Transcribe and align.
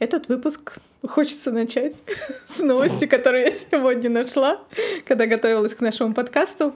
Этот 0.00 0.28
выпуск 0.28 0.78
хочется 1.06 1.52
начать 1.52 1.94
с 2.48 2.58
новости, 2.60 3.06
которую 3.06 3.44
я 3.44 3.52
сегодня 3.52 4.08
нашла, 4.08 4.58
когда 5.04 5.26
готовилась 5.26 5.74
к 5.74 5.80
нашему 5.80 6.14
подкасту. 6.14 6.74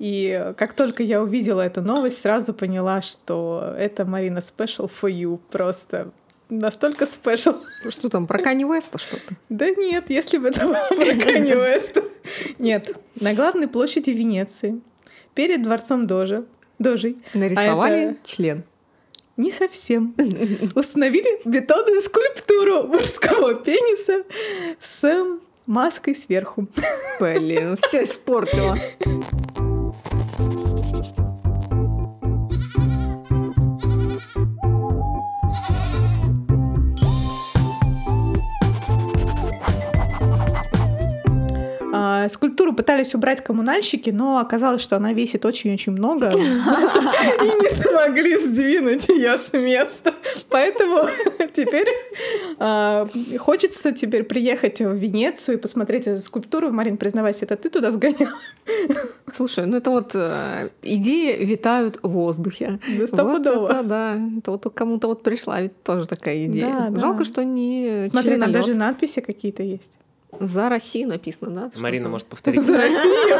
И 0.00 0.52
как 0.58 0.74
только 0.74 1.04
я 1.04 1.22
увидела 1.22 1.60
эту 1.60 1.80
новость, 1.80 2.18
сразу 2.18 2.52
поняла, 2.52 3.02
что 3.02 3.72
это 3.78 4.04
Марина 4.04 4.38
Special 4.38 4.90
for 4.90 5.08
You. 5.08 5.38
Просто 5.50 6.10
настолько 6.50 7.06
спешл. 7.06 7.54
Что 7.88 8.08
там, 8.08 8.26
про 8.26 8.40
Кани 8.40 8.64
Уэста 8.64 8.98
что-то? 8.98 9.34
Да 9.48 9.70
нет, 9.70 10.10
если 10.10 10.38
бы 10.38 10.48
это 10.48 10.66
было 10.66 10.86
про 10.88 11.24
Кани 11.24 11.54
Уэста. 11.54 12.02
Нет, 12.58 12.96
на 13.20 13.32
главной 13.32 13.68
площади 13.68 14.10
Венеции, 14.10 14.80
перед 15.34 15.62
дворцом 15.62 16.08
Дожи, 16.08 16.44
Дожей. 16.80 17.16
Нарисовали 17.32 17.94
а 17.94 18.10
это... 18.10 18.16
член. 18.24 18.64
Не 19.36 19.52
совсем. 19.52 20.14
Установили 20.74 21.40
бетонную 21.44 22.00
скульптуру 22.00 22.84
мужского 22.84 23.54
пениса 23.54 24.24
с 24.80 25.24
маской 25.66 26.14
сверху. 26.14 26.66
Блин, 27.20 27.76
все 27.76 28.04
испортила. 28.04 28.78
Скульптуру 42.28 42.72
пытались 42.72 43.14
убрать 43.14 43.42
коммунальщики, 43.42 44.10
но 44.10 44.38
оказалось, 44.38 44.82
что 44.82 44.96
она 44.96 45.12
весит 45.12 45.44
очень-очень 45.44 45.92
много. 45.92 46.30
И 46.30 46.38
не 46.38 47.70
смогли 47.70 48.36
сдвинуть 48.38 49.08
ее 49.08 49.36
с 49.36 49.52
места. 49.52 50.14
Поэтому 50.50 51.08
теперь 51.54 51.88
а, 52.58 53.08
хочется 53.38 53.92
теперь 53.92 54.24
приехать 54.24 54.80
в 54.80 54.92
Венецию 54.92 55.58
и 55.58 55.60
посмотреть 55.60 56.06
эту 56.06 56.20
скульптуру. 56.20 56.70
Марин, 56.70 56.96
признавайся, 56.96 57.44
это 57.44 57.56
ты 57.56 57.70
туда 57.70 57.90
сгонял? 57.90 58.28
Слушай, 59.32 59.66
ну 59.66 59.76
это 59.76 59.90
вот 59.90 60.12
э, 60.14 60.70
идеи 60.82 61.44
витают 61.44 61.98
в 62.02 62.08
воздухе. 62.08 62.78
Да, 62.98 63.06
стопудово. 63.06 63.58
Вот 63.60 63.70
это, 63.70 63.82
да, 63.82 64.18
это 64.38 64.50
вот 64.50 64.74
кому-то 64.74 65.08
вот 65.08 65.22
пришла 65.22 65.60
ведь 65.60 65.82
тоже 65.82 66.06
такая 66.06 66.46
идея. 66.46 66.90
Да, 66.90 67.00
Жалко, 67.00 67.18
да. 67.18 67.24
что 67.24 67.44
не 67.44 68.06
Смотри, 68.10 68.38
там 68.38 68.52
даже 68.52 68.74
надписи 68.74 69.20
какие-то 69.20 69.62
есть. 69.62 69.92
За 70.40 70.68
Россию 70.68 71.08
написано, 71.08 71.50
да? 71.50 71.80
Марина 71.80 72.08
может 72.08 72.26
повторить. 72.26 72.62
За 72.62 72.76
Россию. 72.76 73.38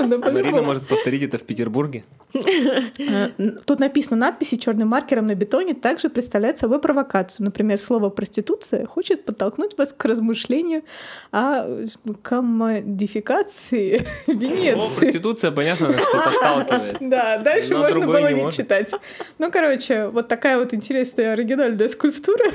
Марина 0.32 0.62
может 0.62 0.86
повторить 0.86 1.22
это 1.22 1.38
в 1.38 1.42
Петербурге. 1.42 2.04
Э, 2.34 3.28
тут 3.64 3.78
написано 3.78 4.16
надписи 4.16 4.56
черным 4.56 4.88
маркером 4.88 5.26
на 5.26 5.34
бетоне 5.34 5.74
также 5.74 6.08
представляют 6.08 6.58
собой 6.58 6.80
провокацию. 6.80 7.44
Например, 7.44 7.78
слово 7.78 8.10
«проституция» 8.10 8.86
хочет 8.86 9.24
подтолкнуть 9.24 9.78
вас 9.78 9.92
к 9.92 10.04
размышлению 10.04 10.82
о 11.30 11.86
коммодификации 12.22 14.04
Венеции. 14.26 14.72
О, 14.74 14.98
проституция, 14.98 15.50
понятно, 15.52 15.92
что 15.92 16.22
подталкивает. 16.22 16.96
Да, 17.14 17.38
дальше 17.38 17.76
можно 17.76 18.06
было 18.06 18.32
не 18.32 18.52
читать. 18.52 18.92
Ну, 19.38 19.50
короче, 19.52 20.08
вот 20.08 20.28
такая 20.28 20.58
вот 20.58 20.74
интересная 20.74 21.32
оригинальная 21.32 21.88
скульптура. 21.88 22.50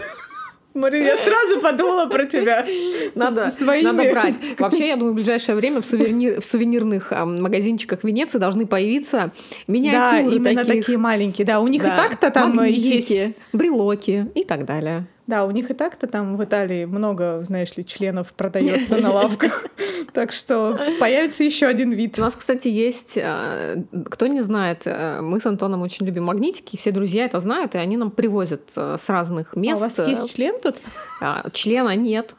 Мария, 0.79 1.15
я 1.15 1.17
сразу 1.17 1.59
подумала 1.61 2.07
про 2.07 2.25
тебя. 2.25 2.65
Надо, 3.15 3.51
надо 3.59 4.03
брать. 4.11 4.35
Вообще, 4.57 4.87
я 4.87 4.95
думаю, 4.95 5.13
в 5.13 5.15
ближайшее 5.15 5.55
время 5.55 5.81
в, 5.81 5.85
сувенир, 5.85 6.41
в 6.41 6.45
сувенирных 6.45 7.11
а, 7.11 7.25
магазинчиках 7.25 8.03
Венеции 8.03 8.37
должны 8.37 8.65
появиться 8.65 9.31
миниатюры 9.67 10.39
Да, 10.39 10.49
именно 10.49 10.65
таких. 10.65 10.85
такие 10.85 10.97
маленькие. 10.97 11.45
Да, 11.45 11.59
у 11.59 11.67
них 11.67 11.83
да. 11.83 11.93
и 11.93 11.97
так-то 11.97 12.31
там 12.31 12.55
Магнитики, 12.55 13.13
есть. 13.13 13.35
брелоки 13.53 14.27
и 14.35 14.43
так 14.43 14.65
далее. 14.65 15.05
Да, 15.29 15.45
у 15.45 15.51
них 15.51 15.69
и 15.69 15.75
так-то 15.75 16.07
там 16.07 16.37
в 16.37 16.43
Италии 16.43 16.85
много, 16.85 17.43
знаешь 17.43 17.77
ли, 17.77 17.85
членов 17.85 18.33
продается 18.33 18.97
на 18.97 19.11
лавках. 19.13 19.67
Так 20.11 20.31
что 20.31 20.79
появится 20.99 21.43
еще 21.43 21.67
один 21.67 21.91
вид. 21.91 22.17
У 22.17 22.21
нас, 22.21 22.33
кстати, 22.33 22.67
есть, 22.67 23.13
э, 23.15 23.83
кто 24.09 24.25
не 24.25 24.41
знает, 24.41 24.81
э, 24.85 25.21
мы 25.21 25.39
с 25.39 25.45
Антоном 25.45 25.83
очень 25.83 26.07
любим 26.07 26.23
магнитики, 26.23 26.77
все 26.77 26.91
друзья 26.91 27.25
это 27.25 27.39
знают, 27.39 27.75
и 27.75 27.77
они 27.77 27.95
нам 27.95 28.09
привозят 28.09 28.71
э, 28.75 28.97
с 28.99 29.07
разных 29.07 29.55
мест. 29.55 29.83
А 29.83 29.85
у 29.85 29.87
вас 29.87 30.07
есть 30.07 30.33
член 30.33 30.55
тут? 30.59 30.77
А, 31.21 31.43
члена 31.53 31.95
нет. 31.95 32.35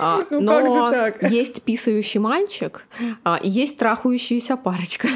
А, 0.00 0.22
ну, 0.30 0.40
но 0.40 0.52
как 0.52 0.70
же 0.70 1.20
так? 1.20 1.30
есть 1.30 1.62
писающий 1.62 2.18
мальчик, 2.18 2.84
а, 3.22 3.38
и 3.40 3.48
есть 3.48 3.78
трахающаяся 3.78 4.56
парочка. 4.56 5.06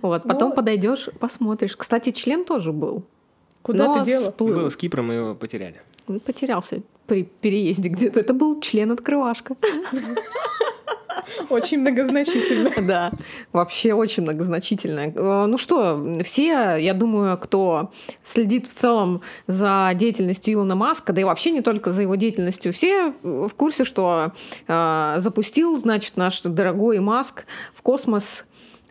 Вот, 0.00 0.24
потом 0.24 0.48
вот. 0.48 0.56
подойдешь, 0.56 1.10
посмотришь. 1.20 1.76
Кстати, 1.76 2.10
член 2.10 2.44
тоже 2.44 2.72
был. 2.72 3.04
Куда 3.62 3.86
но 3.86 3.98
ты 4.00 4.04
дело? 4.04 4.34
Был 4.36 4.70
с 4.70 4.76
Кипром, 4.76 5.06
мы 5.06 5.14
его 5.14 5.34
потеряли. 5.34 5.80
Потерялся 6.24 6.82
при 7.06 7.24
переезде 7.24 7.88
где-то. 7.88 8.20
Это 8.20 8.32
был 8.32 8.60
член-открывашка. 8.60 9.56
Очень 11.48 11.80
многозначительно. 11.80 12.70
Да, 12.82 13.12
вообще 13.52 13.94
очень 13.94 14.22
многозначительно. 14.24 15.12
Э, 15.14 15.46
ну 15.46 15.56
что, 15.56 16.04
все, 16.24 16.76
я 16.76 16.94
думаю, 16.94 17.38
кто 17.38 17.90
следит 18.24 18.66
в 18.66 18.74
целом 18.74 19.22
за 19.46 19.92
деятельностью 19.94 20.54
Илона 20.54 20.74
Маска, 20.74 21.12
да 21.12 21.20
и 21.20 21.24
вообще 21.24 21.52
не 21.52 21.62
только 21.62 21.90
за 21.90 22.02
его 22.02 22.16
деятельностью, 22.16 22.72
все 22.72 23.14
в 23.22 23.50
курсе, 23.50 23.84
что 23.84 24.32
э, 24.66 25.14
запустил, 25.18 25.78
значит, 25.78 26.16
наш 26.16 26.42
дорогой 26.42 26.98
Маск 26.98 27.44
в 27.72 27.82
космос 27.82 28.44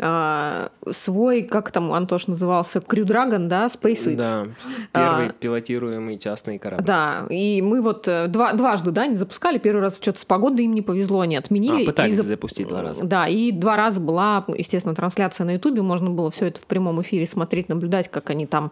а, 0.04 0.72
свой, 0.90 1.44
как 1.44 1.72
там 1.72 1.94
Антош 1.94 2.26
назывался, 2.26 2.80
Crew 2.80 3.04
Dragon, 3.04 3.48
да, 3.48 3.68
SpaceX. 3.68 4.16
Да, 4.16 4.48
первый 4.94 5.28
а, 5.28 5.34
пилотируемый 5.40 6.18
частный 6.18 6.58
корабль. 6.58 6.84
Да, 6.84 7.28
и 7.30 7.62
мы 7.62 7.82
вот 7.82 8.08
э, 8.08 8.28
два, 8.28 8.54
дважды, 8.54 8.90
да, 8.90 9.06
не 9.06 9.18
запускали. 9.18 9.60
Первый 9.60 9.82
раз 9.82 9.98
что-то 10.02 10.20
с 10.20 10.26
погодой 10.26 10.66
им 10.66 10.74
не 10.74 10.82
повезло, 10.82 11.20
они 11.20 11.36
отменили. 11.36 11.84
А, 11.84 11.86
пытались 11.86 12.18
и 12.18 12.22
запустить 12.22 12.68
два 12.68 12.82
раза. 12.82 13.04
Да, 13.04 13.28
и 13.28 13.52
два 13.52 13.76
раза 13.76 14.00
была, 14.00 14.44
естественно, 14.58 14.96
трансляция 14.96 15.46
на 15.46 15.54
Ютубе, 15.54 15.84
можно 15.84 16.10
было 16.10 16.32
все 16.32 16.48
это 16.48 16.60
в 16.60 16.64
прямом 16.64 17.00
эфире 17.04 17.28
смотреть, 17.28 17.70
наблюдать, 17.70 18.10
как 18.10 18.32
они 18.32 18.48
там 18.48 18.72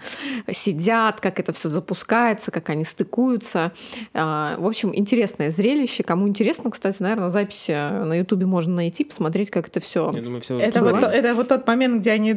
сидят, 0.51 1.21
как 1.21 1.39
это 1.39 1.53
все 1.53 1.69
запускается, 1.69 2.49
как 2.49 2.69
они 2.69 2.83
стыкуются. 2.83 3.71
А, 4.15 4.57
в 4.57 4.65
общем, 4.65 4.95
интересное 4.95 5.51
зрелище. 5.51 6.01
Кому 6.01 6.27
интересно, 6.27 6.71
кстати, 6.71 7.03
наверное, 7.03 7.29
запись 7.29 7.65
э, 7.67 8.03
на 8.03 8.17
Ютубе 8.17 8.47
можно 8.47 8.73
найти, 8.73 9.03
посмотреть, 9.03 9.51
как 9.51 9.67
это 9.67 9.79
все. 9.79 10.11
Я 10.15 10.23
думаю, 10.23 10.41
все 10.41 10.57
это 10.57 10.81
вот 10.81 11.18
это 11.19 11.35
вот 11.35 11.47
тот 11.47 11.67
момент, 11.67 12.01
где 12.01 12.11
они 12.11 12.35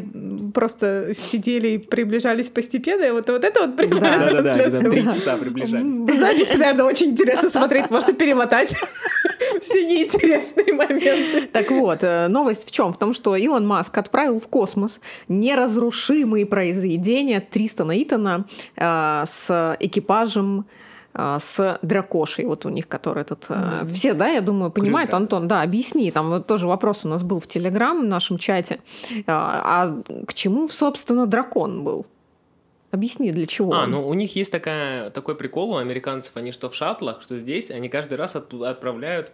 просто 0.53 1.13
сидели 1.15 1.69
и 1.69 1.79
приближались 1.79 2.49
постепенно, 2.49 3.05
и 3.05 3.11
вот, 3.11 3.29
вот 3.29 3.45
это 3.45 3.67
вот 3.67 3.77
прямая 3.77 4.19
да, 4.19 4.29
трансляция. 4.29 4.71
Да, 4.71 4.79
да, 4.83 4.91
три 4.91 5.05
часа 5.05 5.37
приближались. 5.37 6.19
Запись, 6.19 6.55
наверное, 6.55 6.85
очень 6.85 7.11
интересно 7.11 7.51
смотреть, 7.51 7.91
можно 7.91 8.13
перемотать 8.13 8.75
все 9.61 9.87
неинтересные 9.87 10.73
моменты. 10.73 11.49
Так 11.53 11.71
вот, 11.71 11.99
э, 12.03 12.29
новость 12.29 12.67
в 12.67 12.71
чем? 12.71 12.93
В 12.93 12.99
том, 12.99 13.15
что 13.15 13.37
Илон 13.37 13.67
Маск 13.67 13.97
отправил 13.97 14.41
в 14.41 14.47
космос 14.49 15.01
неразрушимые 15.29 16.47
произведения 16.47 17.41
Тристона 17.41 18.01
Итана 18.03 18.47
э, 18.77 19.25
с 19.27 19.77
экипажем 19.81 20.67
с 21.15 21.79
дракошей, 21.83 22.47
вот 22.47 22.65
у 22.65 22.71
них 22.71 22.89
который 22.89 23.23
этот... 23.23 23.45
Mm-hmm. 23.45 23.93
Все, 23.93 24.15
да, 24.15 24.29
я 24.29 24.41
думаю, 24.41 24.71
понимают, 24.71 25.11
Крюк, 25.11 25.21
Антон, 25.21 25.49
да, 25.49 25.63
объясни, 25.63 26.11
там 26.11 26.31
вот 26.31 26.47
тоже 26.47 26.67
вопрос 26.67 27.05
у 27.05 27.09
нас 27.09 27.23
был 27.23 27.39
в 27.39 27.47
Телеграм, 27.47 28.01
в 28.01 28.05
нашем 28.05 28.39
чате, 28.39 28.81
а, 29.27 29.85
а 29.85 30.25
к 30.27 30.35
чему, 30.35 30.69
собственно, 30.69 31.27
дракон 31.27 31.85
был? 31.85 32.07
Объясни, 32.91 33.31
для 33.31 33.47
чего? 33.47 33.73
А, 33.75 33.87
ну 33.87 34.07
у 34.07 34.15
них 34.15 34.37
есть 34.37 34.53
такая, 34.53 35.11
такой 35.11 35.35
прикол 35.35 35.73
у 35.73 35.77
американцев, 35.77 36.37
они 36.37 36.53
что 36.53 36.69
в 36.69 36.75
шаттлах, 36.75 37.23
что 37.23 37.37
здесь, 37.39 37.71
они 37.71 37.89
каждый 37.89 38.15
раз 38.15 38.37
от, 38.37 38.53
отправляют, 38.55 39.33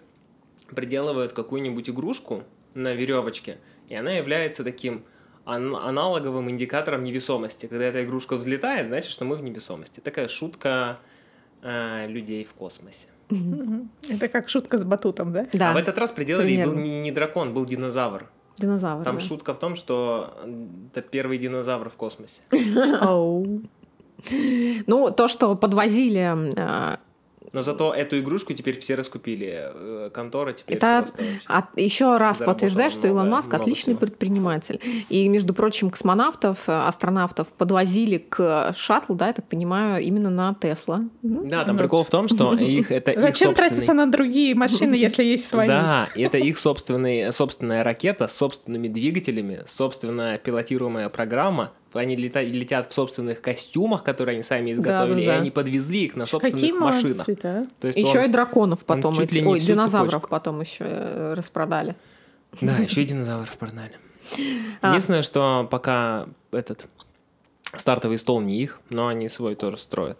приделывают 0.74 1.32
какую-нибудь 1.32 1.90
игрушку 1.90 2.44
на 2.74 2.94
веревочке, 2.94 3.58
и 3.88 3.94
она 3.94 4.12
является 4.12 4.64
таким 4.64 5.04
аналоговым 5.44 6.50
индикатором 6.50 7.02
невесомости. 7.02 7.66
Когда 7.66 7.86
эта 7.86 8.04
игрушка 8.04 8.36
взлетает, 8.36 8.88
значит, 8.88 9.10
что 9.10 9.24
мы 9.24 9.36
в 9.36 9.42
невесомости. 9.42 10.00
Такая 10.00 10.28
шутка 10.28 10.98
э, 11.62 12.06
людей 12.08 12.44
в 12.44 12.52
космосе. 12.52 13.08
Это 14.08 14.28
как 14.28 14.48
шутка 14.48 14.78
с 14.78 14.84
батутом, 14.84 15.32
да? 15.32 15.46
Да. 15.52 15.70
А 15.70 15.74
в 15.74 15.76
этот 15.76 15.98
раз 15.98 16.12
приделали, 16.12 16.52
и 16.52 16.64
был 16.64 16.74
не, 16.74 17.00
не 17.00 17.12
дракон, 17.12 17.52
был 17.52 17.66
динозавр. 17.66 18.30
Динозавр. 18.56 19.04
Там 19.04 19.16
да. 19.16 19.20
шутка 19.20 19.54
в 19.54 19.58
том, 19.58 19.76
что 19.76 20.34
это 20.94 21.02
первый 21.02 21.38
динозавр 21.38 21.90
в 21.90 21.94
космосе. 21.94 22.42
Ну, 24.86 25.12
то, 25.12 25.28
что 25.28 25.54
подвозили 25.54 26.18
а, 26.58 26.98
но 27.52 27.62
зато 27.62 27.94
эту 27.94 28.18
игрушку 28.18 28.52
теперь 28.52 28.78
все 28.78 28.94
раскупили. 28.94 29.70
Э, 29.72 30.10
контора 30.12 30.52
теперь 30.52 30.76
Это 30.76 31.06
от, 31.46 31.78
еще 31.78 32.16
раз 32.16 32.38
подтверждает, 32.38 32.92
что 32.92 33.06
Илон 33.06 33.30
Маск 33.30 33.52
отличный 33.52 33.94
всего. 33.94 34.00
предприниматель. 34.06 34.80
И, 35.08 35.28
между 35.28 35.54
прочим, 35.54 35.90
космонавтов, 35.90 36.68
э, 36.68 36.72
астронавтов 36.72 37.48
подвозили 37.48 38.18
к 38.18 38.74
шаттлу, 38.76 39.14
да, 39.14 39.28
я 39.28 39.32
так 39.32 39.46
понимаю, 39.46 40.02
именно 40.02 40.30
на 40.30 40.54
Тесла. 40.54 41.04
Да, 41.22 41.64
там 41.64 41.76
прикол 41.76 42.04
в 42.04 42.10
том, 42.10 42.28
что 42.28 42.54
их 42.58 42.90
это 42.92 43.12
их 43.12 43.20
Зачем 43.20 43.54
тратиться 43.54 43.92
на 43.92 44.10
другие 44.10 44.54
машины, 44.54 44.94
если 44.96 45.24
есть 45.24 45.48
свои? 45.48 45.68
Да, 45.68 46.08
это 46.14 46.38
их 46.38 46.58
собственный, 46.58 47.32
собственная 47.32 47.84
ракета 47.84 48.28
с 48.28 48.36
собственными 48.36 48.88
двигателями, 48.88 49.64
собственная 49.66 50.38
пилотируемая 50.38 51.08
программа, 51.08 51.72
они 51.94 52.16
лета- 52.16 52.42
летят 52.42 52.90
в 52.90 52.94
собственных 52.94 53.40
костюмах, 53.40 54.02
которые 54.04 54.34
они 54.34 54.42
сами 54.42 54.72
изготовили, 54.72 55.20
Да-да-да. 55.20 55.36
и 55.36 55.40
они 55.40 55.50
подвезли 55.50 56.04
их 56.04 56.16
на 56.16 56.26
собственных 56.26 56.54
Какие 56.60 56.72
машинах. 56.72 57.02
молодцы, 57.26 57.38
да? 57.42 57.66
То 57.80 57.86
есть 57.86 57.98
Еще 57.98 58.18
он- 58.18 58.24
и 58.24 58.28
драконов 58.28 58.84
потом, 58.84 59.14
чуть 59.14 59.32
ли 59.32 59.40
не 59.42 59.46
ой, 59.48 59.60
динозавров 59.60 60.10
цепочку. 60.12 60.28
потом 60.28 60.60
еще 60.60 60.84
э, 60.86 61.34
распродали. 61.34 61.96
Да, 62.60 62.76
еще 62.78 63.02
и 63.02 63.04
динозавров 63.04 63.56
продали. 63.56 63.92
А. 64.82 64.88
Единственное, 64.90 65.22
что 65.22 65.66
пока 65.70 66.26
этот 66.52 66.86
стартовый 67.76 68.18
стол 68.18 68.40
не 68.40 68.58
их, 68.60 68.80
но 68.90 69.06
они 69.08 69.28
свой 69.28 69.54
тоже 69.54 69.76
строят. 69.78 70.18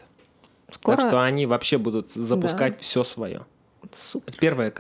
Скоро... 0.71 0.97
Так 0.97 1.06
что 1.09 1.23
они 1.23 1.47
вообще 1.47 1.79
будут 1.79 2.11
запускать 2.11 2.81
все 2.81 3.05
свое. 3.05 3.47
Супер. 3.94 4.35
Первая 4.38 4.73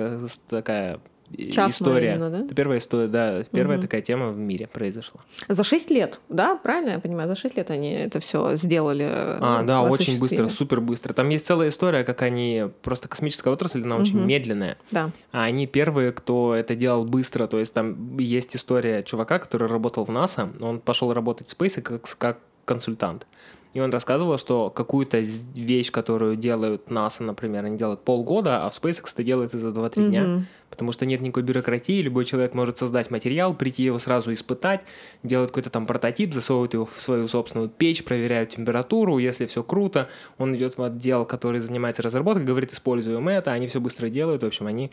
такая 0.48 1.00
Частная 1.36 1.68
история. 1.68 2.10
именно, 2.14 2.30
да? 2.30 2.38
Это 2.44 2.54
первая 2.54 2.78
история, 2.78 3.08
да, 3.08 3.42
первая 3.52 3.76
Мгм. 3.78 3.86
такая 3.86 4.02
тема 4.02 4.30
в 4.30 4.38
мире 4.38 4.66
произошла. 4.66 5.20
За 5.48 5.62
6 5.62 5.90
лет, 5.90 6.20
да, 6.28 6.56
правильно 6.56 6.90
я 6.92 6.98
понимаю? 6.98 7.28
За 7.28 7.36
6 7.36 7.56
лет 7.56 7.70
они 7.70 7.92
это 7.92 8.18
все 8.20 8.56
сделали. 8.56 9.06
А, 9.10 9.60
ну, 9.60 9.66
да, 9.66 9.82
очень 9.82 10.18
быстро, 10.18 10.48
супер 10.48 10.80
быстро. 10.80 11.12
Там 11.12 11.28
есть 11.28 11.46
целая 11.46 11.68
история, 11.68 12.04
как 12.04 12.22
они 12.22 12.64
просто 12.82 13.08
космическая 13.08 13.50
отрасль, 13.50 13.82
она 13.82 13.96
очень 13.96 14.18
Мгм. 14.18 14.26
медленная. 14.28 14.78
Да. 14.90 15.10
А 15.32 15.44
они 15.44 15.66
первые, 15.66 16.12
кто 16.12 16.54
это 16.54 16.74
делал 16.74 17.04
быстро. 17.04 17.46
То 17.46 17.58
есть 17.58 17.72
там 17.74 18.16
есть 18.18 18.56
история 18.56 19.02
чувака, 19.02 19.38
который 19.38 19.68
работал 19.68 20.04
в 20.04 20.10
НАСА. 20.10 20.50
Он 20.60 20.80
пошел 20.80 21.12
работать 21.12 21.48
в 21.50 21.56
SpaceX 21.60 21.82
как, 21.82 22.16
как 22.18 22.38
консультант. 22.64 23.26
И 23.74 23.80
он 23.80 23.90
рассказывал, 23.90 24.38
что 24.38 24.70
какую-то 24.70 25.18
вещь, 25.18 25.90
которую 25.90 26.36
делают 26.36 26.90
НАСА, 26.90 27.22
например, 27.22 27.64
они 27.64 27.76
делают 27.76 28.02
полгода, 28.02 28.64
а 28.64 28.70
в 28.70 28.72
SpaceX 28.72 29.10
это 29.12 29.22
делается 29.22 29.58
за 29.58 29.68
2-3 29.68 30.08
дня. 30.08 30.22
Мгм. 30.22 30.46
Потому 30.70 30.92
что 30.92 31.06
нет 31.06 31.20
никакой 31.20 31.42
бюрократии, 31.42 32.02
любой 32.02 32.24
человек 32.24 32.54
может 32.54 32.78
создать 32.78 33.10
материал, 33.10 33.54
прийти 33.54 33.82
его 33.82 33.98
сразу 33.98 34.32
испытать, 34.32 34.82
делают 35.22 35.50
какой-то 35.50 35.70
там 35.70 35.86
прототип, 35.86 36.34
засовывают 36.34 36.74
его 36.74 36.86
в 36.86 37.00
свою 37.00 37.28
собственную 37.28 37.68
печь, 37.68 38.04
проверяют 38.04 38.50
температуру, 38.50 39.18
если 39.18 39.46
все 39.46 39.62
круто, 39.62 40.08
он 40.38 40.54
идет 40.56 40.76
в 40.78 40.82
отдел, 40.82 41.24
который 41.24 41.60
занимается 41.60 42.02
разработкой, 42.02 42.44
говорит, 42.44 42.72
используем 42.72 43.28
это, 43.28 43.52
они 43.52 43.66
все 43.66 43.80
быстро 43.80 44.08
делают, 44.08 44.42
в 44.42 44.46
общем, 44.46 44.66
они 44.66 44.90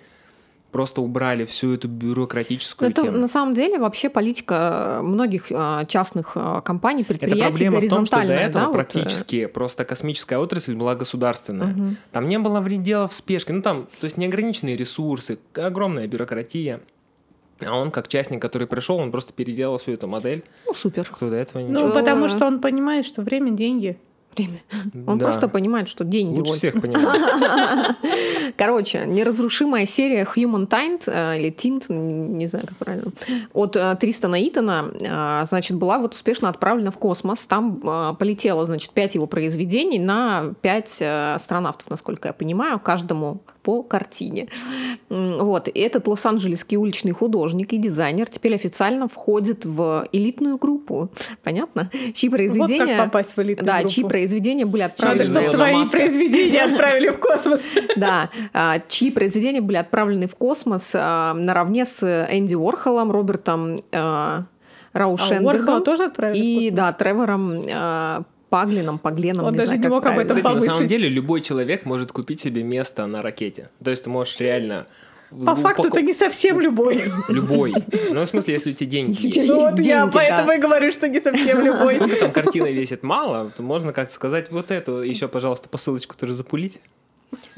просто 0.75 1.01
убрали 1.01 1.45
всю 1.45 1.73
эту 1.73 1.87
бюрократическую 1.87 2.91
Это 2.91 3.03
тему. 3.03 3.17
на 3.17 3.29
самом 3.29 3.53
деле 3.53 3.79
вообще 3.79 4.09
политика 4.09 4.99
многих 5.01 5.45
а, 5.49 5.85
частных 5.85 6.33
а, 6.35 6.59
компаний, 6.59 7.03
Это 7.03 7.13
предприятий 7.17 7.39
проблема 7.39 7.79
в 7.79 7.87
том, 7.87 8.05
что 8.05 8.17
до 8.17 8.21
горизонтальная, 8.23 8.49
этого 8.49 8.53
да, 8.53 8.65
вот, 8.65 8.71
э, 8.71 8.73
практически 8.73 9.45
просто 9.45 9.85
космическая 9.85 10.37
отрасль 10.37 10.75
была 10.75 10.95
государственная. 10.95 11.67
Мгм. 11.67 11.97
Там 12.11 12.27
не 12.27 12.37
было 12.39 12.59
вредела 12.59 13.07
в 13.07 13.13
спешке. 13.13 13.53
Ну, 13.53 13.61
там, 13.61 13.87
то 14.01 14.03
есть 14.03 14.17
неограниченные 14.17 14.75
ресурсы, 14.75 15.39
огромная 15.53 16.07
бюрократия. 16.07 16.81
А 17.65 17.77
он, 17.77 17.89
как 17.89 18.09
частник, 18.09 18.41
который 18.41 18.67
пришел, 18.67 18.97
он 18.97 19.11
просто 19.11 19.31
переделал 19.31 19.77
всю 19.77 19.93
эту 19.93 20.09
модель. 20.09 20.43
Ну, 20.65 20.73
супер. 20.73 21.05
Кто 21.09 21.29
до 21.29 21.37
этого 21.37 21.61
не 21.61 21.69
Ну, 21.69 21.93
потому 21.93 22.27
что 22.27 22.47
он 22.47 22.59
понимает, 22.59 23.05
что 23.05 23.21
время— 23.21 23.51
деньги. 23.51 23.97
Время. 24.35 24.57
Он 25.07 25.17
Да. 25.17 25.25
просто 25.25 25.47
понимает, 25.47 25.87
что 25.87 26.03
деньги 26.03 26.37
Лучше 26.37 26.51
вот. 26.51 26.57
всех 26.57 26.81
понимает. 26.81 27.95
Короче, 28.57 29.05
неразрушимая 29.05 29.85
серия 29.85 30.23
Human 30.35 30.67
Tint, 30.67 31.03
э, 31.07 31.39
или 31.39 31.51
Tint, 31.51 31.91
не 31.91 32.47
знаю, 32.47 32.67
как 32.67 32.77
правильно, 32.77 33.11
от 33.53 33.75
э, 33.75 33.95
Тристана 33.99 34.41
Итана, 34.47 34.91
э, 34.99 35.45
значит, 35.47 35.77
была 35.77 35.99
вот 35.99 36.13
успешно 36.13 36.49
отправлена 36.49 36.91
в 36.91 36.97
космос. 36.97 37.39
Там 37.39 38.15
полетело, 38.19 38.65
значит, 38.65 38.91
пять 38.91 39.15
его 39.15 39.27
произведений 39.27 39.99
на 39.99 40.53
пять 40.61 41.01
астронавтов, 41.01 41.89
насколько 41.89 42.27
я 42.29 42.33
понимаю, 42.33 42.79
каждому 42.79 43.41
по 43.65 43.81
картине. 43.81 44.47
Вот. 45.09 45.67
И 45.67 45.79
этот 45.79 46.07
лос-анджелесский 46.07 46.77
уличный 46.77 47.13
художник 47.13 47.73
и 47.73 47.77
дизайнер 47.77 48.29
теперь 48.29 48.53
официально 48.53 49.07
входит 49.07 49.65
в 49.65 50.07
элитную 50.11 50.57
группу. 50.57 51.09
Понятно? 51.43 51.89
Чьи 52.13 52.29
Вот 52.29 52.35
произведения... 52.35 52.95
как 52.95 53.05
попасть 53.05 53.35
в 53.35 53.41
элитную 53.41 53.65
да, 53.65 53.79
группу. 53.79 53.93
чьи 53.93 54.03
произведения 54.03 54.65
были 54.65 54.83
Надо, 54.83 54.93
отправлены... 54.93 55.25
чтобы 55.25 55.45
Илона 55.45 55.57
твои 55.57 55.73
Маска. 55.73 55.97
произведения 55.97 56.63
отправили 56.63 57.09
в 57.09 57.19
космос. 57.19 57.63
Да, 57.95 58.29
а, 58.53 58.79
чьи 58.87 59.09
произведения 59.09 59.61
были 59.61 59.77
отправлены 59.77 60.27
в 60.27 60.35
космос 60.35 60.91
а, 60.93 61.33
наравне 61.33 61.85
с 61.85 62.03
Энди 62.29 62.53
Уорхолом, 62.53 63.11
Робертом 63.11 63.77
а, 63.93 64.43
А 64.93 64.99
Раушенбергом 64.99 65.45
Уорхола 65.45 65.81
тоже 65.81 66.03
отправили 66.03 66.37
и 66.39 66.69
да, 66.69 66.91
Тревором 66.91 67.59
Паглином, 68.55 68.99
Пагленом. 68.99 69.45
Он 69.45 69.53
даже 69.53 69.67
знаю, 69.67 69.79
не 69.79 69.83
как 69.83 69.91
мог 69.91 70.05
об 70.05 70.17
этом 70.17 70.37
Кстати, 70.37 70.55
на 70.55 70.61
самом 70.61 70.87
деле 70.87 71.09
любой 71.09 71.41
человек 71.41 71.85
может 71.85 72.13
купить 72.13 72.39
себе 72.39 72.63
место 72.63 73.05
на 73.05 73.21
ракете. 73.21 73.69
То 73.83 73.89
есть 73.91 74.05
ты 74.05 74.09
можешь 74.09 74.39
реально... 74.39 74.87
По 75.45 75.57
факту, 75.57 75.89
это 75.89 76.01
не 76.01 76.13
совсем 76.13 76.61
любой. 76.61 77.11
Любой. 77.27 77.73
Ну, 78.11 78.21
в 78.21 78.25
смысле, 78.25 78.53
если 78.53 78.69
у 78.69 78.73
тебя 78.73 78.89
деньги 78.89 79.27
есть. 79.27 79.49
Ну 79.49 79.59
вот 79.59 79.79
я 79.79 80.03
деньги, 80.03 80.13
поэтому 80.13 80.47
да. 80.47 80.55
и 80.55 80.59
говорю, 80.59 80.91
что 80.91 81.09
не 81.09 81.19
совсем 81.19 81.65
любой. 81.65 81.95
Сколько 81.95 82.15
там 82.15 82.31
картина 82.31 82.67
весит 82.67 83.03
мало, 83.03 83.51
то 83.57 83.61
можно 83.61 83.91
как-то 83.91 84.13
сказать 84.13 84.49
вот 84.51 84.71
эту 84.71 85.01
еще, 85.01 85.27
пожалуйста, 85.27 85.67
посылочку 85.67 86.15
тоже 86.15 86.31
запулить. 86.31 86.79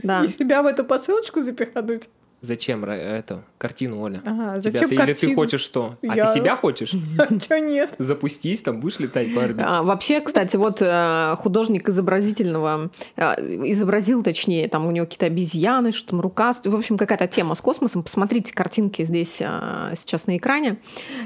Да. 0.01 0.23
И 0.23 0.27
себя 0.29 0.63
в 0.63 0.65
эту 0.65 0.83
посылочку 0.83 1.41
запихануть. 1.41 2.09
Зачем 2.41 2.85
эту 2.85 3.41
картину, 3.57 3.99
Оля? 4.01 4.21
Ага, 4.23 4.59
Тебя- 4.59 4.61
зачем 4.61 4.89
ты, 4.89 4.95
Или 4.95 5.01
ты 5.01 5.07
картину? 5.07 5.35
хочешь 5.35 5.61
что? 5.61 5.95
А 6.07 6.15
Я- 6.15 6.27
ты 6.27 6.39
себя 6.39 6.55
хочешь? 6.55 6.91
Чё 7.47 7.57
нет? 7.57 7.95
Запустись, 7.97 8.61
там 8.61 8.79
будешь 8.79 8.99
летать 8.99 9.33
по 9.33 9.41
орбите? 9.43 9.65
А, 9.67 9.81
Вообще, 9.81 10.21
кстати, 10.21 10.55
вот 10.55 10.77
э, 10.81 11.35
художник 11.39 11.89
изобразительного, 11.89 12.91
э, 13.15 13.23
изобразил, 13.71 14.21
точнее, 14.21 14.67
там 14.67 14.85
у 14.85 14.91
него 14.91 15.05
какие-то 15.07 15.25
обезьяны, 15.25 15.91
что 15.91 16.11
там 16.11 16.21
рука, 16.21 16.53
в 16.63 16.75
общем, 16.75 16.97
какая-то 16.97 17.25
тема 17.27 17.55
с 17.55 17.61
космосом. 17.61 18.03
Посмотрите 18.03 18.53
картинки 18.53 19.03
здесь 19.03 19.37
э, 19.39 19.93
сейчас 19.97 20.27
на 20.27 20.37
экране. 20.37 20.77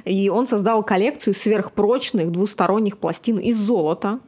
И 0.06 0.30
он 0.30 0.48
создал 0.48 0.82
коллекцию 0.82 1.34
сверхпрочных 1.34 2.32
двусторонних 2.32 2.98
пластин 2.98 3.38
из 3.38 3.58
золота, 3.58 4.20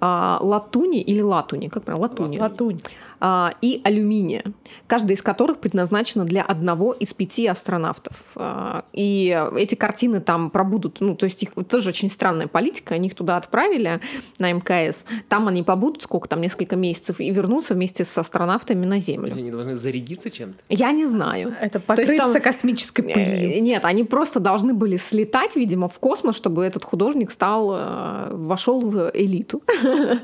а, 0.00 0.38
латуни 0.40 1.00
или 1.02 1.20
латуни, 1.20 1.66
как 1.66 1.82
правильно, 1.82 2.06
латуни, 2.06 2.38
Латунь. 2.38 2.78
А, 3.20 3.54
и 3.62 3.80
алюминия, 3.84 4.42
каждая 4.86 5.16
из 5.16 5.22
которых 5.22 5.58
предназначена 5.58 6.24
для 6.24 6.42
одного 6.42 6.92
из 6.92 7.12
пяти 7.14 7.46
астронавтов. 7.46 8.24
А, 8.36 8.84
И 8.92 9.36
эти 9.56 9.74
картины 9.74 10.20
там 10.20 10.50
пробудут, 10.50 11.00
ну, 11.00 11.14
то 11.14 11.24
есть 11.24 11.42
их 11.42 11.52
тоже 11.68 11.90
очень 11.90 12.10
странная 12.10 12.46
политика, 12.46 12.94
они 12.94 13.08
их 13.08 13.14
туда 13.14 13.36
отправили 13.36 14.00
на 14.38 14.52
МКС, 14.52 15.04
там 15.28 15.48
они 15.48 15.62
побудут 15.62 16.02
сколько 16.02 16.28
там, 16.28 16.40
несколько 16.40 16.76
месяцев, 16.76 17.20
и 17.20 17.30
вернутся 17.30 17.74
вместе 17.74 18.04
с 18.04 18.16
астронавтами 18.18 18.84
на 18.86 19.00
Землю. 19.00 19.32
Они 19.34 19.50
должны 19.50 19.76
зарядиться 19.76 20.30
чем-то? 20.30 20.58
Я 20.68 20.92
не 20.92 21.06
знаю. 21.06 21.54
Это 21.60 21.78
То 21.80 21.94
есть 21.94 22.08
покрыться 22.08 22.32
там- 22.34 22.42
космической 22.42 23.02
Э, 23.06 23.14
пылью. 23.14 23.62
Нет, 23.62 23.84
они 23.84 24.04
просто 24.04 24.40
должны 24.40 24.74
были 24.74 24.96
слетать, 24.96 25.56
видимо, 25.56 25.88
в 25.88 25.98
космос, 25.98 26.36
чтобы 26.36 26.64
этот 26.64 26.84
художник 26.84 27.30
стал, 27.30 27.72
э, 27.74 28.28
вошел 28.32 28.80
в 28.80 29.10
элиту. 29.14 29.62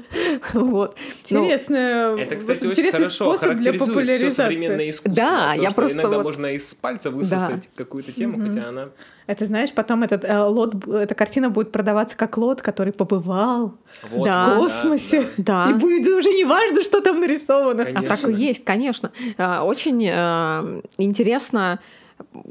Вот. 0.53 0.97
Ну, 1.31 1.45
Интересный, 1.45 2.23
Это, 2.23 2.37
кстати, 2.37 2.67
очень 2.67 2.82
интересный 2.89 3.07
хорошо 3.07 3.15
способ 3.37 3.41
для 3.41 3.73
характеризует 3.73 3.83
все 3.83 3.87
популяризации. 3.93 4.43
современное 4.43 4.91
искусство. 4.91 5.15
Да, 5.15 5.55
То, 5.57 5.63
я 5.63 5.71
что 5.71 5.77
просто 5.81 5.99
Иногда 6.01 6.17
вот- 6.19 6.25
можно 6.25 6.47
из 6.47 6.75
пальца 6.75 7.11
высосать 7.11 7.69
какую-то 7.75 8.13
тему, 8.13 8.41
хотя 8.47 8.69
она... 8.69 8.89
Это 9.27 9.47
знаешь, 9.47 9.73
потом 9.73 10.03
этот 10.03 10.25
э, 10.25 10.39
лот, 10.43 10.87
эта 10.89 11.15
картина 11.15 11.49
будет 11.49 11.71
продаваться 11.73 12.17
как 12.17 12.37
лот, 12.37 12.61
который 12.61 12.93
побывал 12.93 13.75
Вот, 14.11 14.25
Да. 14.27 14.55
в 14.55 14.59
космосе. 14.59 15.29
Да. 15.37 15.67
И 15.71 15.75
будет 15.75 16.07
уже 16.09 16.33
не 16.33 16.45
важно, 16.45 16.83
что 16.83 17.01
там 17.01 17.21
нарисовано. 17.21 17.85
Конечно. 17.85 18.07
А 18.15 18.17
так 18.17 18.29
и 18.29 18.33
есть, 18.35 18.65
конечно. 18.65 19.13
А, 19.39 19.63
Очень 19.65 20.05
э, 20.05 20.83
интересно, 20.99 21.79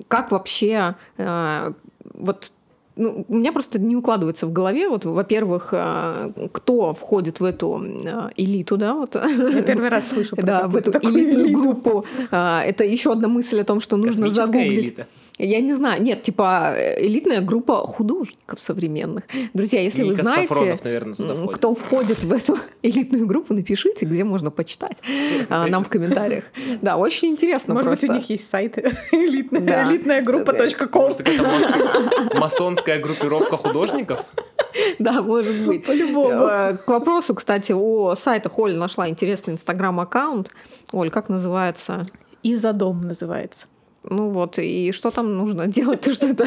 как 0.08 0.32
вообще 0.32 0.96
э, 1.18 1.74
вот 2.14 2.52
ну, 3.02 3.26
у 3.28 3.36
меня 3.36 3.52
просто 3.52 3.80
не 3.80 3.96
укладывается 3.96 4.46
в 4.48 4.52
голове, 4.54 4.88
вот, 4.90 5.06
во-первых, 5.06 5.70
э, 5.72 6.32
кто 6.54 6.94
входит 6.94 7.40
в 7.40 7.44
эту 7.44 7.84
э, 7.84 8.30
элиту, 8.38 8.78
да, 8.78 8.94
вот. 8.94 9.16
Я 9.16 9.62
первый 9.64 9.90
раз 9.90 10.10
слышу 10.10 10.36
про 10.36 10.46
Да, 10.46 10.68
в 10.68 10.76
эту 10.76 10.92
такую 10.92 11.14
элитную 11.14 11.46
элиту. 11.48 11.60
группу. 11.62 12.06
А, 12.32 12.64
Это 12.64 12.84
еще 12.84 13.12
одна 13.12 13.28
мысль 13.28 13.60
о 13.62 13.64
том, 13.64 13.80
что 13.82 13.98
нужно 13.98 14.30
загуглить. 14.30 14.80
элита. 14.80 15.08
Я 15.38 15.60
не 15.60 15.74
знаю, 15.74 16.04
нет, 16.04 16.22
типа 16.22 16.76
элитная 17.00 17.42
группа 17.42 17.78
художников 17.88 18.60
современных. 18.60 19.24
Друзья, 19.56 19.82
если 19.82 20.04
вы 20.04 20.10
Ника 20.10 20.22
знаете, 20.24 20.48
Сафронов, 20.50 20.84
наверное, 20.84 21.14
входит. 21.16 21.52
кто 21.56 21.74
входит 21.74 22.24
в 22.24 22.32
эту 22.34 22.58
элитную 22.84 23.26
группу, 23.26 23.54
напишите, 23.56 24.06
где 24.06 24.24
можно 24.24 24.52
почитать 24.52 25.02
а, 25.50 25.66
нам 25.68 25.84
в 25.84 25.90
комментариях. 25.90 26.44
Да, 26.82 26.98
очень 26.98 27.30
интересно 27.30 27.74
Может 27.74 27.90
быть, 27.90 28.04
у 28.04 28.14
них 28.14 28.30
есть 28.30 28.48
сайт 28.48 28.78
элитная, 29.12 29.62
Да. 29.62 29.90
элитная 29.92 30.22
группа 30.22 30.52
.com. 30.52 31.12
Масонская 32.92 33.00
группировка 33.00 33.58
художников? 33.58 34.20
Да, 35.00 35.22
может 35.22 35.68
быть. 35.68 35.86
По-любому. 35.86 36.48
Э, 36.48 36.78
К 36.78 36.88
вопросу, 36.88 37.36
кстати, 37.36 37.74
о 37.74 38.16
сайтах 38.16 38.58
Оля 38.58 38.78
нашла 38.78 39.10
интересный 39.10 39.56
инстаграм-аккаунт. 39.56 40.50
Оль, 40.94 41.10
как 41.10 41.28
называется? 41.28 42.06
И 42.42 42.56
за 42.56 42.72
дом 42.72 43.02
называется. 43.02 43.66
Ну 44.04 44.30
вот, 44.30 44.58
и 44.60 44.92
что 44.94 45.10
там 45.10 45.36
нужно 45.36 45.68
делать? 45.68 46.02
Ты 46.06 46.14
что 46.14 46.28
это? 46.28 46.46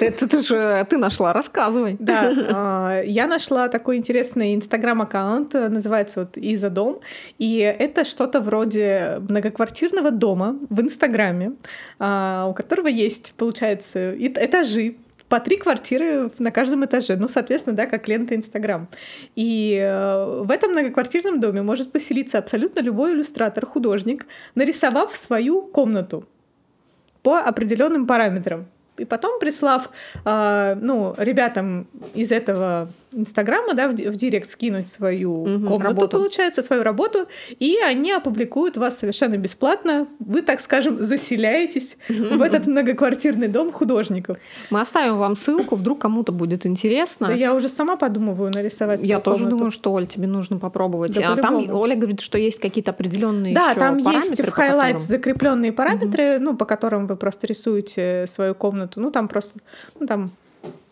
Это 0.00 0.26
ты 0.28 0.42
же 0.42 0.86
ты 0.88 0.96
нашла, 0.96 1.32
рассказывай. 1.32 1.96
Да, 2.00 2.32
а, 2.50 3.02
я 3.02 3.26
нашла 3.26 3.68
такой 3.68 3.98
интересный 3.98 4.54
инстаграм-аккаунт, 4.54 5.54
э, 5.54 5.68
называется 5.68 6.20
вот 6.20 6.36
«И 6.38 6.56
за 6.56 6.70
дом», 6.70 7.00
и 7.38 7.58
это 7.58 8.04
что-то 8.04 8.40
вроде 8.40 9.20
многоквартирного 9.28 10.10
дома 10.10 10.56
в 10.70 10.80
Инстаграме, 10.80 11.52
а, 11.98 12.46
у 12.48 12.54
которого 12.54 12.88
есть, 12.88 13.34
получается, 13.36 13.98
эт- 14.14 14.38
этажи, 14.44 14.96
по 15.28 15.40
три 15.40 15.56
квартиры 15.56 16.30
на 16.38 16.50
каждом 16.50 16.84
этаже. 16.84 17.16
Ну, 17.16 17.28
соответственно, 17.28 17.76
да, 17.76 17.86
как 17.86 18.08
лента 18.08 18.34
Инстаграм. 18.34 18.88
И 19.36 19.78
э, 19.80 20.42
в 20.42 20.50
этом 20.50 20.72
многоквартирном 20.72 21.40
доме 21.40 21.62
может 21.62 21.92
поселиться 21.92 22.38
абсолютно 22.38 22.80
любой 22.80 23.12
иллюстратор, 23.12 23.66
художник, 23.66 24.26
нарисовав 24.54 25.16
свою 25.16 25.62
комнату 25.62 26.24
по 27.22 27.38
определенным 27.38 28.06
параметрам. 28.06 28.66
И 28.96 29.04
потом, 29.04 29.38
прислав, 29.38 29.90
э, 30.24 30.76
ну, 30.80 31.14
ребятам 31.18 31.86
из 32.14 32.32
этого 32.32 32.88
Инстаграма, 33.12 33.74
да, 33.74 33.88
в, 33.88 33.92
в 33.92 34.16
директ 34.16 34.50
скинуть 34.50 34.88
свою 34.88 35.46
Мгм, 35.46 35.66
комнату, 35.68 35.84
работу. 35.84 36.08
получается, 36.18 36.62
свою 36.62 36.82
работу, 36.82 37.26
и 37.58 37.76
они 37.78 38.12
опубликуют 38.12 38.76
вас 38.76 38.98
совершенно 38.98 39.36
бесплатно. 39.38 40.06
Вы, 40.18 40.42
так 40.42 40.60
скажем, 40.60 40.98
заселяетесь 40.98 41.96
в 42.08 42.42
этот 42.42 42.66
многоквартирный 42.66 43.48
дом 43.48 43.72
художников. 43.72 44.36
Мы 44.70 44.80
оставим 44.80 45.16
вам 45.16 45.36
ссылку, 45.36 45.74
вдруг 45.76 46.00
кому-то 46.00 46.32
будет 46.32 46.66
интересно. 46.66 47.28
Да 47.28 47.32
я 47.32 47.54
уже 47.54 47.68
сама 47.68 47.96
подумываю 47.96 48.50
нарисовать 48.52 49.02
Я 49.04 49.20
тоже 49.20 49.36
комнату. 49.38 49.56
думаю, 49.56 49.70
что 49.70 49.92
Оль, 49.92 50.06
тебе 50.06 50.26
нужно 50.26 50.58
попробовать. 50.58 51.14
Да, 51.14 51.32
а 51.32 51.36
там 51.36 51.56
по-любому. 51.56 51.80
Оля 51.80 51.96
говорит, 51.96 52.20
что 52.20 52.36
есть 52.38 52.60
какие-то 52.60 52.90
определенные 52.90 53.54
Да, 53.54 53.70
еще 53.70 53.80
там 53.80 53.96
есть 53.96 54.04
параметры, 54.06 54.50
в 54.50 54.54
по 54.54 54.60
highlights 54.60 54.76
которым- 54.76 54.98
закрепленные 54.98 55.72
параметры, 55.72 56.38
ну, 56.38 56.56
по 56.56 56.64
которым 56.66 57.06
вы 57.06 57.16
просто 57.16 57.46
рисуете 57.46 58.26
свою 58.28 58.54
комнату. 58.54 59.00
Ну, 59.00 59.10
там 59.10 59.28
просто, 59.28 59.58
ну, 59.98 60.06
там 60.06 60.30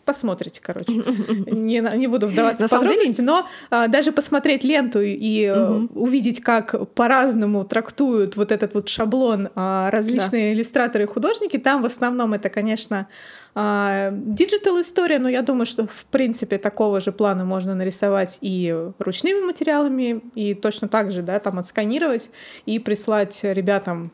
посмотрите, 0.06 0.60
короче. 0.62 0.90
Не, 1.46 1.80
не 1.98 2.06
буду 2.06 2.28
вдаваться 2.28 2.62
На 2.62 2.68
в 2.68 2.70
самом 2.70 2.84
деле- 2.84 2.96
подробности, 2.96 3.20
но 3.20 3.46
а, 3.70 3.88
даже 3.88 4.12
посмотреть 4.12 4.64
ленту 4.64 5.00
и 5.02 5.50
Мгм. 5.50 5.90
увидеть, 5.94 6.40
как 6.40 6.88
по-разному 6.94 7.64
трактуют 7.64 8.36
вот 8.36 8.50
этот 8.52 8.72
вот 8.75 8.88
шаблон 8.88 9.50
а, 9.54 9.90
различные 9.90 10.54
иллюстраторы 10.54 11.04
и 11.04 11.06
художники, 11.06 11.58
там 11.58 11.82
в 11.82 11.86
основном 11.86 12.32
это, 12.32 12.48
конечно, 12.48 13.06
digital 13.54 14.80
история, 14.82 15.18
но 15.18 15.28
я 15.30 15.40
думаю, 15.42 15.64
что 15.66 15.86
в 15.86 16.04
принципе 16.10 16.58
такого 16.58 17.00
же 17.00 17.10
плана 17.10 17.44
можно 17.46 17.75
нарисовать 17.75 18.38
и 18.42 18.75
ручными 18.98 19.40
материалами, 19.40 20.20
и 20.34 20.52
точно 20.54 20.88
так 20.88 21.10
же, 21.10 21.22
да, 21.22 21.38
там 21.38 21.58
отсканировать 21.58 22.30
и 22.66 22.78
прислать 22.78 23.40
ребятам 23.42 24.12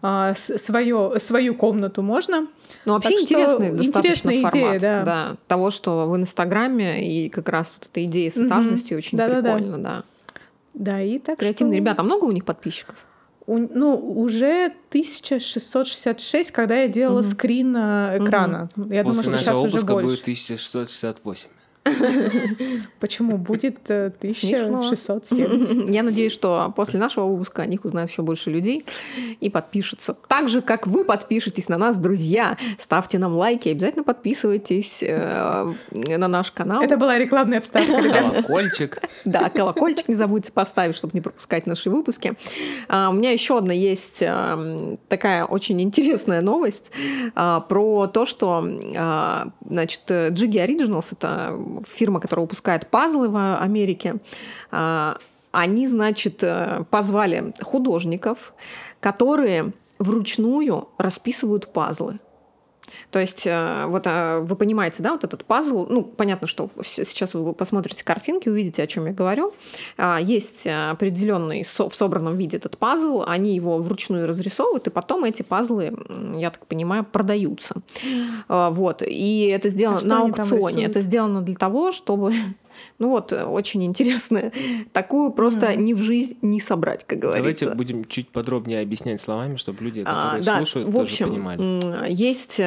а, 0.00 0.34
свое, 0.36 1.12
свою 1.18 1.54
комнату 1.54 2.02
можно. 2.02 2.46
Ну, 2.84 2.94
вообще 2.94 3.10
Так 3.10 3.18
что 3.18 3.24
интересный 3.34 3.70
достаточно 3.72 3.98
интересная 4.30 4.34
идея, 4.50 4.80
формат. 4.80 5.04
да. 5.04 5.36
Того, 5.46 5.70
что 5.70 6.06
в 6.08 6.16
Инстаграме 6.16 7.06
и 7.08 7.28
как 7.28 7.48
раз 7.48 7.76
вот 7.78 7.88
эта 7.90 8.04
идея 8.04 8.30
с 8.30 8.36
этажностью 8.36 8.98
очень 8.98 9.16
Да-да-да. 9.18 9.54
прикольно, 9.54 9.78
да. 9.78 10.02
Да, 10.74 11.00
и 11.00 11.18
так 11.18 11.38
Креативные 11.38 11.76
что... 11.76 11.82
ребята. 11.82 12.02
А 12.02 12.04
много 12.04 12.24
у 12.24 12.32
них 12.32 12.44
подписчиков? 12.44 13.06
У- 13.46 13.58
ну, 13.58 13.94
уже 13.96 14.72
1666, 14.90 16.50
когда 16.50 16.76
я 16.76 16.88
делала 16.88 17.20
Мгм. 17.22 17.28
скрин 17.30 17.76
э, 17.76 18.18
экрана. 18.18 18.68
Я 18.76 19.02
думаю, 19.04 19.22
После 19.22 19.22
что 19.22 19.30
нашего 19.50 19.68
сейчас 19.68 19.74
уже 19.74 19.86
больше. 19.86 20.08
будет 20.08 20.20
1668. 20.22 21.48
Почему? 23.00 23.38
Будет 23.38 23.78
э, 23.88 24.12
Смешно. 24.20 24.78
1670. 24.78 25.90
Я 25.90 26.02
надеюсь, 26.02 26.32
что 26.32 26.72
после 26.76 26.98
нашего 26.98 27.26
выпуска 27.26 27.62
о 27.62 27.66
них 27.66 27.84
узнают 27.84 28.10
еще 28.10 28.22
больше 28.22 28.50
людей 28.50 28.84
и 29.40 29.50
подпишутся. 29.50 30.16
Так 30.28 30.48
же, 30.48 30.62
как 30.62 30.86
вы 30.86 31.04
подпишетесь 31.04 31.68
на 31.68 31.78
нас, 31.78 31.96
друзья. 31.96 32.56
Ставьте 32.78 33.18
нам 33.18 33.34
лайки, 33.34 33.68
обязательно 33.68 34.04
подписывайтесь 34.04 35.02
э, 35.02 35.72
на 35.90 36.28
наш 36.28 36.52
канал. 36.52 36.82
Это 36.82 36.96
была 36.96 37.18
рекламная 37.18 37.60
вставка, 37.60 38.00
ребят. 38.00 38.30
Колокольчик. 38.30 38.98
Да, 39.24 39.50
колокольчик 39.50 40.08
не 40.08 40.14
забудьте 40.14 40.52
поставить, 40.52 40.94
чтобы 40.94 41.12
не 41.14 41.20
пропускать 41.20 41.66
наши 41.66 41.90
выпуски. 41.90 42.34
А, 42.88 43.10
у 43.10 43.12
меня 43.12 43.32
еще 43.32 43.58
одна 43.58 43.72
есть 43.72 44.22
а, 44.22 44.96
такая 45.08 45.44
очень 45.44 45.80
интересная 45.82 46.42
новость 46.42 46.92
а, 47.34 47.60
про 47.60 48.06
то, 48.06 48.24
что 48.24 48.64
а, 48.96 49.48
значит, 49.68 50.02
Jiggy 50.08 50.64
Originals 50.64 51.08
это 51.12 51.56
фирма, 51.88 52.20
которая 52.20 52.44
выпускает 52.44 52.86
пазлы 52.88 53.28
в 53.28 53.56
Америке. 53.60 54.16
а, 54.70 55.18
они, 55.52 55.86
значит, 55.86 56.42
э, 56.42 56.84
позвали 56.90 57.52
художников, 57.60 58.54
которые 59.00 59.72
вручную 59.98 60.88
расписывают 60.98 61.72
пазлы. 61.72 62.18
То 63.10 63.18
есть, 63.18 63.46
э, 63.46 63.84
вот 63.86 64.06
э, 64.06 64.40
вы 64.40 64.56
понимаете, 64.56 65.02
да, 65.02 65.12
вот 65.12 65.24
этот 65.24 65.44
пазл, 65.44 65.86
ну, 65.88 66.02
понятно, 66.02 66.46
что 66.46 66.70
сейчас 66.82 67.34
вы 67.34 67.52
посмотрите 67.52 68.04
картинки, 68.04 68.48
увидите, 68.48 68.82
о 68.82 68.86
чем 68.86 69.06
я 69.06 69.12
говорю. 69.12 69.52
А, 69.96 70.18
Есть 70.20 70.66
э, 70.66 70.90
определенный 70.90 71.64
в 71.64 71.94
собранном 71.94 72.36
виде 72.36 72.56
этот 72.56 72.78
пазл, 72.78 73.24
они 73.26 73.54
его 73.54 73.78
вручную 73.78 74.26
разрисовывают, 74.26 74.86
и 74.86 74.90
потом 74.90 75.24
эти 75.24 75.42
пазлы, 75.42 75.96
я 76.36 76.50
так 76.50 76.66
понимаю, 76.66 77.04
продаются. 77.04 77.76
А, 78.48 78.70
Вот, 78.70 79.02
и 79.06 79.46
это 79.46 79.68
сделано 79.68 80.00
А 80.02 80.06
на 80.06 80.20
аукционе. 80.22 80.86
Это 80.86 81.00
сделано 81.00 81.42
для 81.42 81.54
того, 81.54 81.92
чтобы 81.92 82.34
ну 82.98 83.10
вот, 83.10 83.32
э, 83.32 83.44
очень 83.44 83.84
интересно. 83.84 84.52
Такую 84.92 85.32
просто 85.32 85.70
Мгм. 85.72 85.84
ни 85.84 85.92
в 85.94 85.98
жизнь 85.98 86.36
не 86.42 86.60
собрать, 86.60 87.04
как 87.06 87.18
говорится. 87.18 87.64
Давайте 87.66 87.76
будем 87.76 88.04
чуть 88.04 88.28
подробнее 88.28 88.80
объяснять 88.80 89.20
словами, 89.20 89.56
чтобы 89.56 89.84
люди, 89.84 90.02
А, 90.06 90.14
которые 90.14 90.42
да, 90.44 90.56
слушают, 90.58 90.88
в 90.88 90.92
тоже 90.92 91.02
общем, 91.04 91.30
понимали. 91.30 91.60
м, 91.62 92.04
есть... 92.08 92.60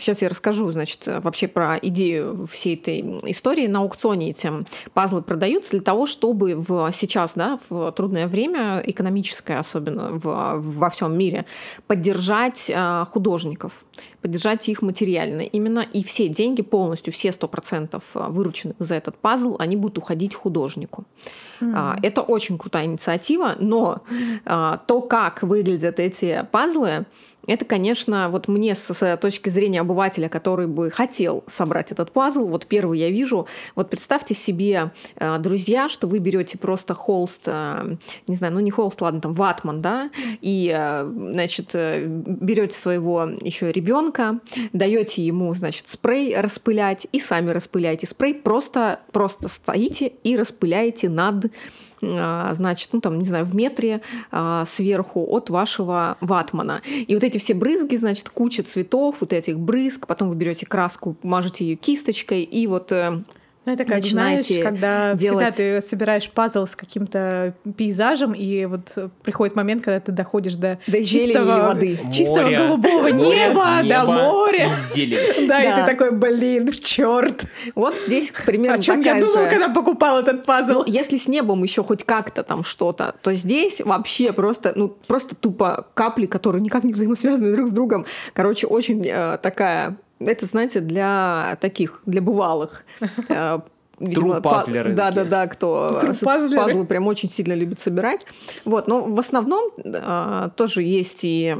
Сейчас 0.00 0.22
я 0.22 0.28
расскажу, 0.28 0.70
значит, 0.70 1.02
вообще 1.06 1.48
про 1.48 1.76
идею 1.80 2.46
всей 2.50 2.74
этой 2.74 3.00
истории. 3.30 3.66
На 3.66 3.80
аукционе 3.80 4.30
эти 4.30 4.50
пазлы 4.94 5.22
продаются 5.22 5.72
для 5.72 5.80
того, 5.80 6.06
чтобы 6.06 6.54
в, 6.54 6.90
сейчас, 6.92 7.32
да, 7.34 7.58
в 7.68 7.92
трудное 7.92 8.26
время, 8.26 8.82
экономическое 8.84 9.58
особенно 9.58 10.10
в, 10.12 10.56
во 10.58 10.90
всем 10.90 11.16
мире, 11.16 11.44
поддержать 11.86 12.70
а, 12.74 13.04
художников, 13.06 13.84
поддержать 14.20 14.68
их 14.68 14.82
материально. 14.82 15.42
Именно 15.42 15.80
и 15.80 16.02
все 16.04 16.28
деньги 16.28 16.62
полностью, 16.62 17.12
все 17.12 17.30
100% 17.30 18.02
вырученных 18.30 18.76
за 18.78 18.94
этот 18.94 19.16
пазл, 19.16 19.56
они 19.58 19.76
будут 19.76 19.98
уходить 19.98 20.34
художнику. 20.34 21.04
А, 21.60 21.96
Это 22.02 22.22
очень 22.22 22.58
крутая 22.58 22.86
инициатива, 22.86 23.56
но 23.58 24.02
а, 24.44 24.78
то, 24.86 25.00
как 25.00 25.42
выглядят 25.42 26.00
эти 26.00 26.46
пазлы, 26.50 27.06
это, 27.46 27.64
конечно, 27.64 28.28
вот 28.28 28.48
мне 28.48 28.74
с, 28.74 29.16
точки 29.16 29.48
зрения 29.48 29.80
обывателя, 29.80 30.28
который 30.28 30.66
бы 30.66 30.90
хотел 30.90 31.44
собрать 31.46 31.90
этот 31.90 32.12
пазл, 32.12 32.46
вот 32.46 32.66
первый 32.66 32.98
я 32.98 33.10
вижу, 33.10 33.46
вот 33.74 33.90
представьте 33.90 34.34
себе, 34.34 34.92
э, 35.16 35.38
друзья, 35.38 35.88
что 35.88 36.06
вы 36.06 36.18
берете 36.18 36.58
просто 36.58 36.94
холст, 36.94 37.42
э, 37.46 37.96
не 38.26 38.34
знаю, 38.34 38.54
ну 38.54 38.60
не 38.60 38.70
холст, 38.70 39.00
ладно, 39.00 39.20
там 39.20 39.32
ватман, 39.32 39.80
да, 39.80 40.10
и, 40.40 40.72
э, 40.74 41.04
значит, 41.04 41.74
берете 41.74 42.78
своего 42.78 43.24
еще 43.42 43.72
ребенка, 43.72 44.40
даете 44.72 45.22
ему, 45.22 45.54
значит, 45.54 45.88
спрей 45.88 46.36
распылять 46.36 47.06
и 47.12 47.18
сами 47.18 47.50
распыляете. 47.50 48.06
Спрей, 48.06 48.34
просто, 48.34 49.00
просто 49.12 49.48
стоите 49.48 50.12
и 50.22 50.36
распыляете 50.36 51.08
над 51.08 51.46
значит, 52.00 52.90
ну 52.92 53.00
там, 53.00 53.18
не 53.18 53.24
знаю, 53.24 53.44
в 53.44 53.54
метре 53.54 54.00
а, 54.30 54.64
сверху 54.64 55.26
от 55.28 55.50
вашего 55.50 56.16
ватмана. 56.20 56.82
И 56.86 57.14
вот 57.14 57.24
эти 57.24 57.38
все 57.38 57.54
брызги, 57.54 57.96
значит, 57.96 58.30
куча 58.30 58.62
цветов, 58.62 59.16
вот 59.20 59.32
этих 59.32 59.58
брызг, 59.58 60.06
потом 60.06 60.28
вы 60.28 60.34
берете 60.34 60.66
краску, 60.66 61.16
мажете 61.22 61.64
ее 61.64 61.76
кисточкой, 61.76 62.42
и 62.42 62.66
вот 62.66 62.92
э, 62.92 63.22
это 63.66 63.84
как, 63.84 63.88
знаешь, 64.02 64.04
начинаете 64.04 64.62
когда 64.62 65.14
делать- 65.14 65.54
всегда 65.54 65.80
ты 65.80 65.86
собираешь 65.86 66.30
пазл 66.30 66.66
с 66.66 66.74
каким-то 66.74 67.54
пейзажем, 67.76 68.32
и 68.32 68.64
вот 68.64 68.92
приходит 69.22 69.54
момент, 69.54 69.84
когда 69.84 70.00
ты 70.00 70.12
доходишь 70.12 70.54
до, 70.54 70.78
До 70.86 71.04
чистого, 71.04 71.68
воды. 71.68 71.98
чистого 72.12 72.42
Море, 72.44 72.58
голубого 72.58 73.02
море, 73.02 73.12
неба, 73.12 73.76
до 73.78 73.82
небо 73.84 74.12
моря. 74.12 74.66
и 74.72 74.94
зелень. 74.94 75.46
Да, 75.48 75.62
и 75.62 75.68
Да. 75.68 75.80
ты 75.84 75.92
такой, 75.92 76.12
блин, 76.12 76.70
черт. 76.72 77.44
вот 77.74 77.94
здесь 78.06 78.32
примерно 78.46 78.76
О 78.78 78.82
чем 78.82 79.00
я 79.00 79.14
такая 79.14 79.20
думал, 79.26 79.44
же- 79.44 79.50
когда 79.50 79.68
покупал 79.68 80.20
этот 80.20 80.44
пазл? 80.46 80.72
Ну, 80.72 80.84
если 80.86 81.16
с 81.18 81.28
небом 81.28 81.62
еще 81.62 81.82
хоть 81.84 82.04
как-то 82.04 82.42
там 82.42 82.64
что-то, 82.64 83.14
то 83.22 83.32
здесь 83.34 83.80
вообще 83.80 84.32
просто, 84.32 84.72
ну, 84.74 84.88
просто 85.06 85.34
тупо 85.34 85.86
капли, 85.94 86.26
которые 86.26 86.62
никак 86.62 86.84
не 86.84 86.92
взаимосвязаны 86.92 87.54
друг 87.54 87.68
с 87.68 87.72
другом. 87.72 88.06
Короче, 88.32 88.66
очень 88.66 89.06
э, 89.06 89.38
такая... 89.42 89.96
Это, 90.20 90.46
знаете, 90.46 90.80
для 90.80 91.56
таких, 91.60 92.00
для 92.06 92.20
бывалых. 92.22 92.84
Э, 93.28 93.60
видимо, 93.98 94.40
па- 94.40 94.62
Тру-пазлеры 94.62 94.94
Да, 94.94 95.10
да, 95.10 95.24
да, 95.24 95.46
кто 95.46 95.98
Тру-пазлеры. 96.00 96.56
пазлы 96.56 96.86
прям 96.86 97.06
очень 97.06 97.28
сильно 97.30 97.52
любит 97.54 97.80
собирать. 97.80 98.26
Вот, 98.64 98.88
но 98.88 99.02
в 99.04 99.18
основном 99.18 99.70
э, 99.76 100.48
тоже 100.56 100.82
есть 100.82 101.20
и 101.22 101.54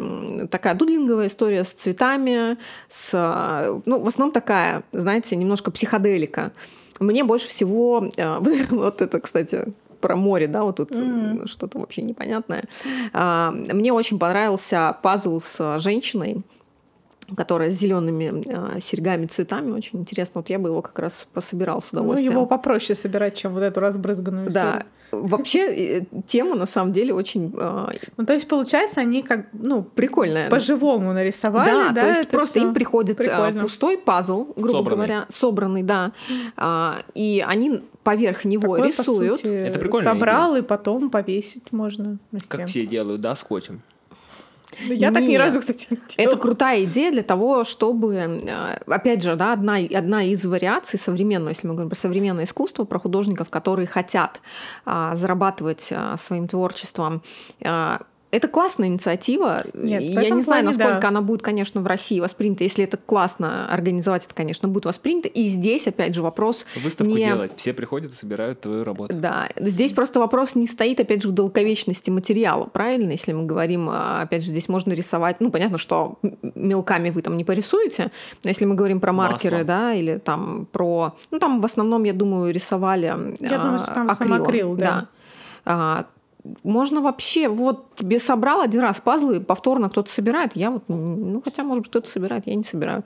такая 0.51 0.75
дудлинговая 0.75 1.27
история 1.27 1.65
с 1.65 1.73
цветами, 1.73 2.57
с, 2.89 3.11
э, 3.15 3.81
ну, 3.87 4.01
в 4.03 4.09
основном 4.09 4.33
такая, 4.33 4.83
знаете, 4.93 5.37
немножко 5.37 5.71
психоделика. 5.71 6.53
Мне 6.99 7.25
больше 7.25 7.49
всего, 7.49 8.09
э, 8.17 8.39
вот 8.71 9.03
это, 9.03 9.21
кстати, 9.21 9.73
про 10.01 10.17
море, 10.17 10.47
да, 10.49 10.63
вот 10.63 10.77
тут 10.77 10.91
Мгм. 10.95 11.47
что-то 11.47 11.79
вообще 11.79 12.01
непонятное. 12.01 12.65
Мне 13.13 13.93
очень 13.93 14.19
понравился 14.19 14.97
пазл 15.03 15.41
с 15.41 15.79
женщиной, 15.81 16.41
которая 17.37 17.71
с 17.71 17.75
зелеными 17.75 18.43
э, 18.77 18.81
серьгами, 18.81 19.27
цветами. 19.27 19.71
Очень 19.73 20.01
интересно. 20.01 20.41
Вот 20.41 20.51
я 20.51 20.59
бы 20.59 20.69
его 20.69 20.83
как 20.83 20.99
раз 20.99 21.27
пособирал 21.33 21.81
с 21.83 21.93
Ну, 21.93 22.01
удовольствием. 22.01 22.33
его 22.33 22.47
попроще 22.47 22.95
собирать, 22.95 23.37
чем 23.37 23.55
вот 23.55 23.63
эту 23.63 23.81
разбрызганную 23.81 24.51
Да. 24.51 24.61
историю. 24.79 24.87
Вообще 25.13 25.59
э, 25.99 26.03
тема 26.29 26.55
на 26.55 26.67
самом 26.67 26.93
деле 26.93 27.13
очень 27.13 27.53
э, 27.59 27.87
Ну, 28.17 28.25
то 28.27 28.33
есть, 28.33 28.47
получается, 28.47 29.01
они 29.01 29.23
как, 29.23 29.47
ну, 29.53 29.83
прикольная. 29.83 30.49
по-живому 30.49 31.13
нарисовали, 31.13 31.69
да, 31.71 31.89
да? 31.93 32.01
то 32.03 32.09
есть 32.19 32.31
просто 32.31 32.61
им 32.61 32.73
приходит 32.75 33.19
а, 33.21 33.25
прикольно. 33.25 33.63
пустой 33.63 33.99
пазл, 33.99 34.53
грубо 34.57 34.79
Собранный. 34.79 34.97
говоря, 34.97 35.27
собранный, 35.29 35.83
да, 35.83 36.13
А, 36.57 36.99
и 37.15 37.45
они 37.47 37.83
поверх 38.05 38.45
него 38.45 38.77
Такое, 38.77 38.83
по 38.83 38.87
рисуют. 38.87 39.41
сути, 39.41 39.49
Это 39.49 39.79
прикольная 39.81 40.13
Собрал 40.13 40.57
и 40.57 40.63
потом 40.63 41.11
повесить 41.11 41.73
можно 41.73 42.19
на 42.31 42.39
Как 42.39 42.45
стену. 42.47 42.67
все 42.69 42.87
делают, 42.87 43.21
да, 43.21 43.35
скотчем. 43.35 43.83
Ну, 44.79 44.93
Я 44.93 45.11
так 45.13 45.23
ни 45.23 45.29
Нет. 45.33 45.41
разу, 45.41 45.61
кстати, 45.61 45.87
не 45.91 45.97
Это 45.97 46.17
делала. 46.17 46.37
крутая 46.37 46.85
идея 46.85 47.11
для 47.11 47.23
того, 47.23 47.65
чтобы, 47.65 48.15
э, 48.15 48.79
опять 48.87 49.23
же, 49.23 49.35
да, 49.37 49.53
одна, 49.53 49.77
одна 49.77 50.23
из 50.23 50.45
вариаций 50.47 50.99
современного, 50.99 51.51
если 51.51 51.67
мы 51.67 51.75
говорим 51.75 51.91
про 51.91 51.97
современное 51.99 52.45
искусство, 52.45 52.85
про 52.85 52.99
художников, 52.99 53.51
которые 53.51 53.87
хотят 53.87 54.41
а, 54.85 55.15
зарабатывать 55.17 55.89
а, 55.91 56.17
своим 56.17 56.47
творчеством. 56.49 57.23
а, 57.65 58.01
это 58.31 58.47
классная 58.49 58.89
инициатива. 58.89 59.65
Нет, 59.75 60.03
Я 60.03 60.31
не 60.31 60.41
знаю, 60.41 60.45
плане 60.45 60.67
насколько 60.69 61.01
да. 61.01 61.09
она 61.09 61.21
будет, 61.21 61.43
конечно, 61.43 61.81
в 61.81 61.87
России 61.87 62.21
воспринята. 62.21 62.63
Если 62.63 62.85
это 62.85 62.97
классно 62.97 63.73
организовать, 63.73 64.25
это, 64.25 64.35
конечно, 64.35 64.69
будет 64.69 64.85
воспринято. 64.85 65.29
И 65.29 65.49
здесь, 65.49 65.89
опять 65.89 66.15
же, 66.15 66.23
вопрос 66.23 66.65
Выставку 66.77 67.13
не... 67.13 67.25
делать. 67.25 67.53
Все 67.57 67.73
приходят 67.73 68.13
и 68.13 68.15
собирают 68.15 68.61
твою 68.61 68.85
работу. 68.85 69.15
Да, 69.17 69.49
здесь 69.57 69.93
просто 69.93 70.21
вопрос 70.21 70.55
не 70.55 70.67
стоит, 70.67 71.01
опять 71.01 71.23
же, 71.23 71.29
в 71.29 71.33
долговечности 71.33 72.11
материала, 72.11 72.67
правильно? 72.67 73.11
Если 73.11 73.33
мы 73.33 73.47
говорим, 73.47 73.89
а, 73.91 74.23
опять 74.23 74.45
же, 74.45 74.51
здесь 74.51 74.69
можно 74.69 74.93
рисовать, 74.93 75.41
ну, 75.41 75.51
понятно, 75.51 75.79
что 75.79 76.19
мелками 76.55 77.11
вы 77.11 77.23
там 77.23 77.37
не 77.37 77.45
порисуете, 77.45 78.13
но 78.45 78.49
если 78.49 78.65
мы 78.65 78.77
говорим 78.77 79.01
про 79.01 79.13
маркеры, 79.13 79.59
Маслом. 79.59 79.67
да, 79.67 79.95
или 79.95 80.19
там 80.19 80.69
про... 80.71 81.17
Ну, 81.33 81.39
там 81.41 81.61
в 81.61 81.65
основном, 81.65 82.05
я 82.05 82.13
думаю, 82.13 82.53
рисовали 82.53 83.07
Я 83.41 83.59
думаю, 83.59 83.79
что 83.81 83.93
там 83.93 84.09
сам 84.11 84.33
акрилом, 84.33 84.43
акрил, 84.43 84.77
да. 84.77 85.09
А, 85.65 86.07
можно 86.63 87.01
вообще, 87.01 87.49
вот 87.49 87.95
тебе 87.97 88.19
собрал 88.21 88.61
один 88.61 88.81
раз 88.81 89.01
пазлы, 89.01 89.41
повторно 89.41 89.89
кто-то 89.89 90.11
собирает, 90.11 90.53
я 90.55 90.71
вот, 90.71 90.85
ну, 90.89 91.41
хотя, 91.45 91.63
может 91.65 91.83
быть, 91.83 91.91
кто-то 91.91 92.09
собирает, 92.09 92.47
я 92.47 92.55
не 92.55 92.65
собираю. 92.65 93.05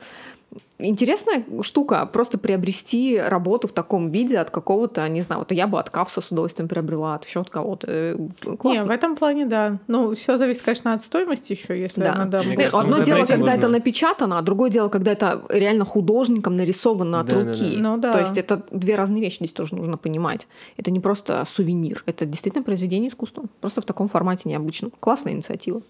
Интересная 0.79 1.45
штука 1.63 2.05
просто 2.05 2.37
приобрести 2.37 3.17
работу 3.19 3.69
в 3.69 3.73
таком 3.73 4.11
виде 4.11 4.39
от 4.39 4.51
какого-то, 4.51 5.09
не 5.09 5.23
знаю, 5.23 5.39
вот 5.39 5.53
я 5.53 5.69
бы 5.69 5.79
от 5.79 5.89
Кавса 5.89 6.21
с 6.21 6.33
удовольствием 6.33 6.69
приобрела, 6.69 7.15
от 7.15 7.25
еще 7.25 7.41
от 7.41 7.49
кого-то. 7.49 7.87
Э, 7.89 8.17
Не, 8.45 8.57
Классно. 8.57 8.85
в 8.87 8.91
этом 8.91 9.15
плане, 9.15 9.47
да. 9.47 9.79
Ну, 9.87 10.15
все 10.17 10.37
зависит, 10.37 10.63
конечно, 10.63 10.93
от 10.93 11.03
стоимости 11.03 11.53
еще, 11.53 11.79
если 11.81 12.03
Да. 12.03 12.15
надо... 12.17 12.39
Мне 12.43 12.57
Нет, 12.57 12.73
кажется, 12.73 12.79
Одно 12.81 12.99
дело, 13.05 13.25
когда 13.25 13.53
это 13.53 13.63
можно- 13.63 13.69
напечатано, 13.69 14.39
а 14.39 14.43
другое 14.43 14.69
дело, 14.69 14.89
когда 14.89 15.13
это 15.13 15.43
реально 15.49 15.85
художником 15.85 16.57
нарисовано 16.57 17.21
от 17.21 17.27
Да, 17.27 17.37
да, 17.37 17.45
руки. 17.45 17.77
да. 17.77 17.81
Ну 17.83 17.97
да. 17.99 18.13
То 18.13 18.21
есть 18.21 18.37
это 18.37 18.63
две 18.73 18.97
разные 18.97 19.23
вещи 19.23 19.37
здесь 19.37 19.53
тоже 19.53 19.77
нужно 19.77 19.97
понимать. 19.97 20.49
Это 20.77 20.91
не 20.91 20.99
просто 20.99 21.45
сувенир, 21.47 22.03
это 22.07 22.27
действительно 22.27 22.65
произведение 22.65 23.11
искусства. 23.11 23.45
Просто 23.61 23.81
в 23.81 23.85
таком 23.85 24.09
формате 24.09 24.49
необычном. 24.49 24.91
Классная 24.99 25.35
инициатива. 25.35 25.83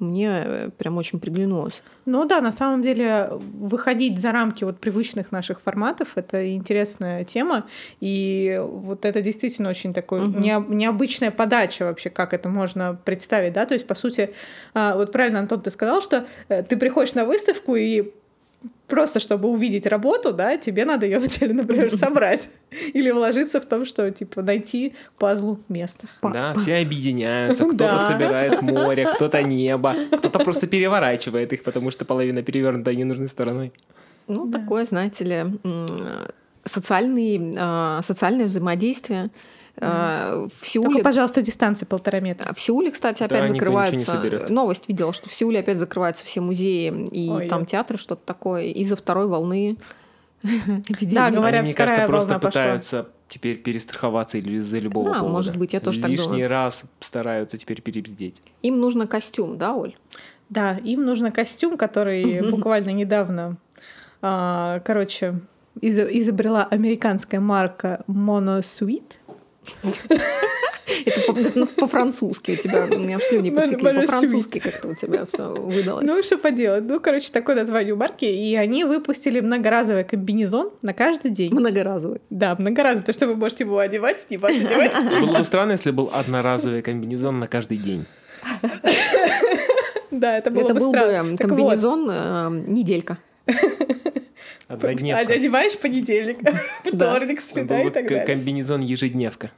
Мне 0.00 0.42
э, 0.44 0.70
прям 0.76 0.96
очень 0.96 1.20
приглянулось. 1.20 1.82
Ну 2.06 2.24
да, 2.24 2.40
на 2.40 2.52
самом 2.52 2.82
деле 2.82 3.28
выходить 3.30 4.18
за 4.18 4.32
рамки 4.32 4.64
вот 4.64 4.80
привычных 4.80 5.30
наших 5.30 5.60
форматов— 5.60 6.08
это 6.16 6.52
интересная 6.54 7.24
тема, 7.24 7.66
и 8.00 8.60
вот 8.64 9.04
это 9.04 9.20
действительно 9.20 9.68
очень 9.68 9.92
такой 9.92 10.22
Мгм. 10.22 10.40
нео- 10.42 10.74
необычная 10.74 11.30
подача 11.30 11.84
вообще, 11.84 12.08
как 12.10 12.32
это 12.32 12.48
можно 12.48 12.98
представить, 13.04 13.52
да, 13.52 13.66
то 13.66 13.74
есть 13.74 13.86
по 13.86 13.94
сути, 13.94 14.30
а, 14.74 14.96
вот 14.96 15.12
правильно, 15.12 15.38
Антон, 15.38 15.60
ты 15.60 15.70
сказал, 15.70 16.00
что 16.00 16.24
э, 16.48 16.62
ты 16.62 16.76
приходишь 16.76 17.14
на 17.14 17.24
выставку 17.26 17.76
и 17.76 18.12
просто 18.86 19.20
чтобы 19.20 19.48
увидеть 19.48 19.86
работу, 19.86 20.32
да, 20.32 20.56
тебе 20.56 20.84
надо 20.84 21.06
ее 21.06 21.18
вначале, 21.18 21.52
например, 21.54 21.90
собрать 21.96 22.48
или 22.94 23.10
вложиться 23.10 23.60
в 23.60 23.66
том, 23.66 23.84
что 23.84 24.10
типа 24.10 24.42
найти 24.42 24.94
пазлу 25.18 25.60
место. 25.68 26.06
Да, 26.22 26.54
все 26.54 26.78
объединяются, 26.78 27.64
кто-то 27.68 27.92
Да. 27.92 27.98
собирает 27.98 28.62
море, 28.62 29.06
кто-то 29.14 29.42
небо, 29.42 29.94
кто-то 30.18 30.38
просто 30.40 30.66
переворачивает 30.66 31.52
их, 31.52 31.62
потому 31.62 31.90
что 31.90 32.04
половина 32.04 32.42
перевернута 32.42 32.94
ненужной 32.94 33.28
стороной. 33.28 33.72
Ну, 34.28 34.46
Да. 34.46 34.58
такое, 34.58 34.84
знаете 34.84 35.24
ли, 35.24 35.34
м, 35.34 35.86
социальный, 36.64 37.54
а, 37.58 38.00
социальное 38.02 38.46
взаимодействие. 38.46 39.30
А, 39.82 40.46
В 40.46 40.50
Только, 40.50 40.66
Сеуле 40.66 41.02
пожалуйста, 41.02 41.42
дистанция 41.42 41.86
полтора 41.86 42.20
метра. 42.20 42.52
В 42.52 42.60
Сеуле, 42.60 42.90
кстати, 42.90 43.20
Да, 43.20 43.24
опять 43.24 43.50
закрываются. 43.50 44.10
соберет. 44.10 44.50
Новость 44.50 44.88
видела, 44.88 45.12
что 45.12 45.28
в 45.28 45.32
Сеуле 45.32 45.60
опять 45.60 45.78
закрываются 45.78 46.24
все 46.26 46.40
музеи 46.40 47.06
и 47.10 47.30
Ой, 47.30 47.48
там 47.48 47.60
я- 47.60 47.66
театры, 47.66 47.96
что-то 47.98 48.22
такое, 48.24 48.64
из-за 48.66 48.96
второй 48.96 49.26
волны. 49.26 49.76
Да, 51.00 51.30
говорят, 51.30 51.64
мне 51.64 51.74
кажется, 51.74 52.06
просто 52.06 52.38
пытаются 52.38 53.08
теперь 53.28 53.56
перестраховаться 53.58 54.38
или 54.38 54.56
из-за 54.56 54.78
любого 54.78 55.10
Да, 55.10 55.14
повода. 55.20 55.32
может 55.32 55.56
быть, 55.56 55.72
я 55.72 55.80
тоже 55.80 56.00
так 56.00 56.10
Лишний 56.10 56.26
думаю. 56.26 56.48
раз 56.48 56.82
стараются 57.00 57.56
теперь 57.58 57.80
перебздеть. 57.80 58.42
Им 58.62 58.80
нужно 58.80 59.06
костюм, 59.06 59.56
да, 59.56 59.74
Оль? 59.74 59.94
Да, 60.48 60.78
им 60.78 61.04
нужно 61.04 61.30
костюм, 61.30 61.76
который 61.76 62.50
буквально 62.50 62.90
недавно, 62.90 63.56
а, 64.20 64.80
короче, 64.80 65.38
из- 65.80 65.96
изобрела 65.98 66.64
американская 66.64 67.38
марка 67.40 68.02
Monosuite. 68.08 69.18
Это 69.82 71.32
это 71.32 71.66
по-французски 71.76 72.52
у 72.52 72.56
тебя, 72.56 72.84
у 72.84 72.98
меня 72.98 73.18
в 73.18 73.22
слюни 73.22 73.50
потекли. 73.50 74.00
По-французски 74.00 74.58
как-то 74.58 74.88
у 74.88 74.94
тебя 74.94 75.26
все 75.26 75.54
выдалось. 75.54 76.06
Ну, 76.06 76.22
что 76.22 76.38
поделать. 76.38 76.84
Ну, 76.84 77.00
короче, 77.00 77.30
такое 77.32 77.56
название 77.56 77.94
у 77.94 77.96
марки. 77.96 78.24
И 78.24 78.56
они 78.56 78.84
выпустили 78.84 79.40
многоразовый 79.40 80.04
комбинезон 80.04 80.70
на 80.82 80.92
каждый 80.92 81.30
день. 81.30 81.52
Многоразовый. 81.54 82.20
Да, 82.30 82.56
многоразовый, 82.58 83.02
потому 83.02 83.14
что 83.14 83.26
вы 83.26 83.36
можете 83.36 83.64
его 83.64 83.78
одевать, 83.78 84.20
снимать, 84.20 84.56
одевать. 84.56 84.92
Было 85.20 85.38
бы 85.38 85.44
странно, 85.44 85.72
если 85.72 85.90
был 85.90 86.10
одноразовый 86.12 86.82
комбинезон 86.82 87.38
на 87.38 87.46
каждый 87.46 87.78
день. 87.78 88.06
Да, 90.10 90.36
это 90.36 90.50
было 90.50 90.64
Это 90.64 90.74
бы 90.74 90.80
был 90.80 90.88
странно. 90.90 91.30
бы 91.30 91.36
Так 91.36 91.50
вот, 91.50 91.56
комбинезон 91.56 92.10
э, 92.10 92.64
неделька. 92.66 93.18
Однодневка. 94.70 95.32
Одеваешь 95.32 95.76
понедельник, 95.76 96.38
вторник, 96.84 97.40
среда 97.40 97.82
и 97.82 97.90
так 97.90 98.06
далее. 98.08 98.24
комбинезон 98.24 98.80
ежедневка. 98.82 99.50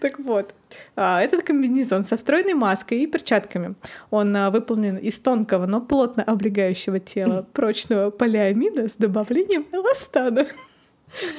Так 0.00 0.18
вот, 0.18 0.54
а, 0.94 1.20
этот 1.20 1.42
комбинезон 1.42 2.04
со 2.04 2.16
встроенной 2.16 2.54
маской 2.54 3.00
и 3.00 3.06
перчатками. 3.06 3.74
Он 4.10 4.34
а, 4.36 4.50
выполнен 4.50 4.96
из 4.96 5.18
тонкого, 5.20 5.66
но 5.66 5.80
плотно 5.80 6.22
облегающего 6.22 6.98
тела 6.98 7.46
прочного 7.52 8.10
полиамида 8.10 8.88
с 8.88 8.94
добавлением 8.96 9.66
эластана. 9.72 10.46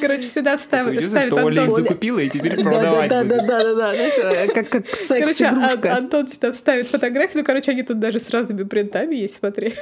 Короче, 0.01 0.23
сюда 0.23 0.57
чувство, 0.57 0.79
вставит 0.79 1.27
что 1.27 1.43
Оля 1.43 1.65
их 1.65 1.71
закупила 1.71 2.19
и 2.19 2.29
теперь 2.29 2.63
продавать 2.63 3.09
Да, 3.09 3.23
да, 3.23 3.41
да, 3.41 3.63
да, 3.63 3.75
да, 3.75 3.93
э, 3.93 4.47
как, 4.47 4.69
как 4.69 4.85
Короче, 5.07 5.45
Ан- 5.45 5.55
секс-игрушка. 5.55 5.95
Антон 5.95 6.27
сюда 6.27 6.51
вставит 6.51 6.87
фотографию. 6.87 7.39
Ну, 7.39 7.43
короче, 7.43 7.71
они 7.71 7.83
тут 7.83 7.99
даже 7.99 8.19
с 8.19 8.29
разными 8.29 8.63
принтами 8.63 9.15
есть, 9.15 9.37
смотри. 9.37 9.73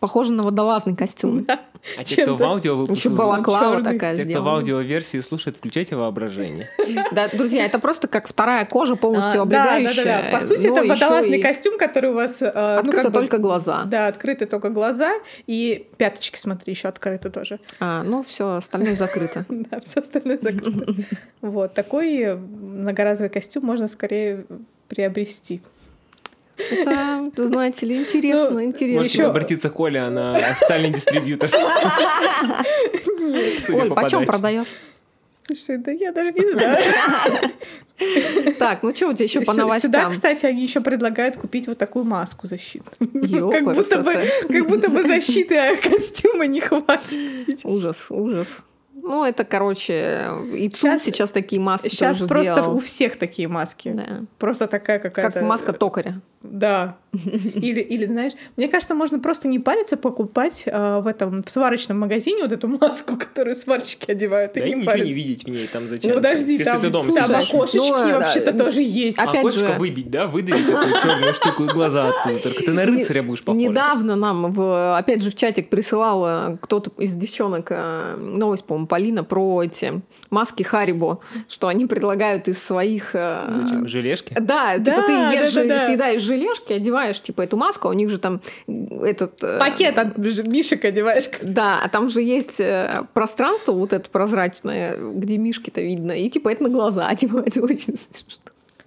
Похоже 0.00 0.32
на 0.32 0.42
водолазный 0.42 0.96
костюм. 0.96 1.46
А 1.98 2.04
те, 2.04 2.22
кто 2.22 2.36
в 2.36 2.42
аудио 2.42 2.84
Еще 2.86 3.10
балаклава 3.10 3.82
такая 3.82 4.16
те, 4.16 4.24
кто 4.24 4.42
в 4.42 4.48
аудиоверсии 4.48 5.20
слушает, 5.20 5.58
включайте 5.58 5.94
воображение. 5.94 6.68
Да, 7.12 7.28
друзья, 7.28 7.64
это 7.66 7.78
просто 7.78 8.08
как 8.08 8.26
вторая 8.26 8.64
кожа 8.64 8.96
полностью 8.96 9.42
А, 9.42 9.44
да, 9.44 9.64
да, 9.64 9.76
облегающая. 9.76 10.32
По 10.32 10.40
сути, 10.40 10.66
но 10.68 10.78
это 10.78 10.88
водолазный 10.88 11.40
костюм, 11.40 11.78
который 11.78 12.10
у 12.10 12.14
вас... 12.14 12.40
ну, 12.40 12.48
Открыто 12.48 13.02
как 13.02 13.12
бы- 13.12 13.18
только 13.18 13.38
глаза. 13.38 13.84
Да, 13.84 14.08
открыты 14.08 14.46
только 14.46 14.70
глаза. 14.70 15.12
И 15.46 15.86
пяточки, 15.98 16.38
смотри, 16.38 16.72
еще 16.72 16.88
открыты 16.88 17.30
тоже. 17.30 17.60
А, 17.78 18.02
ну 18.02 18.22
все, 18.22 18.56
остальное 18.56 18.96
закрыто. 18.96 19.44
Да, 19.70 19.80
все 19.80 20.00
остальное 20.00 20.38
закрыто. 20.38 20.94
Вот, 21.42 21.74
такой 21.74 22.36
многоразовый 22.36 23.30
костюм 23.30 23.64
можно 23.64 23.86
скорее 23.88 24.44
приобрести. 24.88 25.60
Это, 26.70 27.46
знаете 27.46 27.86
ли, 27.86 27.96
интересно, 27.96 28.50
Ну, 28.50 28.64
интересно. 28.64 28.98
Можете 28.98 29.24
обратиться 29.24 29.70
к 29.70 29.80
Оле, 29.80 30.00
она 30.00 30.32
официальный 30.34 30.90
дистрибьютор. 30.90 31.50
Оль, 33.70 33.88
по 33.88 33.94
почем 33.94 34.26
продаешь? 34.26 34.66
Слушай, 35.46 35.78
да 35.78 35.90
я 35.90 36.12
даже 36.12 36.32
не 36.32 36.52
знаю. 36.52 36.78
Так, 38.58 38.82
ну 38.82 38.94
что 38.94 39.08
у 39.08 39.12
тебя 39.12 39.24
еще 39.26 39.40
по 39.40 39.46
Сю- 39.46 39.52
Сюда, 39.52 39.62
новостям? 39.62 40.10
кстати, 40.10 40.46
они 40.46 40.62
еще 40.62 40.80
предлагают 40.80 41.36
купить 41.36 41.66
вот 41.66 41.76
такую 41.76 42.04
маску 42.06 42.46
защитную. 42.46 42.96
Как 43.50 43.60
Ёпарасоте. 43.60 43.74
будто 43.74 43.98
бы, 44.02 44.28
как 44.48 44.68
будто 44.68 44.88
бы 44.88 45.02
защиты 45.02 45.56
а 45.58 45.76
костюма 45.76 46.46
не 46.46 46.60
хватит. 46.60 47.60
Ужас, 47.64 48.06
ужас. 48.10 48.48
Ну, 49.10 49.24
это, 49.24 49.44
короче, 49.44 50.28
и 50.54 50.70
Щас- 50.74 51.02
сейчас 51.02 51.32
такие 51.32 51.60
маски 51.60 51.88
Сейчас 51.88 52.18
тоже 52.18 52.28
просто 52.28 52.54
делал. 52.54 52.76
у 52.76 52.80
всех 52.80 53.16
такие 53.18 53.48
маски. 53.48 53.90
Да. 53.92 54.20
Просто 54.38 54.68
такая 54.68 55.00
какая-то... 55.00 55.32
Как 55.40 55.42
маска 55.42 55.72
токаря. 55.72 56.20
Да. 56.42 56.96
Или, 57.12 57.80
или, 57.80 58.06
знаешь, 58.06 58.32
мне 58.56 58.68
кажется, 58.68 58.94
можно 58.94 59.18
просто 59.18 59.48
не 59.48 59.58
париться, 59.58 59.96
покупать 59.98 60.62
э, 60.64 61.00
в 61.00 61.06
этом 61.08 61.42
в 61.42 61.50
сварочном 61.50 61.98
магазине 61.98 62.44
вот 62.44 62.52
эту 62.52 62.68
маску, 62.68 63.16
которую 63.18 63.54
сварщики 63.56 64.10
одевают, 64.12 64.52
Да 64.54 64.60
и 64.60 64.62
и 64.62 64.66
не 64.68 64.74
ничего 64.76 64.92
не 64.92 64.98
париться. 65.00 65.12
видеть 65.16 65.44
в 65.44 65.48
ней 65.48 65.66
там 65.66 65.88
зачем. 65.88 66.10
Ну 66.10 66.14
подожди, 66.16 66.52
Если 66.52 66.64
там, 66.64 66.80
ты 66.80 66.88
дома 66.88 67.12
там 67.14 67.26
сидишь. 67.26 67.48
окошечки 67.50 67.76
Ну, 67.78 67.98
да, 67.98 68.18
вообще-то 68.20 68.52
да. 68.52 68.64
тоже 68.64 68.80
есть. 68.82 69.18
Опять 69.18 69.40
Окошко 69.40 69.58
же- 69.72 69.78
выбить, 69.78 70.08
да, 70.10 70.28
выдавить 70.28 70.66
эту 70.68 70.78
темную 71.02 71.34
штуку 71.34 71.64
и 71.64 71.66
глаза 71.68 72.08
оттуда. 72.10 72.38
Только 72.38 72.62
ты 72.62 72.70
на 72.70 72.86
рыцаря 72.86 73.22
будешь 73.24 73.42
похож. 73.44 73.60
Недавно 73.60 74.14
нам, 74.16 74.52
в, 74.52 74.96
опять 74.96 75.22
же, 75.22 75.30
в 75.30 75.34
чатик 75.34 75.68
присылала 75.68 76.58
кто-то 76.62 76.92
из 76.96 77.12
девчонок 77.16 77.66
э, 77.70 78.14
новость, 78.16 78.64
по-моему, 78.64 78.86
Полина, 79.00 79.24
про 79.24 79.62
эти 79.62 80.02
маски 80.28 80.62
Харибо, 80.62 81.20
что 81.48 81.68
они 81.68 81.86
предлагают 81.86 82.48
из 82.48 82.62
своих... 82.62 83.14
э, 83.14 83.60
Зачем? 83.62 83.88
Желешки? 83.88 84.34
Да, 84.38 84.76
Да, 84.76 84.84
типа 84.92 85.06
ты 85.06 85.12
ешь, 85.12 85.52
да, 85.54 85.62
да, 85.62 85.68
да. 85.78 85.86
съедаешь 85.86 86.20
желешки, 86.20 86.74
одеваешь 86.74 87.22
типа 87.22 87.40
эту 87.40 87.56
маску, 87.56 87.88
а 87.88 87.92
у 87.92 87.94
них 87.94 88.10
же 88.10 88.18
там 88.18 88.42
этот... 89.02 89.42
э, 89.42 89.58
Пакет 89.58 89.96
от 89.96 90.18
мишек 90.18 90.84
одеваешь. 90.84 91.30
Да, 91.40 91.80
а 91.82 91.88
там 91.88 92.10
же 92.10 92.20
есть 92.20 92.60
э, 92.60 93.04
пространство 93.14 93.72
вот 93.72 93.94
это 93.94 94.10
прозрачное, 94.10 94.98
где 94.98 95.38
мишки-то 95.38 95.80
видно, 95.80 96.12
и 96.12 96.28
типа 96.28 96.50
это 96.50 96.64
на 96.64 96.68
глаза 96.68 97.06
одевается 97.08 97.62
очень 97.62 97.96
смешно. 97.96 98.42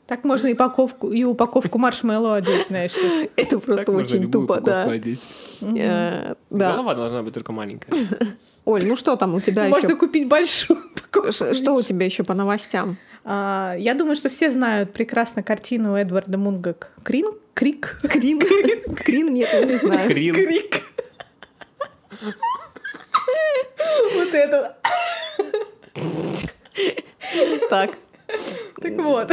Так 0.06 0.26
можно 0.26 0.46
и 0.48 0.54
упаковку, 0.54 1.10
и 1.12 1.24
упаковку 1.24 1.80
маршмеллоу 1.80 2.34
одеть, 2.34 2.68
знаешь. 2.68 2.96
ли. 2.98 3.32
Это 3.38 3.58
просто 3.58 3.86
Так 3.86 3.96
очень 3.96 4.30
тупо, 4.30 4.60
да. 4.62 4.84
одеть. 4.84 5.22
Э, 5.62 6.36
Да. 6.52 6.72
Голова 6.74 6.94
должна 6.94 7.24
быть 7.24 7.34
только 7.34 7.52
маленькая. 7.54 7.98
Оль, 8.66 8.86
ну 8.86 8.96
что 8.96 9.16
там 9.18 9.34
у 9.36 9.42
тебя 9.42 9.68
Можно 9.68 9.88
еще? 9.88 9.96
купить 9.98 10.28
большую 10.28 10.80
упаковку. 10.96 11.32
Что 11.54 11.74
у 11.74 11.82
тебя 11.82 12.06
еще 12.06 12.24
по 12.24 12.34
новостям? 12.34 12.98
А, 13.26 13.76
я 13.78 13.94
думаю, 13.94 14.16
что 14.16 14.30
все 14.30 14.50
знают 14.52 14.94
прекрасно 14.94 15.44
картину 15.44 15.96
Эдварда 15.96 16.38
Мунга 16.38 16.76
Крин, 17.04 17.28
Крик. 17.54 18.00
Крин? 18.04 18.40
Крин? 18.40 19.34
Нет, 19.34 19.50
я 19.54 19.66
не 19.66 19.76
знаю. 19.78 20.10
Крин. 20.10 20.34
Крик. 20.36 20.82
Вот 24.16 24.34
это. 24.34 24.78
Так. 27.70 27.92
Так 28.82 28.94
вот. 28.94 29.32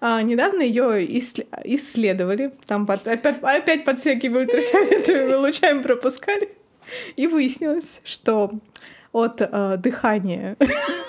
А, 0.00 0.22
недавно 0.22 0.62
ее 0.62 1.04
исследовали, 1.18 2.52
там 2.66 2.86
под- 2.86 3.08
опять, 3.08 3.42
опять 3.42 3.84
под 3.84 3.98
всякими 3.98 4.38
ультрафиолетовыми 4.38 5.34
лучами 5.34 5.82
пропускали, 5.82 6.50
и 7.16 7.26
выяснилось, 7.26 8.00
что 8.04 8.50
от 9.12 9.40
э, 9.40 9.76
дыхания 9.78 10.56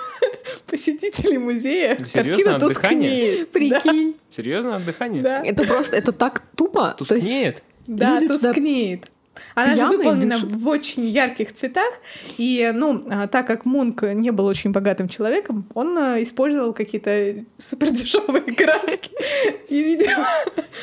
посетителей 0.66 1.38
музея 1.38 1.98
Серьезно, 1.98 2.24
картина 2.24 2.60
тускнеет. 2.60 3.50
Прикинь. 3.52 4.16
Серьезно, 4.30 4.76
от 4.76 4.86
дыхания? 4.86 5.22
Да, 5.22 5.42
Это 5.44 5.64
просто, 5.64 5.96
это 5.96 6.12
так 6.12 6.44
тупо. 6.56 6.96
Тускнеет? 6.98 7.64
да, 7.88 8.20
люди 8.20 8.28
тускнеет. 8.28 9.12
Она 9.64 9.76
же 9.76 9.86
выполнена 9.88 10.36
дышат. 10.40 10.52
в 10.52 10.68
очень 10.68 11.06
ярких 11.06 11.54
цветах, 11.54 11.94
и, 12.38 12.72
ну, 12.74 13.04
а, 13.10 13.28
так 13.28 13.48
как 13.48 13.66
Мунк 13.66 14.04
не 14.04 14.32
был 14.32 14.46
очень 14.46 14.72
богатым 14.72 15.08
человеком, 15.10 15.66
он 15.74 15.98
а, 15.98 16.22
использовал 16.24 16.74
какие-то 16.74 17.44
супер 17.58 17.92
дешевые 17.92 18.42
краски. 18.56 19.12
И, 19.70 19.84
видимо, 19.84 20.26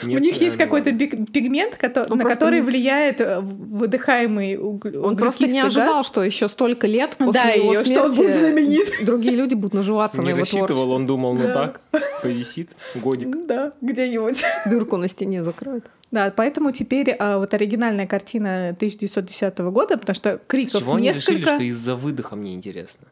у 0.04 0.18
них 0.18 0.40
есть 0.40 0.56
какой-то 0.56 0.92
пигмент, 0.92 1.78
на 1.82 2.24
который 2.24 2.60
не- 2.60 2.66
влияет 2.66 3.20
э, 3.20 3.40
выдыхаемый 3.40 4.56
уг- 4.56 4.86
Он 5.02 5.16
просто 5.16 5.46
не 5.46 5.60
углекислый 5.60 5.84
ожидал, 5.84 6.04
что 6.04 6.22
еще 6.22 6.48
столько 6.48 6.86
лет 6.86 7.16
после 7.16 7.56
его 7.56 7.84
что 7.84 8.04
он 8.04 8.12
смерти 8.12 8.16
будет 8.16 8.34
знаменит. 8.34 8.88
другие 9.04 9.34
люди 9.36 9.54
будут 9.54 9.74
наживаться 9.74 10.18
на 10.20 10.24
Не 10.24 10.30
его 10.30 10.40
рассчитывал, 10.40 10.66
творчестве. 10.66 10.96
он 10.96 11.06
думал, 11.06 11.34
ну 11.34 11.44
так, 11.52 11.80
повисит 12.22 12.70
годик. 12.94 13.46
Да, 13.46 13.72
где-нибудь. 13.80 14.42
Дырку 14.66 14.96
на 14.96 15.08
стене 15.08 15.42
закроет. 15.44 15.84
Да, 16.12 16.32
поэтому 16.34 16.70
теперь 16.72 17.10
а, 17.18 17.38
вот 17.38 17.52
оригинальная 17.54 18.06
картина 18.06 18.68
1910 18.70 19.58
года, 19.58 19.96
потому 19.98 20.14
что 20.14 20.36
С 20.36 20.40
криков 20.46 20.80
чего 20.80 20.94
они 20.94 21.08
несколько. 21.08 21.32
решили, 21.32 21.42
что 21.54 21.62
из-за 21.62 21.96
выдоха 21.96 22.36
мне 22.36 22.54
интересно? 22.54 23.06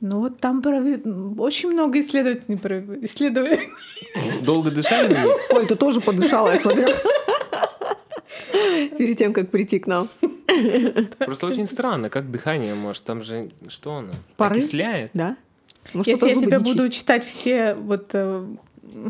Ну 0.00 0.18
вот 0.20 0.38
там 0.38 0.60
прови- 0.60 1.38
очень 1.38 1.70
много 1.70 2.00
исследователей 2.00 2.56
прови- 2.56 3.04
исследователей. 3.06 3.68
Долго 4.42 4.70
дышали? 4.70 5.16
Ой, 5.50 5.66
ты 5.66 5.76
тоже 5.76 6.00
подышала, 6.00 6.50
я 6.52 6.58
смотрю. 6.58 6.88
Перед 8.98 9.18
тем, 9.18 9.32
как 9.32 9.50
прийти 9.50 9.78
к 9.78 9.86
нам. 9.86 10.08
Просто 11.18 11.46
очень 11.46 11.66
странно, 11.66 12.10
как 12.10 12.30
дыхание 12.30 12.74
может, 12.74 13.04
там 13.04 13.22
же, 13.22 13.50
что 13.68 13.96
оно? 13.96 14.10
Пары? 14.36 14.56
Окисляет? 14.58 15.10
Да? 15.14 15.36
Ну, 15.94 16.02
Если 16.06 16.28
я 16.28 16.34
не 16.34 16.58
буду 16.58 16.88
читать 16.90 17.24
все 17.24 17.74
вот 17.74 18.14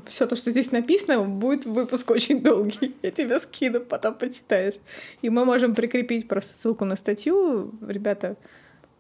все 0.07 0.27
то, 0.27 0.37
что 0.37 0.51
здесь 0.51 0.73
написано, 0.73 1.21
будет 1.23 1.65
выпуск 1.65 2.11
очень 2.11 2.41
долгий. 2.43 2.95
Я 3.03 3.11
тебе 3.11 3.39
скину, 3.39 3.81
потом 3.81 4.15
почитаешь. 4.15 4.75
И 5.23 5.31
мы 5.31 5.45
можем 5.45 5.75
прикрепить 5.75 6.29
просто 6.29 6.53
ссылку 6.55 6.85
на 6.85 6.97
статью. 6.97 7.71
Ребята 7.87 8.37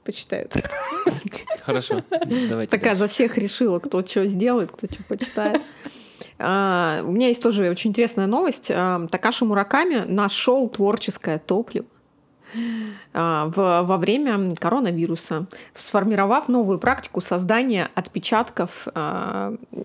почитают. 0.04 0.54
Хорошо, 1.62 2.02
давайте 2.48 2.70
Такая 2.76 2.94
за 2.94 3.06
всех 3.06 3.38
решила, 3.38 3.78
кто 3.78 4.04
что 4.04 4.26
сделает, 4.26 4.72
кто 4.72 4.86
что 4.92 5.02
почитает. 5.04 5.62
А, 6.38 7.02
У 7.06 7.12
меня 7.12 7.28
есть 7.28 7.42
тоже 7.42 7.70
очень 7.70 7.90
интересная 7.90 8.26
новость. 8.26 8.70
А, 8.70 9.06
Такаши 9.08 9.44
Мураками 9.44 10.04
нашел 10.06 10.68
творческое 10.68 11.38
топливо 11.38 11.86
а, 13.14 13.46
в- 13.46 13.82
во 13.86 13.96
время 13.96 14.54
коронавируса, 14.56 15.46
сформировав 15.72 16.48
новую 16.48 16.78
практику 16.78 17.20
создания 17.20 17.88
отпечатков, 17.94 18.88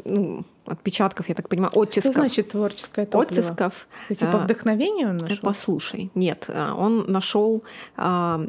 ну, 0.06 0.44
отпечатков, 0.68 1.30
я 1.30 1.36
так 1.36 1.50
понимаю, 1.50 1.72
Что 1.72 1.82
оттисков. 1.82 2.14
значит 2.14 2.50
творческое 2.50 3.06
топливо? 3.06 3.42
Оттисков. 3.42 3.88
Это 4.10 4.20
типа 4.20 4.34
а, 4.34 4.38
вдохновение 4.44 5.08
он 5.08 5.18
Э, 5.18 5.22
нашел? 5.22 5.38
Послушай, 5.42 6.12
нет, 6.16 6.46
а, 6.50 6.74
он 6.76 7.06
нашел, 7.12 7.64
а, 7.96 8.42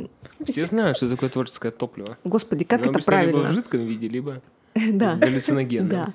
Все 0.44 0.66
знают, 0.66 0.96
что 0.96 1.08
такое 1.08 1.28
творческое 1.30 1.70
топливо. 1.70 2.16
господи, 2.24 2.64
как 2.64 2.80
Оно 2.80 2.90
это 2.90 2.98
обычно 2.98 3.10
либо 3.20 3.28
в 3.28 3.32
правильно? 3.32 3.52
жидком 3.54 3.80
виде, 3.86 4.08
либо 4.08 4.40
Да. 4.92 5.14
галлюциногенном. 5.16 5.88
Да. 5.88 6.08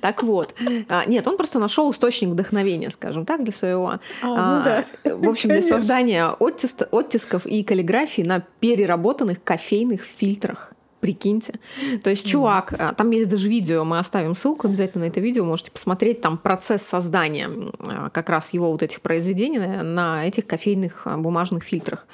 Так 0.00 0.22
вот. 0.22 0.54
А, 0.88 1.04
Нет, 1.06 1.26
он 1.26 1.36
просто 1.38 1.58
нашел 1.58 1.90
источник 1.90 2.28
вдохновения, 2.30 2.90
скажем 2.90 3.24
так, 3.24 3.44
для 3.44 3.52
своего. 3.52 3.88
А, 3.88 3.98
ну 4.22 4.34
а, 4.36 4.62
да. 5.04 5.16
В 5.16 5.28
общем, 5.28 5.48
для 5.48 5.58
Конечно. 5.58 5.78
создания 5.78 6.26
оттиста- 6.38 6.88
оттисков 6.90 7.46
и 7.46 7.62
каллиграфии 7.64 8.22
на 8.22 8.44
переработанных 8.60 9.42
кофейных 9.42 10.02
фильтрах. 10.02 10.69
Прикиньте. 11.00 11.54
То 12.02 12.10
есть 12.10 12.26
чувак, 12.26 12.74
а, 12.78 12.92
там 12.92 13.10
есть 13.10 13.28
даже 13.30 13.48
видео, 13.48 13.84
мы 13.84 13.98
оставим 13.98 14.34
ссылку 14.34 14.68
обязательно 14.68 15.04
на 15.06 15.08
это 15.08 15.18
видео, 15.20 15.44
можете 15.44 15.70
посмотреть 15.70 16.20
там 16.20 16.36
процесс 16.36 16.82
создания 16.82 17.48
а, 17.88 18.10
как 18.10 18.28
раз 18.28 18.52
его 18.52 18.70
вот 18.70 18.82
этих 18.82 19.00
произведений 19.00 19.58
на- 19.58 19.82
на 19.82 20.26
этих 20.26 20.46
кофейных 20.46 21.06
а, 21.06 21.16
бумажных 21.16 21.64
фильтрах. 21.64 22.06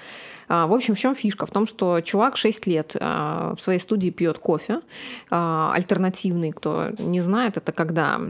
А, 0.48 0.66
В 0.66 0.74
общем, 0.74 0.94
в 0.94 0.98
чем 0.98 1.14
фишка? 1.14 1.46
В 1.46 1.50
том, 1.50 1.66
что 1.66 2.00
чувак 2.00 2.36
6 2.36 2.66
лет 2.66 2.96
а, 2.98 3.54
в 3.56 3.60
своей 3.60 3.78
студии 3.78 4.10
пьет 4.10 4.38
кофе. 4.38 4.80
а, 5.30 5.72
Альтернативный, 5.74 6.52
кто 6.52 6.90
не 6.98 7.20
знает, 7.20 7.56
это 7.56 7.72
когда 7.72 8.20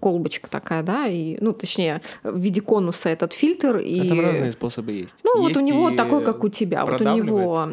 колбочка 0.00 0.48
такая, 0.50 0.82
да, 0.82 1.06
и, 1.06 1.36
ну, 1.40 1.52
точнее, 1.52 2.00
в 2.22 2.38
виде 2.38 2.60
конуса 2.60 3.08
этот 3.08 3.32
фильтр. 3.32 3.78
И... 3.78 4.08
Там 4.08 4.20
разные 4.20 4.52
способы 4.52 4.92
есть. 4.92 5.16
Ну, 5.24 5.40
вот 5.40 5.56
у 5.56 5.60
Есть 5.60 5.62
него 5.62 5.90
такой, 5.90 6.24
как 6.24 6.44
у 6.44 6.48
тебя. 6.48 6.84
Вот 6.84 7.00
у 7.00 7.04
него 7.14 7.68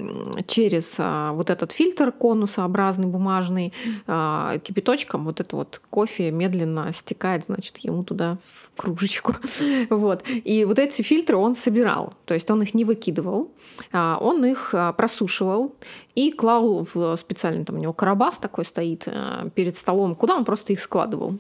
через 0.48 0.96
вот 0.98 1.50
этот 1.50 1.72
фильтр 1.72 2.12
конусообразный, 2.12 3.08
бумажный, 3.08 3.74
кипяточком 4.06 5.26
вот 5.26 5.40
это 5.40 5.56
вот 5.56 5.82
кофе 5.90 6.32
медленно 6.32 6.92
стекает, 6.94 7.46
значит, 7.46 7.78
ему 7.80 8.04
туда 8.04 8.38
в 8.44 8.82
кружечку. 8.82 9.36
Вот. 9.90 10.24
И 10.28 10.66
вот 10.66 10.80
эти 10.80 11.02
фильтры 11.02 11.38
он 11.38 11.56
собирал. 11.56 12.14
То 12.26 12.34
есть 12.34 12.50
он 12.52 12.62
их 12.62 12.74
не 12.74 12.86
выкидывал, 12.86 13.52
он 13.92 14.46
их 14.46 14.70
а, 14.74 14.94
просушивал 14.94 15.76
и 16.16 16.32
клал 16.32 16.88
в 16.94 17.16
специальный, 17.18 17.66
там 17.66 17.78
у 17.78 17.80
него 17.80 17.94
карабас 17.94 18.38
такой 18.38 18.66
стоит 18.66 19.04
а, 19.08 19.50
перед 19.56 19.78
столом, 19.78 20.16
куда 20.16 20.36
он 20.36 20.46
просто 20.46 20.74
их 20.74 20.80
складывал. 20.80 21.38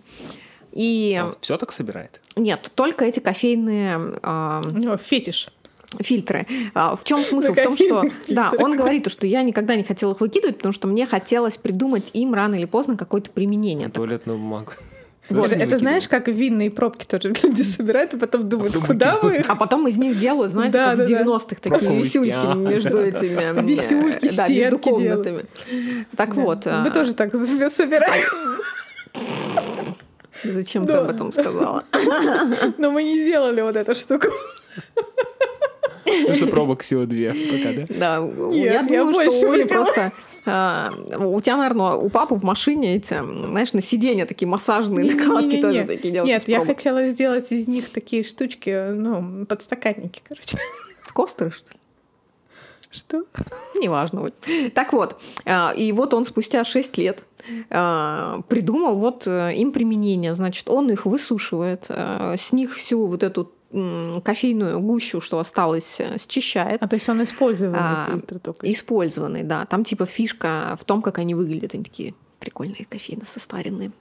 И 0.71 1.23
все 1.41 1.57
так 1.57 1.71
собирает. 1.71 2.19
нет, 2.35 2.71
только 2.73 3.05
эти 3.05 3.19
кофейные 3.19 4.19
а, 4.23 4.61
У 4.65 4.77
него 4.77 4.97
фетиш. 4.97 5.49
фильтры. 5.99 6.47
А, 6.73 6.95
В 6.95 7.03
чем 7.03 7.23
смысл? 7.23 7.53
В 7.53 7.63
том, 7.63 7.75
что 7.75 8.03
да, 8.27 8.51
он 8.57 8.75
говорит, 8.75 9.11
что 9.11 9.27
я 9.27 9.43
никогда 9.43 9.75
не 9.75 9.83
хотел 9.83 10.11
их 10.13 10.21
выкидывать, 10.21 10.57
потому 10.57 10.73
что 10.73 10.87
мне 10.87 11.05
хотелось 11.05 11.57
придумать 11.57 12.09
им 12.13 12.33
рано 12.33 12.55
или 12.55 12.65
поздно 12.65 12.97
какое-то 12.97 13.29
применение. 13.29 13.89
Туалетную 13.89 14.39
бумагу. 14.39 14.71
Вот, 15.41 15.51
это 15.51 15.77
знаешь, 15.77 16.03
выкидывал. 16.03 16.25
как 16.25 16.35
винные 16.35 16.71
пробки 16.71 17.05
тоже 17.05 17.33
люди 17.43 17.61
собирают, 17.61 18.13
и 18.13 18.17
потом 18.17 18.47
думают, 18.49 18.73
Потом 18.73 18.87
куда 18.87 19.13
вы? 19.15 19.19
выкидывают. 19.21 19.49
А 19.49 19.55
потом 19.55 19.87
из 19.87 19.97
них 19.97 20.17
делают, 20.17 20.51
знаете, 20.51 20.73
Да, 20.77 20.89
как 20.89 20.97
да, 20.99 21.03
в 21.05 21.07
да. 21.09 21.21
90-х 21.23 21.45
такие 21.55 21.69
Пробковые 21.69 21.99
висюльки 22.03 22.57
между 22.57 22.89
Да, 22.91 22.97
да. 22.97 23.05
этими... 23.07 23.43
м, 23.59 23.65
Висюльки, 23.67 24.35
Да, 24.35 24.47
между 24.47 24.79
комнатами. 24.79 25.45
Так 26.15 26.35
Да. 26.35 26.41
вот. 26.41 26.65
Мы 26.65 26.71
а, 26.71 26.89
тоже 26.91 27.13
так 27.13 27.31
собираем, 27.33 28.29
Зачем 30.43 30.85
ты 30.85 30.93
Да. 30.93 30.99
об 31.01 31.09
этом 31.09 31.31
сказала? 31.31 31.83
но 32.77 32.91
мы 32.91 33.03
не 33.03 33.23
делали 33.25 33.61
вот 33.61 33.75
эту 33.75 33.95
штуку. 33.95 34.27
Ну 36.05 36.35
что, 36.35 36.47
пробок 36.47 36.81
всего 36.81 37.05
две 37.05 37.33
пока, 37.33 37.71
да? 37.73 37.85
Да, 37.89 38.19
Нет, 38.49 38.73
я 38.91 39.03
думаю, 39.03 39.31
что 39.31 39.49
выпила. 39.49 39.67
просто 39.67 40.01
А, 40.01 40.11
у 40.45 41.41
тебя, 41.41 41.57
наверное, 41.57 41.93
у 41.93 42.09
папы 42.09 42.35
в 42.35 42.43
машине 42.43 42.95
эти, 42.95 43.19
знаешь, 43.45 43.73
на 43.73 43.81
сиденье 43.81 44.25
такие 44.25 44.47
массажные 44.47 45.15
накладки 45.15 45.61
тоже 45.61 45.85
такие 45.85 46.13
делать. 46.13 46.27
Нет, 46.27 46.47
я 46.47 46.65
хотела 46.65 47.09
сделать 47.09 47.51
из 47.51 47.67
них 47.67 47.89
такие 47.89 48.23
штучки, 48.23 48.91
ну, 48.91 49.45
подстаканники, 49.45 50.21
короче. 50.27 50.57
Костеры, 51.13 51.51
что 51.51 51.73
ли? 51.73 51.79
Что? 52.93 53.23
Неважно. 53.75 54.31
Так 54.73 54.93
вот, 54.93 55.19
а, 55.45 55.73
и 55.75 55.91
вот 55.91 56.13
он 56.13 56.25
спустя 56.25 56.63
6 56.63 56.97
лет 56.97 57.25
а, 57.69 58.41
придумал 58.47 58.97
вот 58.97 59.23
э, 59.25 59.55
им 59.55 59.71
применение. 59.71 60.33
Значит, 60.33 60.69
он 60.69 60.91
их 60.91 61.05
высушивает, 61.05 61.87
а, 61.89 62.35
с 62.37 62.51
них 62.51 62.75
всю 62.75 63.05
вот 63.05 63.23
эту 63.23 63.51
кофейную 64.23 64.79
гущу, 64.79 65.21
что 65.21 65.39
осталось, 65.39 65.99
э, 65.99 66.17
счищает. 66.17 66.81
А 66.81 66.87
то 66.87 66.95
есть 66.95 67.09
он 67.09 67.23
использовал 67.23 67.75
А, 67.77 68.07
фильтр 68.11 68.39
только. 68.39 68.71
Использованный, 68.71 69.43
да. 69.43 69.65
Там 69.65 69.83
типа 69.83 70.05
фишка 70.05 70.77
в 70.79 70.85
том, 70.85 71.01
как 71.01 71.17
они 71.17 71.35
выглядят. 71.35 71.73
Они 71.73 71.83
такие 71.83 72.13
прикольные 72.39 72.85
кофейно 72.89 73.25
состаренные. 73.25 73.91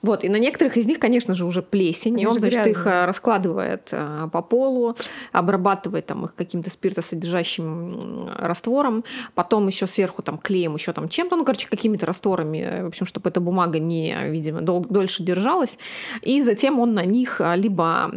Вот, 0.00 0.22
и 0.22 0.28
на 0.28 0.36
некоторых 0.38 0.76
из 0.76 0.86
них, 0.86 1.00
конечно 1.00 1.34
же, 1.34 1.44
уже 1.44 1.60
плесень, 1.60 2.14
Они 2.14 2.22
и 2.22 2.26
он, 2.26 2.34
значит, 2.34 2.66
их 2.66 2.74
грязные. 2.84 2.94
э, 3.02 3.04
раскладывает 3.06 3.88
э, 3.90 4.28
по 4.32 4.42
полу, 4.42 4.94
обрабатывает 5.32 6.06
там 6.06 6.24
их 6.24 6.34
каким-то 6.36 6.70
спиртосодержащим 6.70 8.28
раствором, 8.38 9.04
потом 9.34 9.66
еще 9.66 9.86
сверху 9.86 10.22
там 10.22 10.38
клеем, 10.38 10.74
еще 10.76 10.92
там 10.92 11.08
чем-то, 11.08 11.36
ну, 11.36 11.44
короче, 11.44 11.68
какими-то 11.68 12.06
растворами, 12.06 12.58
э, 12.58 12.84
в 12.84 12.88
общем, 12.88 13.06
чтобы 13.06 13.28
эта 13.30 13.40
бумага 13.40 13.78
не, 13.80 14.14
видимо, 14.28 14.60
дол- 14.60 14.86
дольше 14.88 15.22
держалась, 15.22 15.78
и 16.22 16.42
затем 16.42 16.78
он 16.78 16.94
на 16.94 17.04
них 17.04 17.40
либо 17.56 18.10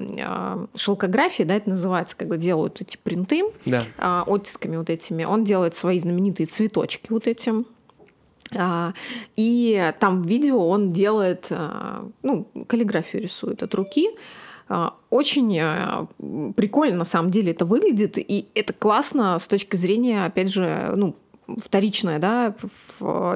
шелкография, 0.75 1.45
да, 1.45 1.55
это 1.55 1.69
называется, 1.69 2.15
когда 2.15 2.37
делают 2.37 2.81
эти 2.81 2.97
принты, 2.97 3.43
Да. 3.65 3.83
оттисками 4.27 4.77
вот 4.77 4.89
этими. 4.89 5.23
Он 5.23 5.43
делает 5.43 5.75
свои 5.75 5.99
знаменитые 5.99 6.47
цветочки 6.47 7.07
вот 7.09 7.27
этим. 7.27 7.65
А, 8.55 8.93
И 9.35 9.93
там 9.99 10.21
в 10.21 10.27
видео 10.27 10.67
он 10.67 10.91
делает, 10.91 11.47
а, 11.51 12.07
ну, 12.23 12.47
каллиграфию 12.67 13.23
рисует 13.23 13.63
от 13.63 13.73
руки. 13.75 14.09
А, 14.67 14.95
Очень 15.09 15.57
а, 15.59 16.07
прикольно 16.55 16.99
на 16.99 17.05
самом 17.05 17.31
деле 17.31 17.51
это 17.51 17.65
выглядит, 17.65 18.17
и 18.17 18.47
это 18.55 18.73
классно 18.73 19.37
с 19.39 19.47
точки 19.47 19.75
зрения, 19.75 20.25
опять 20.25 20.49
же, 20.49 20.93
ну, 20.95 21.15
вторичное, 21.47 22.19
да, 22.19 22.55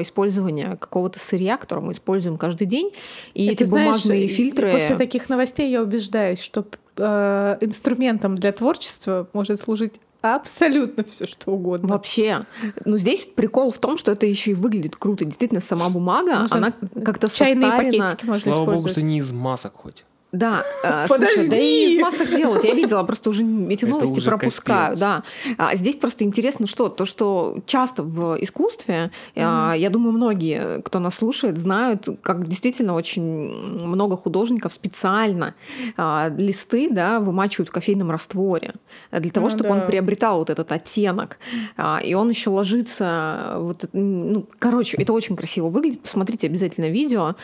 использование 0.02 0.78
какого-то 0.78 1.20
сырья, 1.20 1.58
которое 1.58 1.82
мы 1.82 1.92
используем 1.92 2.38
каждый 2.38 2.66
день, 2.66 2.92
и 3.34 3.48
И 3.48 3.52
эти 3.52 3.66
знаешь, 3.66 3.88
бумажные 3.88 4.26
и 4.26 4.28
фильтры. 4.28 4.72
После 4.72 4.96
таких 4.96 5.28
новостей 5.28 5.70
я 5.70 5.82
убеждаюсь, 5.82 6.40
что 6.40 6.66
э, 6.98 7.58
инструментом 7.60 8.36
для 8.36 8.54
творчества 8.54 9.28
может 9.34 9.60
служить 9.60 9.96
абсолютно 10.34 11.04
все 11.04 11.26
что 11.26 11.52
угодно. 11.52 11.90
Вообще. 11.90 12.48
Но 12.84 12.98
здесь 12.98 13.28
прикол 13.36 13.70
в 13.70 13.78
том, 13.78 14.00
что 14.00 14.12
это 14.12 14.26
еще 14.26 14.52
и 14.52 14.54
выглядит 14.56 14.96
круто. 14.96 15.24
Действительно, 15.26 15.62
сама 15.62 15.90
бумага, 15.90 16.40
Можно 16.40 16.58
она 16.58 16.74
как-то 17.04 17.30
Чайные 17.30 17.70
состарена. 17.70 18.06
пакетики 18.06 18.26
можно 18.26 18.54
Слава 18.54 18.74
богу, 18.74 18.88
что 18.88 19.02
не 19.04 19.20
из 19.20 19.32
масок 19.32 19.74
хоть. 19.76 20.04
Да, 20.36 20.64
э, 20.84 21.08
слушай, 21.08 21.50
да 21.50 21.56
и 21.56 21.96
из 21.96 22.02
масок 22.02 22.30
делают. 22.30 22.64
Я 22.64 22.74
видела, 22.74 23.04
просто 23.04 23.30
уже 23.30 23.44
эти 23.70 23.86
новости 23.86 24.18
уже 24.20 24.30
пропускаю. 24.30 24.96
Да. 24.98 25.24
А 25.58 25.76
здесь 25.76 25.96
просто 25.96 26.24
интересно, 26.24 26.68
что 26.68 26.90
то, 26.90 27.06
что 27.06 27.58
часто 27.66 28.04
в 28.04 28.38
искусстве, 28.42 29.12
а, 29.36 29.74
я 29.74 29.90
думаю, 29.90 30.12
многие, 30.14 30.82
кто 30.82 31.00
нас 31.00 31.16
слушает, 31.16 31.58
знают, 31.58 32.08
как 32.22 32.48
действительно 32.48 32.94
очень 32.94 33.24
много 33.24 34.18
художников 34.18 34.74
специально 34.74 35.56
а, 35.98 36.30
листы 36.38 36.90
да, 36.92 37.20
вымачивают 37.20 37.70
в 37.70 37.72
кофейном 37.72 38.12
растворе 38.12 38.74
э, 39.12 39.20
для 39.20 39.32
того, 39.32 39.48
Ну 39.48 39.50
чтобы 39.50 39.70
да. 39.70 39.76
он 39.76 39.88
приобретал 39.88 40.40
вот 40.40 40.50
этот 40.50 40.72
оттенок. 40.72 41.38
А, 41.78 42.00
И 42.04 42.14
он 42.14 42.30
еще 42.30 42.50
ложится, 42.50 43.56
вот, 43.58 43.86
ну, 43.94 44.46
короче, 44.60 44.98
это 44.98 45.14
очень 45.14 45.36
красиво 45.36 45.70
выглядит. 45.70 46.02
Посмотрите 46.02 46.48
обязательно 46.48 46.90
видео. 46.90 47.36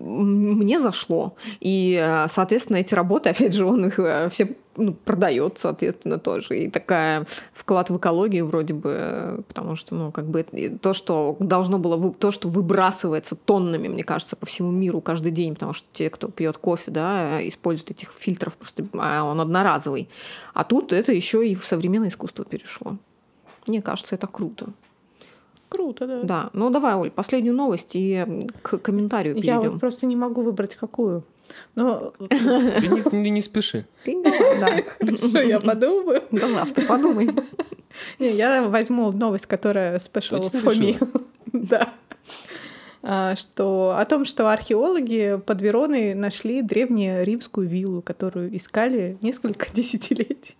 Мне 0.00 0.78
зашло. 0.78 1.34
И, 1.60 1.98
э, 2.00 2.28
соответственно, 2.28 2.76
эти 2.78 2.94
работы, 2.94 3.28
опять 3.30 3.54
же, 3.54 3.66
он 3.66 3.86
их 3.86 3.98
э, 3.98 4.28
все 4.28 4.56
ну, 4.76 4.92
продает, 4.92 5.58
соответственно, 5.58 6.18
тоже. 6.18 6.58
И 6.58 6.70
такая 6.70 7.26
вклад 7.52 7.90
в 7.90 7.96
экологию 7.96 8.46
вроде 8.46 8.74
бы, 8.74 8.94
э, 8.94 9.40
потому 9.48 9.74
что, 9.74 9.96
ну, 9.96 10.12
как 10.12 10.26
бы 10.26 10.44
то, 10.80 10.92
что 10.92 11.36
должно 11.40 11.78
было, 11.78 12.12
то, 12.12 12.30
что 12.30 12.48
выбрасывается 12.48 13.34
тоннами, 13.34 13.88
мне 13.88 14.04
кажется, 14.04 14.36
по 14.36 14.46
всему 14.46 14.70
миру 14.70 15.00
каждый 15.00 15.32
день, 15.32 15.54
потому 15.54 15.72
что 15.72 15.86
те, 15.92 16.10
кто 16.10 16.28
пьет 16.28 16.58
кофе, 16.58 16.92
да, 16.92 17.46
используют 17.46 17.90
этих 17.90 18.12
фильтров 18.12 18.56
просто, 18.56 18.86
а 18.94 19.24
он 19.24 19.40
одноразовый. 19.40 20.08
А 20.54 20.62
тут 20.62 20.92
это 20.92 21.12
еще 21.12 21.46
и 21.46 21.56
в 21.56 21.64
современное 21.64 22.10
искусство 22.10 22.44
перешло. 22.44 22.96
Мне 23.66 23.82
кажется, 23.82 24.14
это 24.14 24.28
круто. 24.28 24.68
Круто, 25.68 26.06
да. 26.06 26.20
Да. 26.22 26.50
Ну 26.52 26.70
давай, 26.70 26.94
Оль, 26.94 27.10
последнюю 27.10 27.54
новость 27.54 27.90
и 27.94 28.46
к 28.62 28.78
комментарию 28.78 29.34
Я 29.36 29.42
перейдем. 29.42 29.70
вот 29.72 29.80
просто 29.80 30.06
не 30.06 30.16
могу 30.16 30.42
выбрать 30.42 30.76
какую. 30.76 31.24
Но 31.74 32.12
Ты 32.28 32.36
не, 32.88 33.02
ты 33.02 33.28
не 33.30 33.40
спеши. 33.42 33.86
Ты 34.04 34.22
давай, 34.22 34.60
да. 34.60 34.82
хорошо, 34.98 35.40
я 35.40 35.60
подумаю. 35.60 36.22
Да 36.30 36.48
завтра 36.48 36.84
подумай. 36.86 37.30
Не, 38.18 38.32
я 38.32 38.62
возьму 38.62 39.10
новость, 39.12 39.46
которая 39.46 39.98
спешила 39.98 40.42
Точно 40.42 40.60
Фоми. 40.60 40.98
Да. 41.52 41.88
А, 43.02 43.36
Что 43.36 43.96
о 43.98 44.04
том, 44.04 44.24
что 44.24 44.50
археологи 44.50 45.40
под 45.44 45.62
Вероной 45.62 46.14
нашли 46.14 46.62
древнюю 46.62 47.24
римскую 47.24 47.68
виллу, 47.68 48.02
которую 48.02 48.54
искали 48.56 49.16
несколько 49.22 49.66
десятилетий. 49.74 50.56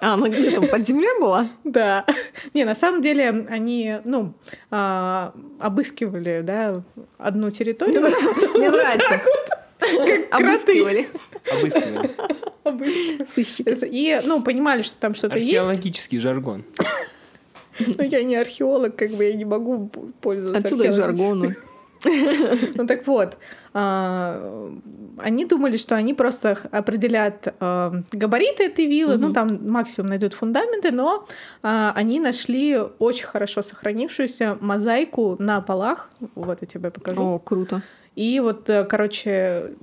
А 0.00 0.14
она 0.14 0.28
где 0.28 0.50
там 0.50 0.66
под 0.68 0.86
землей 0.86 1.18
была? 1.18 1.48
Да. 1.64 2.04
Не, 2.54 2.64
на 2.64 2.74
самом 2.74 3.02
деле 3.02 3.28
они, 3.48 3.96
ну, 4.04 4.34
а, 4.70 5.32
обыскивали, 5.58 6.42
да, 6.42 6.82
одну 7.16 7.50
территорию. 7.50 8.02
Мне 8.54 8.70
нравится. 8.70 9.20
Обыскивали. 10.30 11.08
Обыскивали. 11.50 12.10
Обыскивали. 12.64 13.24
Сыщики. 13.24 13.86
И, 13.90 14.20
ну, 14.24 14.42
понимали, 14.42 14.82
что 14.82 14.96
там 14.96 15.14
что-то 15.14 15.38
есть. 15.38 15.56
Археологический 15.56 16.18
жаргон. 16.18 16.64
Но 17.78 18.04
я 18.04 18.22
не 18.24 18.36
археолог, 18.36 18.96
как 18.96 19.10
бы 19.12 19.24
я 19.24 19.34
не 19.34 19.44
могу 19.44 19.90
пользоваться 20.20 20.66
Отсюда 20.66 20.88
и 20.88 20.90
жаргону. 20.90 21.54
Ну 22.74 22.86
так 22.86 23.06
вот, 23.06 23.36
а, 23.72 24.70
они 25.18 25.44
думали, 25.44 25.76
что 25.76 25.96
они 25.96 26.14
просто 26.14 26.58
определят 26.70 27.54
а, 27.60 27.92
габариты 28.12 28.64
этой 28.64 28.86
виллы, 28.86 29.18
ну 29.18 29.32
там 29.32 29.70
максимум 29.70 30.10
найдут 30.10 30.34
фундаменты, 30.34 30.90
но 30.90 31.26
а, 31.62 31.92
они 31.94 32.20
нашли 32.20 32.78
очень 32.98 33.26
хорошо 33.26 33.62
сохранившуюся 33.62 34.58
мозаику 34.60 35.36
на 35.38 35.60
полах, 35.60 36.10
вот 36.34 36.58
я 36.60 36.66
тебе 36.66 36.90
покажу. 36.90 37.22
О, 37.22 37.38
круто. 37.38 37.82
И 38.14 38.40
вот, 38.40 38.68
э, 38.68 38.84
короче, 38.84 39.74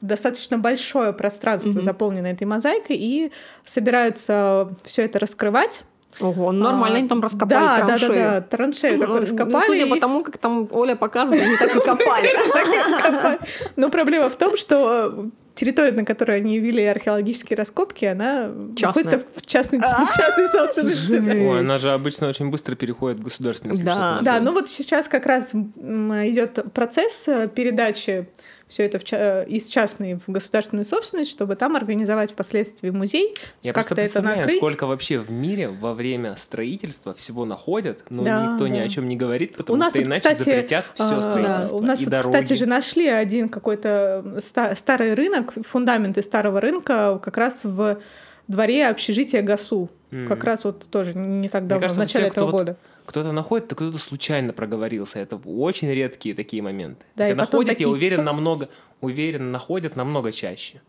достаточно 0.00 0.58
большое 0.58 1.12
пространство 1.12 1.80
заполнено 1.80 2.26
этой 2.26 2.44
мозаикой, 2.44 2.96
и 2.96 3.30
собираются 3.64 4.68
все 4.82 5.04
это 5.04 5.20
раскрывать. 5.20 5.84
Ого, 6.20 6.52
ну 6.52 6.64
нормально 6.64 6.96
А, 6.96 6.98
они 7.00 7.08
там 7.08 7.20
раскопали 7.20 7.50
да, 7.50 7.86
траншею. 7.86 8.12
Да, 8.12 8.14
да, 8.14 8.40
да, 8.40 8.40
траншею 8.40 8.98
такую 8.98 9.16
Ну, 9.16 9.22
раскопали. 9.22 9.66
Судя 9.66 9.86
по 9.86 9.94
и- 9.96 10.00
тому, 10.00 10.22
как 10.24 10.38
там 10.38 10.68
Оля 10.70 10.94
показывает, 10.96 11.42
они 11.42 11.56
так 11.58 11.74
и 11.76 11.80
копали. 11.80 13.38
Но 13.76 13.90
проблема 13.90 14.28
в 14.28 14.36
том, 14.36 14.56
что 14.56 15.12
э, 15.12 15.30
территория, 15.54 15.92
на 15.92 16.04
которой 16.04 16.38
они 16.38 16.58
вели 16.58 16.84
археологические 16.84 17.56
раскопки, 17.56 18.04
она 18.04 18.50
Частная. 18.76 18.86
находится 19.04 19.20
в 19.36 19.46
частной, 19.46 19.80
частной 19.80 20.48
собственности. 20.48 21.12
Ой, 21.48 21.60
она 21.60 21.78
же 21.78 21.90
обычно 21.92 22.28
очень 22.28 22.50
быстро 22.50 22.74
переходит 22.74 23.18
в 23.18 23.24
государственный 23.24 23.72
если 23.72 23.84
Да. 23.84 24.18
Да, 24.22 24.40
ну 24.40 24.52
вот 24.52 24.68
сейчас 24.68 25.08
как 25.08 25.26
раз 25.26 25.52
идет 25.52 26.72
процесс 26.72 27.24
э, 27.28 27.48
передачи 27.48 28.28
все 28.74 28.82
это 28.86 28.98
в 28.98 29.04
э, 29.12 29.46
из 29.46 29.68
частной 29.68 30.14
в 30.14 30.22
государственную 30.26 30.84
собственность, 30.84 31.30
чтобы 31.30 31.54
там 31.54 31.76
организовать 31.76 32.32
впоследствии 32.32 32.90
музей, 32.90 33.32
Я 33.62 33.72
как-то 33.72 33.94
это 33.94 34.02
представляю, 34.02 34.38
накрыть. 34.38 34.56
сколько 34.56 34.86
вообще 34.88 35.20
в 35.20 35.30
мире 35.30 35.68
во 35.68 35.94
время 35.94 36.34
строительства 36.36 37.14
всего 37.14 37.44
находят, 37.44 38.02
но 38.10 38.24
Да, 38.24 38.46
никто 38.46 38.66
ни 38.66 38.78
да. 38.78 38.82
о 38.84 38.88
чем 38.88 39.06
не 39.06 39.14
говорит, 39.16 39.56
потому 39.56 39.76
У 39.76 39.80
нас 39.80 39.90
что 39.92 40.00
вот, 40.00 40.08
иначе 40.08 40.20
кстати, 40.22 40.38
запретят 40.38 40.90
все 40.92 41.04
А, 41.04 41.22
строительство 41.22 41.76
У 41.76 41.82
нас 41.82 42.00
и 42.00 42.04
вот, 42.04 42.10
дороги. 42.10 42.32
кстати 42.32 42.52
же, 42.58 42.66
нашли 42.66 43.06
один 43.06 43.48
какой-то 43.48 44.38
ста- 44.40 44.74
старый 44.74 45.14
рынок, 45.14 45.52
фундаменты 45.68 46.20
старого 46.24 46.60
рынка 46.60 47.20
как 47.22 47.36
раз 47.38 47.60
в 47.62 48.00
дворе 48.48 48.88
общежития 48.88 49.40
ГАСУ. 49.42 49.88
Мгм. 50.10 50.26
Как 50.26 50.42
раз 50.42 50.64
вот 50.64 50.86
тоже 50.90 51.14
не 51.14 51.48
так 51.48 51.68
давно, 51.68 51.82
кажется, 51.82 52.00
в 52.00 52.04
начале 52.04 52.24
все, 52.24 52.32
этого 52.32 52.44
вот 52.46 52.52
года. 52.58 52.76
Кто-то 53.06 53.32
находит, 53.32 53.68
то 53.68 53.74
кто-то 53.74 53.98
случайно 53.98 54.52
проговорился. 54.52 55.18
Это 55.18 55.36
очень 55.36 55.90
редкие 55.90 56.34
такие 56.34 56.62
моменты. 56.62 57.04
Да, 57.16 57.24
Хотя 57.24 57.36
находят, 57.36 57.68
я 57.68 57.74
такие, 57.74 57.88
уверен, 57.88 58.18
«Всё». 58.18 58.22
намного, 58.24 58.68
уверен, 59.00 59.52
находят 59.52 59.96
намного 59.96 60.32
чаще. 60.32 60.80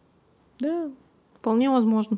Да. 0.59 0.89
Вполне 1.39 1.69
возможно. 1.69 2.17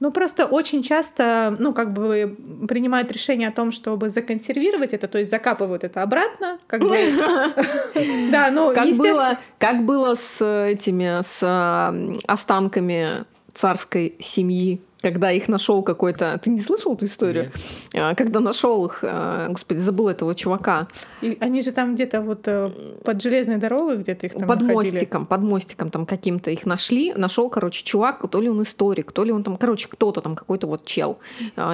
Ну, 0.00 0.10
просто 0.12 0.46
очень 0.46 0.82
часто, 0.82 1.54
ну, 1.58 1.74
как 1.74 1.92
бы 1.92 2.36
принимают 2.68 3.12
решение 3.12 3.48
о 3.48 3.52
том, 3.52 3.70
чтобы 3.70 4.08
законсервировать 4.08 4.94
это, 4.94 5.08
то 5.08 5.18
есть 5.18 5.30
закапывают 5.30 5.84
это 5.84 6.02
обратно, 6.02 6.58
как 6.66 6.80
бы. 6.80 6.96
Да, 8.30 8.50
ну, 8.50 8.72
Как 8.74 8.88
было, 8.96 9.38
как 9.58 9.84
было 9.84 10.14
с 10.14 10.42
этими, 10.44 11.22
с 11.22 11.42
м, 11.42 12.18
останками 12.26 13.24
царской 13.52 14.14
семьи 14.20 14.80
когда 15.04 15.30
их 15.30 15.48
нашел 15.48 15.82
какой-то... 15.82 16.40
Ты 16.42 16.50
не 16.50 16.60
слышал 16.60 16.94
эту 16.94 17.04
историю? 17.04 17.52
Нет. 17.92 18.16
Когда 18.16 18.40
нашел 18.40 18.86
их, 18.86 19.04
господи, 19.48 19.78
забыл 19.78 20.08
этого 20.08 20.34
чувака. 20.34 20.88
И 21.20 21.36
они 21.40 21.60
же 21.60 21.72
там 21.72 21.94
где-то 21.94 22.22
вот 22.22 22.48
э, 22.48 22.70
под 23.04 23.22
железной 23.22 23.58
дорогой 23.58 23.98
где-то 23.98 24.26
их 24.26 24.32
там 24.32 24.48
Под 24.48 24.62
находили. 24.62 24.92
мостиком, 24.92 25.26
под 25.26 25.42
мостиком 25.42 25.90
там 25.90 26.06
каким-то 26.06 26.50
их 26.50 26.64
нашли. 26.64 27.12
Нашел, 27.12 27.50
короче, 27.50 27.84
чувак, 27.84 28.26
то 28.30 28.40
ли 28.40 28.48
он 28.48 28.62
историк, 28.62 29.12
то 29.12 29.24
ли 29.24 29.32
он 29.32 29.42
там, 29.42 29.56
короче, 29.56 29.88
кто-то 29.90 30.22
там, 30.22 30.36
какой-то 30.36 30.66
вот 30.66 30.86
чел, 30.86 31.18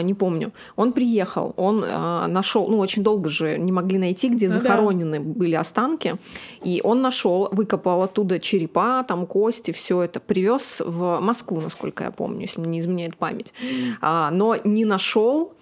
не 0.03 0.15
помню. 0.15 0.53
Он 0.77 0.93
приехал, 0.93 1.55
он 1.57 1.81
нашел, 1.81 2.69
ну, 2.69 2.79
очень 2.79 3.03
долго 3.05 3.31
же 3.31 3.59
не 3.59 3.71
могли 3.71 3.99
найти, 3.99 4.29
где 4.29 4.49
ну, 4.49 4.55
захоронены 4.55 5.21
да. 5.21 5.25
были 5.25 5.55
останки. 5.55 6.17
И 6.65 6.81
он 6.83 7.01
нашел, 7.01 7.49
выкопал 7.53 8.03
оттуда 8.03 8.41
черепа, 8.41 9.05
там 9.05 9.27
кости, 9.27 9.71
все 9.71 10.03
это, 10.03 10.19
привез 10.19 10.83
в 10.85 11.21
Москву, 11.21 11.61
насколько 11.61 12.05
я 12.05 12.11
помню, 12.11 12.43
если 12.43 12.61
мне 12.61 12.71
не 12.71 12.81
изменяет 12.81 13.17
память. 13.21 13.53
А, 14.01 14.31
но 14.31 14.57
не 14.65 14.85
нашел 14.85 15.53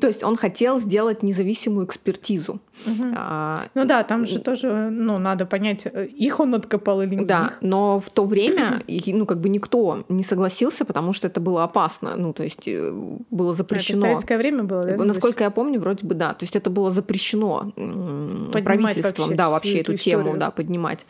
то 0.00 0.08
есть 0.08 0.22
он 0.22 0.36
хотел 0.36 0.78
сделать 0.78 1.22
независимую 1.22 1.86
экспертизу. 1.86 2.60
Угу. 2.86 3.14
А, 3.16 3.66
ну 3.74 3.84
да, 3.84 4.02
там 4.02 4.26
же 4.26 4.40
тоже, 4.40 4.90
ну, 4.90 5.18
надо 5.18 5.46
понять, 5.46 5.86
их 5.86 6.40
он 6.40 6.54
откопал 6.54 7.02
или 7.02 7.14
нет. 7.14 7.26
Да, 7.26 7.52
но 7.60 7.98
в 7.98 8.10
то 8.10 8.24
время, 8.24 8.82
ну, 9.06 9.26
как 9.26 9.40
бы 9.40 9.48
никто 9.48 10.04
не 10.08 10.22
согласился, 10.22 10.84
потому 10.84 11.12
что 11.12 11.28
это 11.28 11.40
было 11.40 11.64
опасно. 11.64 12.16
Ну, 12.16 12.32
то 12.32 12.42
есть 12.42 12.66
э, 12.66 12.92
было 13.30 13.52
запрещено. 13.52 14.00
Это 14.00 14.06
советское 14.08 14.38
время 14.38 14.64
было, 14.64 14.82
да? 14.82 14.96
Насколько 14.96 15.44
я 15.44 15.50
помню, 15.50 15.80
вроде 15.80 16.06
бы 16.06 16.14
да. 16.14 16.34
То 16.34 16.44
есть 16.44 16.56
это 16.56 16.68
было 16.68 16.90
запрещено 16.90 17.72
поднимать 17.76 18.64
правительством, 18.64 19.28
вообще 19.28 19.34
да, 19.36 19.50
вообще 19.50 19.80
эту, 19.80 19.92
эту 19.92 20.02
тему, 20.02 20.36
да, 20.36 20.50
поднимать. 20.50 21.06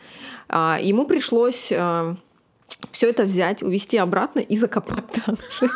А, 0.47 0.77
ему 0.81 1.05
пришлось 1.05 1.71
э, 1.71 2.15
все 2.91 3.09
это 3.09 3.25
взять, 3.25 3.63
увести 3.63 3.97
обратно 3.97 4.39
и 4.39 4.57
закопать 4.57 5.05
там 5.25 5.35
же. 5.35 5.69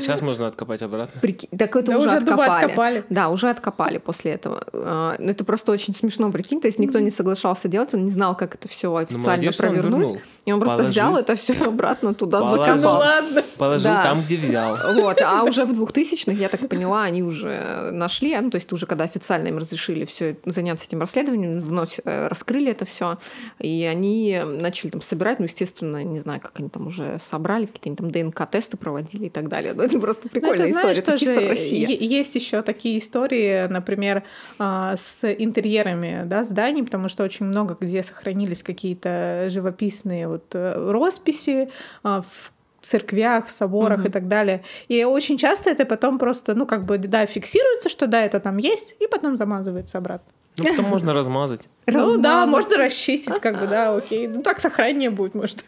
Сейчас 0.00 0.20
можно 0.20 0.46
откопать 0.46 0.80
обратно. 0.82 1.20
Прики... 1.20 1.48
Так 1.56 1.74
это 1.74 1.92
да 1.92 1.98
уже, 1.98 2.08
уже 2.08 2.16
откопали. 2.18 2.64
откопали. 2.64 3.04
Да, 3.10 3.28
уже 3.28 3.50
откопали 3.50 3.98
после 3.98 4.32
этого. 4.32 4.64
А, 4.72 5.16
ну, 5.18 5.30
это 5.30 5.44
просто 5.44 5.72
очень 5.72 5.94
смешно, 5.94 6.30
прикинь. 6.30 6.60
То 6.60 6.68
есть 6.68 6.78
никто 6.78 7.00
не 7.00 7.10
соглашался 7.10 7.68
делать, 7.68 7.92
он 7.92 8.04
не 8.04 8.10
знал, 8.10 8.36
как 8.36 8.54
это 8.54 8.68
все 8.68 8.90
ну, 8.90 8.96
официально 8.96 9.26
молодец, 9.26 9.56
провернуть. 9.56 10.20
И 10.44 10.52
он 10.52 10.60
просто 10.60 10.78
Положил. 10.78 10.92
взял 10.92 11.16
это 11.16 11.34
все 11.34 11.54
обратно 11.64 12.14
туда 12.14 12.40
Положил. 12.40 12.64
закопал. 12.64 12.92
Ну 12.92 12.98
ладно. 12.98 13.42
Положил 13.58 13.90
да. 13.90 14.02
там, 14.02 14.22
где 14.22 14.36
взял. 14.36 14.78
Вот. 14.94 15.20
А 15.20 15.42
уже 15.44 15.64
в 15.64 15.72
2000-х, 15.72 16.32
я 16.32 16.48
так 16.48 16.68
поняла, 16.68 17.02
они 17.02 17.22
уже 17.22 17.90
нашли, 17.92 18.36
ну, 18.40 18.50
то 18.50 18.56
есть 18.56 18.72
уже 18.72 18.86
когда 18.86 19.04
официально 19.04 19.48
им 19.48 19.58
разрешили 19.58 20.04
все 20.04 20.36
заняться 20.44 20.84
этим 20.86 21.00
расследованием, 21.00 21.60
вновь 21.60 21.98
э, 22.04 22.28
раскрыли 22.28 22.70
это 22.70 22.84
все, 22.84 23.18
и 23.58 23.84
они 23.84 24.40
начали 24.44 24.90
там 24.90 25.02
собирать, 25.02 25.38
ну, 25.38 25.46
естественно, 25.46 26.02
не 26.10 26.20
знаю, 26.20 26.40
как 26.40 26.58
они 26.58 26.68
там 26.68 26.86
уже 26.86 27.18
собрали, 27.30 27.66
какие-то 27.66 28.02
там 28.02 28.10
ДНК-тесты 28.10 28.76
проводили 28.76 29.26
и 29.26 29.30
так 29.30 29.48
далее. 29.48 29.74
Ну, 29.74 29.82
это 29.82 29.98
просто 30.00 30.22
ну, 30.24 30.30
прикольная 30.30 30.66
это, 30.66 30.72
знаешь, 30.72 30.98
история, 30.98 31.14
это 31.14 31.24
чисто 31.24 31.48
Россия. 31.48 31.86
Есть 31.88 32.34
еще 32.34 32.62
такие 32.62 32.98
истории, 32.98 33.66
например, 33.66 34.22
а, 34.58 34.96
с 34.96 35.24
интерьерами 35.32 36.22
да, 36.24 36.44
зданий, 36.44 36.82
потому 36.82 37.08
что 37.08 37.24
очень 37.24 37.46
много 37.46 37.76
где 37.80 38.02
сохранились 38.02 38.62
какие-то 38.62 39.46
живописные 39.48 40.28
вот 40.28 40.54
э, 40.54 40.74
росписи 40.90 41.70
а, 42.02 42.22
в 42.22 42.52
церквях, 42.80 43.46
в 43.46 43.50
соборах 43.50 44.00
угу. 44.00 44.08
и 44.08 44.10
так 44.10 44.28
далее. 44.28 44.64
И 44.88 45.04
очень 45.04 45.38
часто 45.38 45.70
это 45.70 45.84
потом 45.84 46.18
просто, 46.18 46.54
ну, 46.54 46.66
как 46.66 46.84
бы, 46.84 46.98
да, 46.98 47.26
фиксируется, 47.26 47.88
что 47.88 48.06
да, 48.06 48.22
это 48.22 48.40
там 48.40 48.56
есть, 48.56 48.96
и 49.00 49.06
потом 49.06 49.36
замазывается 49.36 49.98
обратно. 49.98 50.32
Ну, 50.58 50.64
потом 50.64 50.86
можно 50.86 51.12
размазать. 51.12 51.68
Ну 51.86 52.18
да, 52.18 52.46
можно 52.46 52.76
расчистить, 52.76 53.40
как 53.40 53.60
бы, 53.60 53.66
да, 53.66 53.94
окей. 53.94 54.26
Ну 54.26 54.42
так 54.42 54.60
сохраннее 54.60 55.10
будет, 55.10 55.34
может. 55.34 55.64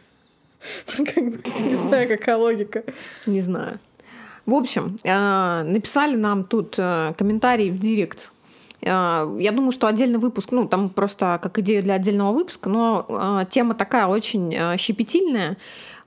Не 0.99 1.77
знаю, 1.77 2.09
какая 2.09 2.37
логика. 2.37 2.85
Не 3.27 3.41
знаю. 3.41 3.79
В 4.47 4.55
общем, 4.55 4.97
э, 5.05 5.63
написали 5.63 6.17
нам 6.17 6.45
тут 6.45 6.75
э, 6.79 7.15
комментарий 7.17 7.71
в 7.71 7.79
директ. 7.79 8.33
Э, 8.81 9.37
я 9.39 9.53
думаю, 9.53 9.73
что 9.73 9.87
отдельный 9.87 10.19
выпуск, 10.19 10.51
ну, 10.51 10.67
там 10.67 10.89
просто 10.89 11.39
как 11.43 11.59
идея 11.59 11.83
для 11.83 11.95
отдельного 11.95 12.33
выпуска, 12.33 12.69
но 12.69 13.47
тема 13.51 13.75
такая 13.75 14.07
очень 14.07 14.79
щепетильная. 14.79 15.57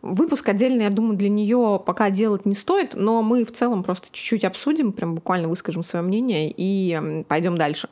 Выпуск 0.06 0.48
отдельный, 0.48 0.84
я 0.84 0.92
думаю, 0.92 1.18
для 1.18 1.30
нее 1.30 1.82
пока 1.84 2.12
делать 2.12 2.46
не 2.46 2.54
стоит, 2.54 2.94
но 2.94 3.24
мы 3.24 3.44
в 3.44 3.52
целом 3.52 3.84
просто 3.84 4.08
чуть-чуть 4.12 4.46
обсудим, 4.46 4.92
прям 4.92 5.16
буквально 5.16 5.48
выскажем 5.48 5.84
свое 5.84 6.06
мнение 6.06 6.54
и 6.56 7.24
пойдем 7.28 7.58
дальше. 7.58 7.90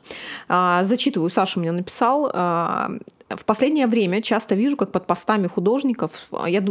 Зачитываю, 0.48 1.28
Саша 1.28 1.58
мне 1.58 1.72
написал. 1.72 2.30
В 2.30 3.44
последнее 3.46 3.88
время 3.88 4.22
часто 4.22 4.54
вижу, 4.54 4.76
как 4.76 4.92
под 4.92 5.08
постами 5.08 5.48
художников, 5.48 6.28
я 6.46 6.62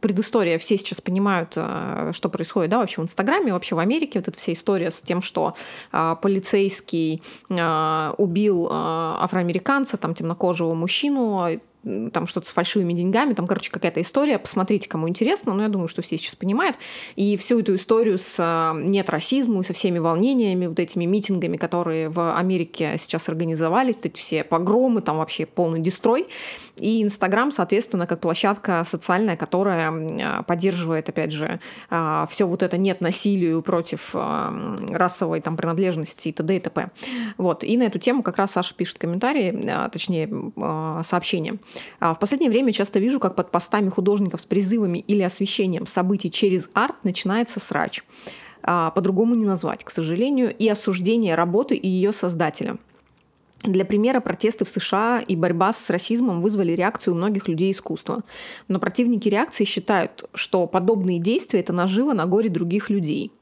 предыстория, 0.00 0.58
все 0.58 0.76
сейчас 0.76 1.00
понимают, 1.00 1.52
что 1.52 2.28
происходит, 2.28 2.70
да, 2.70 2.78
вообще 2.78 3.00
в 3.00 3.04
Инстаграме, 3.04 3.54
вообще 3.54 3.74
в 3.76 3.78
Америке, 3.78 4.18
вот 4.18 4.28
эта 4.28 4.36
вся 4.36 4.52
история 4.52 4.90
с 4.90 5.00
тем, 5.00 5.22
что 5.22 5.54
а, 5.90 6.16
полицейский 6.16 7.22
а, 7.50 8.14
убил 8.18 8.68
а, 8.70 9.18
афроамериканца, 9.22 9.96
там, 9.96 10.14
темнокожего 10.14 10.74
мужчину, 10.74 11.60
там 11.84 12.26
что-то 12.26 12.48
с 12.48 12.52
фальшивыми 12.52 12.92
деньгами, 12.92 13.34
там, 13.34 13.46
короче, 13.46 13.70
какая-то 13.70 14.00
история. 14.00 14.38
Посмотрите, 14.38 14.88
кому 14.88 15.08
интересно, 15.08 15.52
но 15.54 15.62
я 15.62 15.68
думаю, 15.68 15.88
что 15.88 16.02
все 16.02 16.16
сейчас 16.16 16.34
понимают. 16.34 16.76
И 17.16 17.36
всю 17.36 17.60
эту 17.60 17.74
историю 17.74 18.18
с 18.18 18.36
а, 18.38 18.72
нет 18.74 19.10
расизму 19.10 19.62
со 19.62 19.72
всеми 19.72 19.98
волнениями, 19.98 20.66
вот 20.66 20.78
этими 20.78 21.04
митингами, 21.04 21.56
которые 21.56 22.08
в 22.08 22.36
Америке 22.36 22.96
сейчас 23.00 23.28
организовали, 23.28 23.92
вот 23.92 24.06
эти 24.06 24.18
все 24.18 24.44
погромы, 24.44 25.00
там 25.02 25.18
вообще 25.18 25.44
полный 25.44 25.80
дестрой. 25.80 26.28
И 26.76 27.02
Инстаграм, 27.02 27.50
соответственно, 27.50 28.06
как 28.06 28.20
площадка 28.20 28.84
социальная, 28.88 29.36
которая 29.36 29.90
а, 29.90 30.42
поддерживает, 30.44 31.08
опять 31.08 31.32
же, 31.32 31.58
а, 31.90 32.26
все 32.26 32.46
вот 32.46 32.62
это 32.62 32.78
нет 32.78 33.00
насилию 33.00 33.62
против 33.62 34.14
расовой 34.14 35.40
там 35.40 35.56
принадлежности 35.56 36.28
и 36.28 36.32
т.д. 36.32 36.56
и 36.56 36.60
т.п. 36.60 36.90
Вот. 37.38 37.64
И 37.64 37.76
на 37.76 37.84
эту 37.84 37.98
тему 37.98 38.22
как 38.22 38.36
раз 38.36 38.52
Саша 38.52 38.74
пишет 38.74 38.98
комментарии, 38.98 39.88
точнее, 39.90 40.28
сообщение. 41.04 41.58
А, 42.00 42.14
в 42.14 42.18
последнее 42.18 42.50
время 42.50 42.72
часто 42.72 42.98
вижу, 42.98 43.20
как 43.20 43.34
под 43.34 43.50
постами 43.50 43.88
художников 43.88 44.40
с 44.40 44.44
призывами 44.44 44.98
или 44.98 45.22
освещением 45.22 45.86
событий 45.86 46.30
через 46.30 46.68
арт 46.74 47.04
начинается 47.04 47.60
срач. 47.60 48.02
А, 48.62 48.90
по-другому 48.90 49.34
не 49.34 49.44
назвать, 49.44 49.84
к 49.84 49.90
сожалению, 49.90 50.54
и 50.54 50.68
осуждение 50.68 51.34
работы 51.34 51.74
и 51.74 51.88
ее 51.88 52.12
создателя. 52.12 52.76
Для 53.62 53.84
примера, 53.84 54.20
протесты 54.20 54.64
в 54.64 54.68
США 54.68 55.22
и 55.26 55.36
борьба 55.36 55.72
с 55.72 55.88
расизмом 55.88 56.42
вызвали 56.42 56.72
реакцию 56.72 57.14
у 57.14 57.16
многих 57.16 57.46
людей 57.46 57.70
искусства. 57.70 58.22
Но 58.66 58.80
противники 58.80 59.28
реакции 59.28 59.64
считают, 59.64 60.28
что 60.34 60.66
подобные 60.66 61.20
действия– 61.20 61.60
это 61.60 61.72
наживо 61.72 62.12
на 62.12 62.26
горе 62.26 62.48
других 62.48 62.90
людей– 62.90 63.30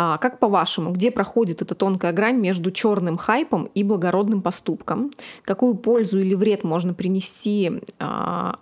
а, 0.00 0.16
как 0.18 0.38
по-вашему, 0.38 0.92
где 0.92 1.10
проходит 1.10 1.60
эта 1.60 1.74
тонкая 1.74 2.12
грань 2.12 2.36
между 2.36 2.70
черным 2.70 3.16
хайпом 3.16 3.68
и 3.74 3.82
благородным 3.82 4.42
поступком? 4.42 5.10
Какую 5.42 5.74
пользу 5.74 6.20
или 6.20 6.36
вред 6.36 6.62
можно 6.62 6.94
принести 6.94 7.80
а, 7.98 8.60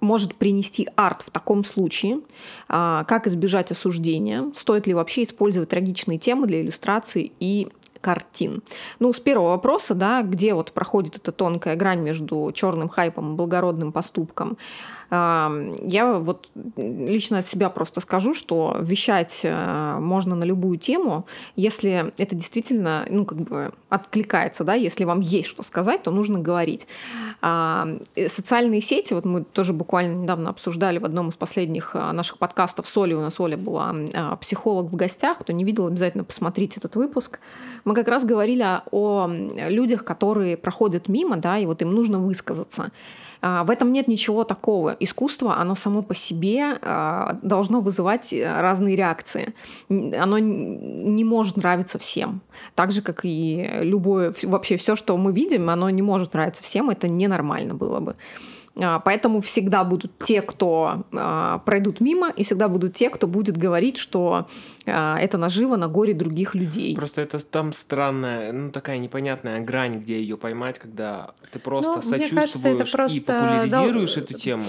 может 0.00 0.34
принести 0.36 0.88
арт 0.96 1.20
в 1.20 1.30
таком 1.30 1.64
случае? 1.64 2.20
А, 2.66 3.04
как 3.04 3.26
избежать 3.26 3.70
осуждения? 3.72 4.50
Стоит 4.54 4.86
ли 4.86 4.94
вообще 4.94 5.24
использовать 5.24 5.68
трагичные 5.68 6.18
темы 6.18 6.46
для 6.46 6.62
иллюстрации 6.62 7.30
и 7.40 7.68
картин. 8.00 8.62
Ну, 9.00 9.12
с 9.12 9.20
первого 9.20 9.48
вопроса, 9.48 9.94
да, 9.94 10.22
где 10.22 10.54
вот 10.54 10.72
проходит 10.72 11.16
эта 11.16 11.32
тонкая 11.32 11.76
грань 11.76 12.00
между 12.00 12.52
черным 12.54 12.88
хайпом 12.88 13.32
и 13.32 13.36
благородным 13.36 13.92
поступком, 13.92 14.56
я 15.10 16.18
вот 16.20 16.50
лично 16.76 17.38
от 17.38 17.48
себя 17.48 17.70
просто 17.70 18.00
скажу, 18.00 18.34
что 18.34 18.76
вещать 18.80 19.40
э, 19.42 19.98
можно 19.98 20.34
на 20.34 20.44
любую 20.44 20.78
тему, 20.78 21.26
если 21.56 22.12
это 22.18 22.34
действительно, 22.34 23.06
ну, 23.08 23.24
как 23.24 23.38
бы 23.38 23.72
откликается, 23.88 24.64
да, 24.64 24.74
если 24.74 25.04
вам 25.04 25.20
есть 25.20 25.48
что 25.48 25.62
сказать, 25.62 26.02
то 26.02 26.10
нужно 26.10 26.38
говорить. 26.38 26.86
Социальные 27.40 28.80
сети, 28.82 29.14
вот 29.14 29.24
мы 29.24 29.44
тоже 29.44 29.72
буквально 29.72 30.22
недавно 30.22 30.50
обсуждали 30.50 30.98
в 30.98 31.04
одном 31.04 31.30
из 31.30 31.36
последних 31.36 31.92
э, 31.94 32.12
наших 32.12 32.38
подкастов 32.38 32.86
с 32.86 32.96
Олей, 32.96 33.14
у 33.14 33.20
нас 33.20 33.40
Оля 33.40 33.56
была 33.56 33.94
а, 34.14 34.36
психолог 34.36 34.90
в 34.90 34.96
гостях, 34.96 35.38
кто 35.38 35.52
не 35.52 35.64
видел, 35.64 35.86
обязательно 35.86 36.24
посмотрите 36.24 36.80
этот 36.80 36.96
выпуск. 36.96 37.40
Мы 37.84 37.94
как 37.94 38.08
раз 38.08 38.24
говорили 38.24 38.66
о 38.90 39.30
людях, 39.68 40.04
которые 40.04 40.56
проходят 40.56 41.08
мимо, 41.08 41.36
да, 41.36 41.58
и 41.58 41.66
вот 41.66 41.80
им 41.80 41.92
нужно 41.92 42.18
высказаться. 42.18 42.90
А, 43.40 43.64
в 43.64 43.70
этом 43.70 43.92
нет 43.92 44.08
ничего 44.08 44.44
такого. 44.44 44.96
Искусство, 45.00 45.56
оно 45.58 45.74
само 45.74 46.02
по 46.02 46.14
себе 46.14 46.78
а, 46.82 47.38
должно 47.42 47.80
вызывать 47.80 48.32
э, 48.32 48.60
разные 48.60 48.96
реакции. 48.96 49.54
Оно 49.88 50.38
не 50.38 51.24
может 51.24 51.56
нравиться 51.56 51.98
всем. 51.98 52.40
Так 52.74 52.92
же, 52.92 53.02
как 53.02 53.20
и 53.24 53.68
любое, 53.80 54.34
вообще 54.42 54.76
все, 54.76 54.96
что 54.96 55.16
мы 55.16 55.32
видим, 55.32 55.70
оно 55.70 55.90
не 55.90 56.02
может 56.02 56.34
нравиться 56.34 56.62
всем. 56.62 56.90
Это 56.90 57.08
ненормально 57.08 57.74
было 57.74 58.00
бы. 58.00 58.16
А, 58.80 59.00
поэтому 59.00 59.40
всегда 59.40 59.82
будут 59.84 60.12
те, 60.18 60.40
кто 60.40 61.04
а, 61.12 61.58
пройдут 61.58 62.00
мимо, 62.00 62.30
и 62.30 62.44
всегда 62.44 62.68
будут 62.68 62.94
те, 62.94 63.10
кто 63.10 63.26
будет 63.26 63.56
говорить, 63.56 63.96
что 63.96 64.46
а, 64.86 65.18
это 65.18 65.36
наживо 65.36 65.76
на 65.76 65.88
горе 65.88 66.14
других 66.14 66.54
людей. 66.54 66.94
Просто 66.94 67.20
это 67.22 67.40
там 67.40 67.72
странная, 67.72 68.52
ну 68.52 68.70
такая 68.70 68.98
непонятная 68.98 69.60
грань, 69.60 70.00
где 70.00 70.20
ее 70.20 70.36
поймать, 70.36 70.78
когда 70.78 71.32
ты 71.50 71.58
просто 71.58 71.96
ну, 71.96 72.02
сочувствуешь 72.02 72.92
кажется, 72.92 72.96
просто, 72.96 73.16
и 73.16 73.20
популяризируешь 73.20 74.14
да, 74.14 74.20
эту 74.20 74.34
тему. 74.34 74.64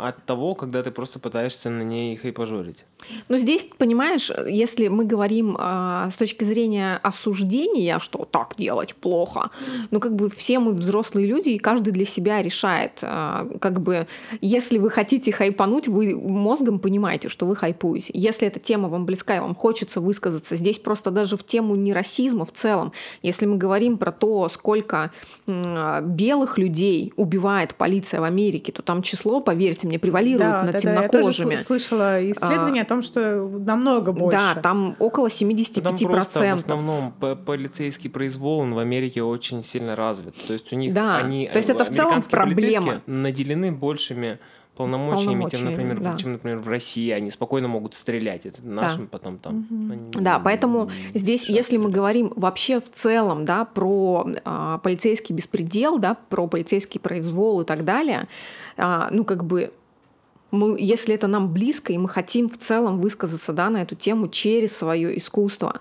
От 0.00 0.24
того, 0.24 0.54
когда 0.54 0.82
ты 0.82 0.90
просто 0.90 1.18
пытаешься 1.18 1.70
на 1.70 1.82
ней 1.82 2.16
хайпожорить. 2.16 2.84
Но 3.28 3.38
здесь, 3.38 3.66
понимаешь, 3.78 4.30
если 4.46 4.88
мы 4.88 5.04
говорим 5.04 5.56
а, 5.58 6.10
с 6.10 6.16
точки 6.16 6.44
зрения 6.44 7.00
осуждения, 7.02 7.98
что 7.98 8.24
так 8.24 8.54
делать 8.58 8.94
плохо, 8.94 9.50
ну 9.90 10.00
как 10.00 10.14
бы 10.14 10.30
все 10.30 10.58
мы 10.58 10.72
взрослые 10.72 11.26
люди, 11.26 11.50
и 11.50 11.58
каждый 11.58 11.92
для 11.92 12.04
себя 12.04 12.42
решает. 12.42 13.00
А, 13.02 13.48
как 13.60 13.80
бы, 13.80 14.06
если 14.40 14.78
вы 14.78 14.90
хотите 14.90 15.32
хайпануть, 15.32 15.88
вы 15.88 16.16
мозгом 16.16 16.78
понимаете, 16.78 17.28
что 17.28 17.46
вы 17.46 17.56
хайпуете. 17.56 18.12
Если 18.14 18.46
эта 18.46 18.60
тема 18.60 18.88
вам 18.88 19.06
близка, 19.06 19.36
и 19.36 19.40
вам 19.40 19.54
хочется 19.54 20.00
высказаться, 20.00 20.56
здесь 20.56 20.78
просто 20.78 21.10
даже 21.10 21.36
в 21.36 21.44
тему 21.44 21.74
не 21.76 21.92
расизма 21.92 22.44
в 22.44 22.52
целом. 22.52 22.92
Если 23.22 23.46
мы 23.46 23.56
говорим 23.56 23.98
про 23.98 24.12
то, 24.12 24.48
сколько 24.48 25.10
белых 25.46 26.58
людей 26.58 27.12
убивает 27.16 27.74
полиция 27.74 28.20
в 28.20 28.24
Америке, 28.24 28.72
то 28.72 28.82
там 28.82 29.02
число, 29.02 29.40
поверьте 29.40 29.86
мне, 29.86 29.89
превалирует 29.98 30.50
да, 30.50 30.62
над 30.62 30.72
да, 30.72 30.80
темнокожими. 30.80 31.44
Да, 31.44 31.50
я 31.50 31.56
тоже 31.56 31.64
слышала 31.64 32.30
исследование 32.32 32.82
а, 32.82 32.86
о 32.86 32.88
том, 32.88 33.02
что 33.02 33.48
намного 33.48 34.12
больше. 34.12 34.38
Да, 34.38 34.60
там 34.60 34.96
около 34.98 35.28
75%. 35.28 35.82
Там 35.82 36.10
просто 36.10 36.40
в 36.40 36.54
основном 36.54 37.12
полицейский 37.46 38.10
произвол 38.10 38.60
он 38.60 38.74
в 38.74 38.78
Америке 38.78 39.22
очень 39.22 39.64
сильно 39.64 39.96
развит. 39.96 40.34
То 40.46 40.52
есть 40.52 40.72
у 40.72 40.76
них 40.76 40.94
да, 40.94 41.16
они, 41.16 41.48
то 41.48 41.56
есть 41.56 41.70
это 41.70 41.84
в 41.84 41.90
целом 41.90 42.22
проблема. 42.22 43.02
наделены 43.06 43.72
большими 43.72 44.38
полномочиями, 44.80 45.46
тем, 45.50 45.66
например, 45.66 46.00
да. 46.00 46.16
чем, 46.16 46.32
например, 46.32 46.58
в 46.58 46.68
России 46.68 47.10
они 47.10 47.30
спокойно 47.30 47.68
могут 47.68 47.94
стрелять. 47.94 48.46
Это 48.46 48.66
нашим 48.66 49.02
да. 49.02 49.08
потом 49.10 49.36
там. 49.38 49.66
Угу. 49.70 49.92
Они, 49.92 50.10
да, 50.24 50.38
поэтому 50.38 50.90
не 51.12 51.20
здесь, 51.20 51.40
шахты. 51.40 51.52
если 51.52 51.76
мы 51.76 51.90
говорим 51.90 52.32
вообще 52.34 52.80
в 52.80 52.90
целом, 52.90 53.44
да, 53.44 53.66
про 53.66 54.26
а, 54.44 54.78
полицейский 54.78 55.34
беспредел, 55.34 55.98
да, 55.98 56.16
про 56.30 56.46
полицейский 56.46 56.98
произвол 56.98 57.60
и 57.60 57.64
так 57.66 57.84
далее, 57.84 58.26
а, 58.78 59.10
ну 59.10 59.24
как 59.24 59.44
бы 59.44 59.70
мы, 60.50 60.76
если 60.78 61.14
это 61.14 61.26
нам 61.26 61.52
близко, 61.52 61.92
и 61.92 61.98
мы 61.98 62.08
хотим 62.08 62.48
в 62.48 62.58
целом 62.58 62.98
высказаться 62.98 63.52
да, 63.52 63.70
на 63.70 63.82
эту 63.82 63.94
тему 63.94 64.28
через 64.28 64.76
свое 64.76 65.16
искусство, 65.16 65.80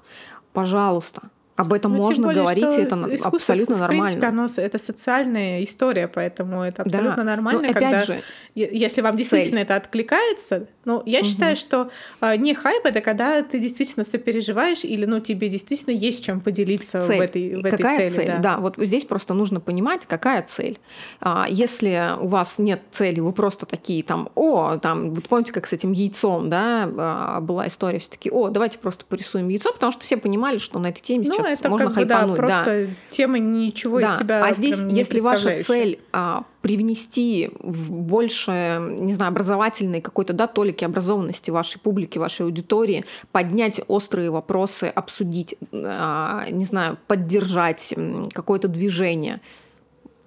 пожалуйста, 0.54 1.24
об 1.60 1.74
этом 1.74 1.92
ну, 1.92 1.98
можно 1.98 2.28
более, 2.28 2.42
говорить, 2.42 2.78
и 2.78 2.82
это 2.84 2.96
абсолютно 3.24 3.76
в 3.76 3.80
нормально. 3.80 4.04
В 4.04 4.08
принципе, 4.08 4.28
оно, 4.28 4.48
это 4.56 4.80
социальная 4.80 5.62
история, 5.66 6.08
поэтому 6.08 6.64
это 6.64 6.84
абсолютно 6.84 7.18
да. 7.18 7.24
нормально, 7.26 7.68
Но, 7.68 7.74
когда, 7.74 8.06
же, 8.06 8.22
если 8.56 9.02
вам 9.02 9.18
действительно 9.18 9.58
цель. 9.58 9.66
это 9.66 9.76
откликается. 9.76 10.68
Ну, 10.86 11.04
я 11.06 11.20
угу. 11.20 11.28
считаю, 11.28 11.58
что 11.58 11.92
э, 12.22 12.38
не 12.38 12.54
хайп 12.54 12.86
это 12.86 13.02
когда 13.02 13.44
ты 13.44 13.60
действительно 13.60 14.06
сопереживаешь 14.06 14.86
или, 14.86 15.06
ну, 15.06 15.20
тебе 15.20 15.50
действительно 15.50 15.94
есть 15.94 16.24
чем 16.24 16.40
поделиться 16.40 17.02
цель. 17.02 17.18
в 17.18 17.22
этой, 17.22 17.56
в 17.56 17.62
какая 17.64 17.96
этой 17.98 18.10
цели. 18.10 18.26
Цель? 18.26 18.28
Да. 18.28 18.38
да, 18.38 18.58
вот 18.60 18.76
здесь 18.78 19.04
просто 19.04 19.34
нужно 19.34 19.60
понимать, 19.60 20.06
какая 20.08 20.44
цель. 20.44 20.80
А, 21.20 21.46
если 21.50 22.16
у 22.22 22.28
вас 22.28 22.58
нет 22.58 22.82
цели, 22.92 23.20
вы 23.20 23.34
просто 23.34 23.66
такие 23.66 24.02
там, 24.02 24.30
о, 24.36 24.78
там, 24.78 25.14
вот 25.14 25.28
помните, 25.28 25.52
как 25.52 25.68
с 25.68 25.74
этим 25.74 25.92
яйцом, 25.92 26.50
да, 26.50 26.90
а, 26.98 27.42
была 27.42 27.68
история, 27.68 28.00
все 28.00 28.12
таки 28.12 28.32
о, 28.32 28.48
давайте 28.48 28.80
просто 28.80 29.04
порисуем 29.04 29.50
яйцо, 29.50 29.74
потому 29.74 29.92
что 29.92 30.04
все 30.04 30.16
понимали, 30.16 30.58
что 30.58 30.80
на 30.80 30.88
этой 30.88 31.02
теме 31.02 31.26
ну, 31.28 31.34
сейчас 31.34 31.49
это 31.54 31.70
можно 31.70 31.88
как 31.88 31.96
бы, 31.96 32.02
хайпануть. 32.02 32.36
Да, 32.36 32.42
просто 32.42 32.88
да. 32.88 32.94
тема 33.10 33.40
ничего 33.40 34.00
да. 34.00 34.08
из 34.08 34.18
себя 34.20 34.46
А 34.46 34.54
здесь, 34.54 34.80
если 34.90 35.20
ваша 35.20 35.64
цель 35.64 36.00
а, 36.12 36.44
привнести 36.62 37.52
в 37.60 37.92
больше, 37.92 38.80
не 39.00 39.14
знаю, 39.14 39.32
образовательной 39.32 40.02
какой-то, 40.02 40.34
да, 40.34 40.48
толики 40.48 40.84
образованности 40.84 41.52
вашей 41.52 41.80
публики, 41.80 42.18
вашей 42.18 42.46
аудитории, 42.46 43.06
поднять 43.32 43.82
острые 43.88 44.32
вопросы, 44.32 44.86
обсудить, 44.86 45.56
а, 45.72 46.48
не 46.50 46.66
знаю, 46.66 46.98
поддержать 47.08 47.94
какое-то 48.34 48.68
движение– 48.68 49.42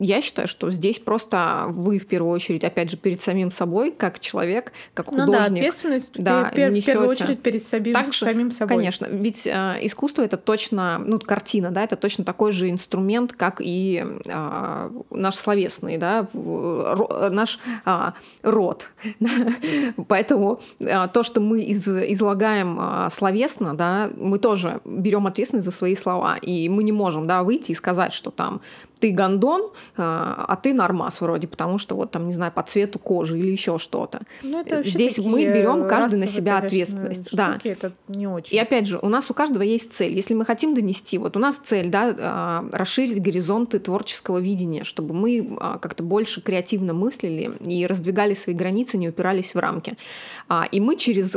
я 0.03 0.21
считаю, 0.21 0.49
что 0.49 0.71
здесь 0.71 0.99
просто 0.99 1.67
вы 1.69 1.99
в 1.99 2.07
первую 2.07 2.33
очередь, 2.33 2.65
опять 2.65 2.91
же, 2.91 2.97
перед 2.97 3.23
самим 3.23 3.51
собой, 3.51 3.93
как 3.93 4.21
человек, 4.21 4.73
как 4.95 5.07
художник. 5.07 5.27
Ну 5.27 5.33
да, 5.33 5.45
ответственность 5.45 6.15
да, 6.19 6.53
пер- 6.55 6.71
в 6.71 6.85
первую 6.85 7.09
очередь 7.09 7.43
перед 7.43 7.65
самим, 7.65 7.95
Также, 7.95 8.19
самим 8.19 8.51
собой. 8.51 8.77
Конечно, 8.77 9.07
ведь 9.11 9.47
э, 9.47 9.79
искусство 9.83 10.23
это 10.23 10.37
точно, 10.37 10.99
ну 10.99 11.19
картина, 11.19 11.71
да, 11.71 11.85
это 11.85 11.97
точно 11.97 12.25
такой 12.25 12.53
же 12.53 12.69
инструмент, 12.69 13.33
как 13.33 13.61
и 13.61 14.05
э, 14.27 14.91
наш 15.11 15.35
словесный, 15.37 15.99
да, 15.99 16.27
ро, 16.35 17.29
наш 17.31 17.59
э, 17.87 18.13
род. 18.43 18.91
Поэтому 20.09 20.61
э, 20.81 21.09
то, 21.13 21.23
что 21.23 21.41
мы 21.41 21.63
из, 21.63 21.87
излагаем 21.87 22.79
э, 22.81 23.09
словесно, 23.11 23.75
да, 23.75 24.11
мы 24.17 24.39
тоже 24.39 24.81
берем 24.85 25.27
ответственность 25.27 25.67
за 25.67 25.73
свои 25.73 25.95
слова, 25.95 26.37
и 26.37 26.69
мы 26.69 26.83
не 26.83 26.93
можем, 26.93 27.27
да, 27.27 27.43
выйти 27.43 27.73
и 27.73 27.75
сказать, 27.75 28.13
что 28.13 28.31
там 28.31 28.61
ты 29.03 29.11
гондон, 29.11 29.73
а, 29.97 30.45
а 30.47 30.55
ты 30.55 30.73
нормас 30.73 31.21
вроде, 31.21 31.49
потому 31.49 31.79
что 31.79 31.97
вот 31.97 32.13
там, 32.13 32.27
не 32.27 32.33
знаю, 32.33 32.53
по 32.53 32.63
цвету 32.63 33.01
кожи 33.01 33.37
или 33.37 33.51
еще 33.51 33.79
что-то. 33.79 34.21
Ну, 34.43 34.65
Здесь 34.85 35.19
мы 35.19 35.45
берем 35.45 35.89
каждый 35.89 36.21
на 36.21 36.29
себя 36.29 36.59
ответственность. 36.59 37.27
Штуки, 37.27 37.37
да. 37.37 37.59
Это 37.65 37.93
не 38.07 38.29
очень. 38.29 38.55
И 38.57 38.61
опять 38.61 38.87
же, 38.87 39.01
у 39.03 39.09
нас 39.09 39.29
у 39.29 39.35
каждого 39.35 39.65
есть 39.65 39.93
цель. 39.93 40.15
Если 40.15 40.35
мы 40.35 40.45
хотим 40.45 40.73
донести, 40.73 41.19
вот 41.19 41.37
у 41.37 41.41
нас 41.41 41.57
цель, 41.65 41.91
да, 41.91 42.15
а, 42.17 42.65
расширить 42.71 43.21
горизонты 43.21 43.81
творческого 43.81 44.39
видения, 44.39 44.85
чтобы 44.85 45.15
мы 45.15 45.57
а, 45.59 45.79
как-то 45.79 46.05
больше 46.05 46.41
креативно 46.41 46.95
мыслили 46.95 47.51
и 47.67 47.85
раздвигали 47.87 48.35
свои 48.35 48.55
границы, 48.55 48.99
не 48.99 49.09
упирались 49.09 49.57
в 49.57 49.59
рамки. 49.59 49.97
И 50.71 50.81
мы 50.81 50.97
через 50.97 51.37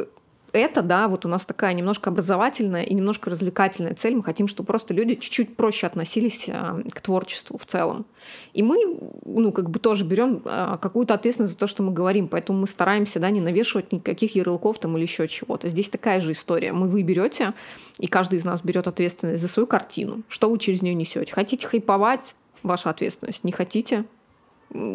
это, 0.55 0.81
да, 0.81 1.07
вот 1.07 1.25
у 1.25 1.29
нас 1.29 1.45
такая 1.45 1.73
немножко 1.73 2.09
образовательная 2.09 2.83
и 2.83 2.93
немножко 2.93 3.29
развлекательная 3.29 3.93
цель. 3.93 4.15
Мы 4.15 4.23
хотим, 4.23 4.47
чтобы 4.47 4.67
просто 4.67 4.93
люди 4.93 5.15
чуть-чуть 5.15 5.55
проще 5.55 5.87
относились 5.87 6.47
а, 6.49 6.81
к 6.89 7.01
творчеству 7.01 7.57
в 7.57 7.65
целом. 7.65 8.05
И 8.53 8.63
мы, 8.63 8.77
ну, 9.25 9.51
как 9.51 9.69
бы 9.69 9.79
тоже 9.79 10.05
берем 10.05 10.41
а, 10.45 10.77
какую-то 10.77 11.13
ответственность 11.13 11.53
за 11.53 11.59
то, 11.59 11.67
что 11.67 11.83
мы 11.83 11.91
говорим. 11.91 12.27
Поэтому 12.27 12.59
мы 12.59 12.67
стараемся, 12.67 13.19
да, 13.19 13.29
не 13.29 13.41
навешивать 13.41 13.91
никаких 13.91 14.35
ярлыков 14.35 14.79
там 14.79 14.95
или 14.97 15.03
еще 15.03 15.27
чего-то. 15.27 15.69
Здесь 15.69 15.89
такая 15.89 16.21
же 16.21 16.31
история. 16.31 16.73
Мы 16.73 16.87
вы 16.87 17.03
берете, 17.03 17.53
и 17.99 18.07
каждый 18.07 18.39
из 18.39 18.45
нас 18.45 18.61
берет 18.61 18.87
ответственность 18.87 19.41
за 19.41 19.47
свою 19.47 19.67
картину. 19.67 20.23
Что 20.27 20.49
вы 20.49 20.57
через 20.59 20.81
нее 20.81 20.93
несете? 20.95 21.33
Хотите 21.33 21.67
хайповать? 21.67 22.35
Ваша 22.63 22.89
ответственность. 22.89 23.43
Не 23.43 23.51
хотите? 23.51 24.05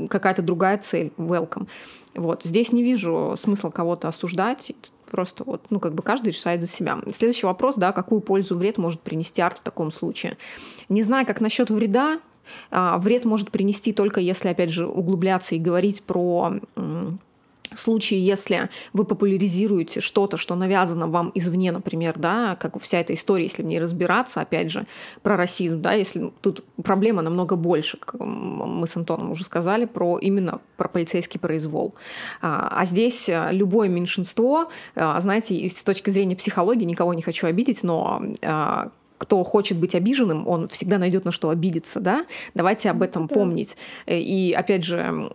Какая-то 0.09 0.43
другая 0.43 0.79
цель, 0.79 1.13
welcome. 1.17 1.67
Вот. 2.15 2.43
Здесь 2.45 2.73
не 2.73 2.83
вижу 2.83 3.35
смысла 3.39 3.71
кого-то 3.71 4.09
осуждать. 4.09 4.73
Просто 5.11 5.45
вот, 5.45 5.63
ну, 5.71 5.81
как 5.81 5.95
бы 5.95 6.03
каждый 6.03 6.29
решает 6.29 6.61
за 6.61 6.69
себя. 6.69 6.99
Следующий 7.13 7.47
вопрос, 7.47 7.77
да, 7.77 7.93
какую 7.93 8.21
пользу 8.21 8.57
вред 8.57 8.79
может 8.79 9.01
принести 9.01 9.43
арт 9.43 9.59
в 9.59 9.63
таком 9.63 9.91
случае. 9.91 10.37
Не 10.89 11.03
знаю, 11.03 11.27
как 11.27 11.41
насчет 11.41 11.71
вреда. 11.71 12.21
А, 12.71 12.99
вред 12.99 13.25
может 13.25 13.51
принести 13.51 13.93
только 13.93 14.21
если, 14.21 14.49
опять 14.49 14.71
же, 14.71 14.87
углубляться 14.87 15.55
и 15.55 15.59
говорить 15.59 16.03
про 16.03 16.55
в 17.73 17.79
случае, 17.79 18.25
если 18.25 18.69
вы 18.93 19.05
популяризируете 19.05 20.01
что-то, 20.01 20.37
что 20.37 20.55
навязано 20.55 21.07
вам 21.07 21.31
извне, 21.35 21.73
например, 21.73 22.19
да, 22.19 22.57
как 22.57 22.81
вся 22.81 22.99
эта 22.99 23.15
история, 23.15 23.45
если 23.45 23.63
в 23.63 23.67
ней 23.67 23.79
разбираться, 23.79 24.41
опять 24.41 24.71
же, 24.71 24.87
про 25.23 25.37
расизм, 25.37 25.81
да, 25.81 25.93
если 25.93 26.33
тут 26.41 26.65
проблема 26.83 27.23
намного 27.23 27.57
больше, 27.57 27.97
как 27.99 28.21
мы 28.21 28.87
с 28.87 28.97
Антоном 28.97 29.31
уже 29.31 29.45
сказали, 29.45 29.85
про 29.85 30.19
именно 30.19 30.61
про 30.77 30.89
полицейский 30.89 31.39
произвол. 31.39 31.95
А, 32.41 32.69
а 32.73 32.87
здесь 32.87 33.29
э, 33.29 33.49
любое 33.53 33.89
меньшинство, 33.89 34.71
а, 34.95 35.21
знаете, 35.21 35.69
с 35.69 35.83
точки 35.83 36.11
зрения 36.11 36.37
психологии, 36.37 36.85
никого 36.85 37.15
не 37.15 37.23
хочу 37.23 37.47
обидеть, 37.47 37.83
но 37.83 38.23
а, 38.43 38.91
кто 39.21 39.45
хочет 39.45 39.77
быть 39.77 39.95
обиженным, 39.95 40.49
он 40.49 40.67
всегда 40.69 40.97
найдет 40.97 41.27
на 41.27 41.31
что 41.31 41.51
обидеться, 41.51 42.01
да? 42.01 42.25
Давайте 42.55 42.89
об 42.89 43.03
этом 43.03 43.27
да. 43.27 43.35
помнить. 43.35 43.77
Э, 44.07 44.19
и 44.19 44.53
опять 44.53 44.83
же, 44.83 45.31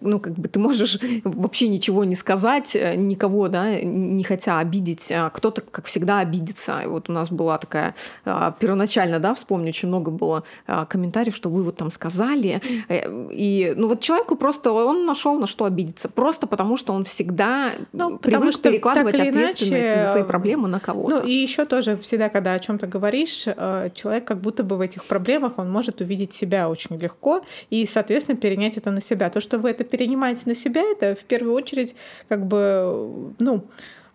ну 0.00 0.18
как 0.18 0.32
бы 0.34 0.48
ты 0.48 0.58
можешь 0.58 0.98
вообще 1.22 1.68
ничего 1.68 2.02
не 2.02 2.16
сказать, 2.16 2.74
э, 2.74 2.96
никого, 2.96 3.46
да, 3.46 3.80
не 3.80 4.24
хотя 4.24 4.58
обидеть, 4.58 5.12
а 5.12 5.30
кто-то, 5.30 5.60
как 5.60 5.86
всегда, 5.86 6.18
обидится. 6.18 6.80
И 6.80 6.88
вот 6.88 7.08
у 7.08 7.12
нас 7.12 7.30
была 7.30 7.58
такая 7.58 7.94
а, 8.24 8.50
первоначально, 8.50 9.20
да, 9.20 9.34
вспомню, 9.34 9.68
очень 9.68 9.86
много 9.86 10.10
было 10.10 10.42
а, 10.66 10.84
комментариев, 10.84 11.36
что 11.36 11.50
вы 11.50 11.62
вот 11.62 11.76
там 11.76 11.92
сказали, 11.92 12.60
э, 12.88 13.30
и 13.30 13.74
ну 13.76 13.86
вот 13.86 14.00
человеку 14.00 14.34
просто 14.34 14.72
он 14.72 15.06
нашел 15.06 15.38
на 15.38 15.46
что 15.46 15.66
обидеться, 15.66 16.08
просто 16.08 16.48
потому 16.48 16.76
что 16.76 16.92
он 16.92 17.04
всегда 17.04 17.70
ну, 17.92 18.18
привык 18.18 18.54
что 18.54 18.70
перекладывать 18.70 19.14
ответственность 19.14 19.86
иначе... 19.86 20.06
за 20.06 20.12
свои 20.12 20.22
проблемы 20.24 20.66
на 20.66 20.80
кого-то. 20.80 21.20
Ну 21.20 21.22
и 21.22 21.32
еще 21.32 21.64
тоже 21.64 21.96
всегда, 21.96 22.28
когда 22.28 22.54
о 22.54 22.58
чем-то 22.58 22.88
говоришь 22.88 23.19
говоришь, 23.20 23.44
э, 23.46 23.90
человек 23.94 24.24
как 24.24 24.40
будто 24.40 24.62
бы 24.62 24.76
в 24.76 24.80
этих 24.80 25.04
проблемах, 25.04 25.58
он 25.58 25.70
может 25.70 26.00
увидеть 26.00 26.32
себя 26.32 26.68
очень 26.68 26.96
легко 26.96 27.44
и, 27.70 27.86
соответственно, 27.86 28.38
перенять 28.38 28.76
это 28.76 28.90
на 28.90 29.00
себя. 29.00 29.30
То, 29.30 29.40
что 29.40 29.58
вы 29.58 29.70
это 29.70 29.84
перенимаете 29.84 30.42
на 30.46 30.54
себя, 30.54 30.82
это 30.82 31.14
в 31.14 31.24
первую 31.24 31.54
очередь 31.54 31.94
как 32.28 32.46
бы, 32.46 33.32
ну, 33.38 33.64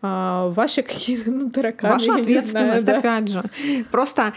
а, 0.01 0.49
ваши 0.49 0.81
какие-то 0.81 1.31
ну, 1.31 1.49
тараканы. 1.49 1.93
Ваша 1.93 2.15
ответственность, 2.15 2.85
знаю, 2.85 3.01
да. 3.01 3.17
опять 3.17 3.29
же. 3.29 3.43
Просто 3.91 4.33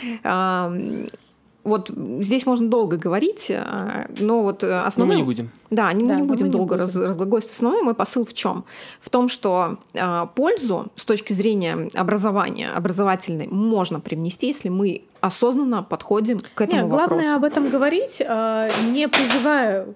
вот 1.69 1.91
здесь 2.21 2.47
можно 2.47 2.69
долго 2.69 2.97
говорить, 2.97 3.47
э, 3.51 4.07
но 4.19 4.43
вот 4.43 4.65
основной... 4.65 5.17
мы 5.17 5.21
не 5.23 5.27
будем. 5.27 5.51
Да, 5.71 5.93
не, 5.93 6.07
да, 6.07 6.15
мы 6.15 6.21
не 6.23 6.27
будем 6.27 6.47
мы 6.47 6.53
долго 6.53 6.77
не 6.77 6.83
будем. 6.83 7.03
разглагольствовать. 7.03 7.55
Основной 7.55 7.83
мой 7.83 7.95
посыл 7.95 8.25
в 8.25 8.35
чем? 8.35 8.65
В 9.01 9.11
том, 9.11 9.29
что 9.29 9.79
э, 9.95 10.27
пользу 10.35 10.87
с 10.97 11.05
точки 11.05 11.33
зрения 11.33 11.89
образования, 11.95 12.71
образовательной, 12.71 13.49
можно 13.49 14.01
привнести, 14.01 14.49
если 14.49 14.69
мы 14.69 15.03
осознанно 15.21 15.83
подходим 15.83 16.41
к 16.55 16.61
этому 16.61 16.83
Нет, 16.83 16.91
вопросу. 16.91 17.09
Главное 17.15 17.37
об 17.37 17.45
этом 17.45 17.69
говорить, 17.69 18.21
э, 18.21 18.69
не 18.93 19.09
призывая 19.09 19.87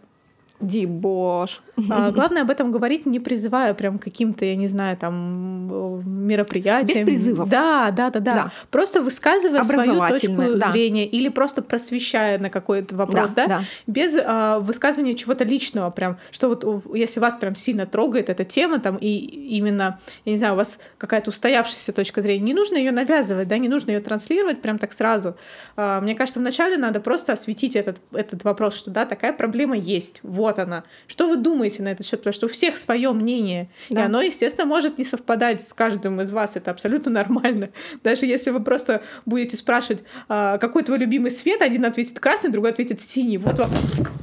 Дебош. 0.63 1.61
А, 1.91 2.11
главное 2.11 2.43
об 2.43 2.51
этом 2.51 2.71
говорить, 2.71 3.05
не 3.05 3.19
призывая 3.19 3.75
прям 3.75 3.99
каким-то, 3.99 4.45
я 4.45 4.55
не 4.55 4.69
знаю, 4.69 4.97
там 4.97 5.69
э, 5.71 6.03
мероприятиям. 6.05 7.05
Без 7.05 7.05
призывов. 7.05 7.49
Да, 7.49 7.91
да, 7.91 8.11
да, 8.11 8.21
да. 8.21 8.35
Да. 8.35 8.53
Просто 8.71 9.03
высказывая 9.03 9.65
свою 9.65 9.99
точку 10.09 10.59
да. 10.59 10.71
зрения 10.71 11.07
или 11.07 11.29
просто 11.29 11.63
просвещая 11.63 12.39
на 12.39 12.49
какой-то 12.49 12.95
вопрос, 12.95 13.33
да, 13.33 13.47
Да, 13.47 13.59
да. 13.59 13.65
без 13.87 14.17
а, 14.17 14.61
высказывания 14.61 15.15
чего-то 15.15 15.45
личного, 15.45 15.91
прям, 15.91 16.17
что 16.31 16.49
вот 16.49 16.65
если 16.95 17.19
вас 17.19 17.35
прям 17.35 17.57
сильно 17.57 17.87
трогает 17.87 18.29
эта 18.29 18.45
тема, 18.45 18.79
там, 18.79 18.97
и 18.97 19.09
именно, 19.09 19.99
я 20.25 20.33
не 20.33 20.39
знаю, 20.39 20.55
у 20.55 20.57
вас 20.57 20.79
какая-то 20.99 21.31
устоявшаяся 21.31 21.93
точка 21.93 22.23
зрения, 22.23 22.45
не 22.45 22.55
нужно 22.55 22.77
ее 22.77 22.93
навязывать, 22.93 23.49
да, 23.49 23.59
не 23.59 23.69
нужно 23.69 23.91
ее 23.91 24.01
транслировать 24.01 24.63
прям 24.63 24.79
так 24.79 24.93
сразу. 24.93 25.37
А, 25.77 26.01
мне 26.01 26.15
кажется, 26.15 26.39
вначале 26.39 26.77
надо 26.77 27.01
просто 27.01 27.33
осветить 27.33 27.75
этот, 27.75 27.99
этот 28.13 28.45
вопрос, 28.45 28.77
что 28.77 28.91
да, 28.91 29.07
такая 29.07 29.33
проблема 29.33 29.77
есть, 29.77 30.21
вот 30.23 30.52
она. 30.59 30.85
Что 31.07 31.29
вы 31.29 31.37
думаете 31.37 31.83
на 31.83 31.89
этот 31.89 32.07
счет? 32.07 32.21
Потому 32.21 32.33
что 32.35 32.47
у 32.47 32.49
всех 32.49 32.77
свое 32.77 33.13
мнение, 33.13 33.69
и 33.89 33.95
Да. 33.95 34.07
оно, 34.07 34.21
естественно, 34.23 34.67
может 34.67 34.99
не 34.99 35.05
совпадать 35.05 35.63
с 35.63 35.73
каждым 35.73 36.21
из 36.21 36.31
вас, 36.31 36.57
это 36.57 36.71
абсолютно 36.71 37.11
нормально. 37.11 37.71
Даже 38.05 38.27
если 38.27 38.51
вы 38.51 38.61
просто 38.63 39.03
будете 39.27 39.57
спрашивать, 39.57 40.03
а, 40.29 40.59
какой 40.59 40.83
твой 40.83 40.99
любимый 40.99 41.31
цвет, 41.31 41.63
один 41.63 41.85
ответит 41.85 42.19
красный, 42.21 42.51
другой 42.51 42.71
ответит 42.71 43.01
синий. 43.01 43.39
Вот 43.39 43.59
вам, 43.59 43.71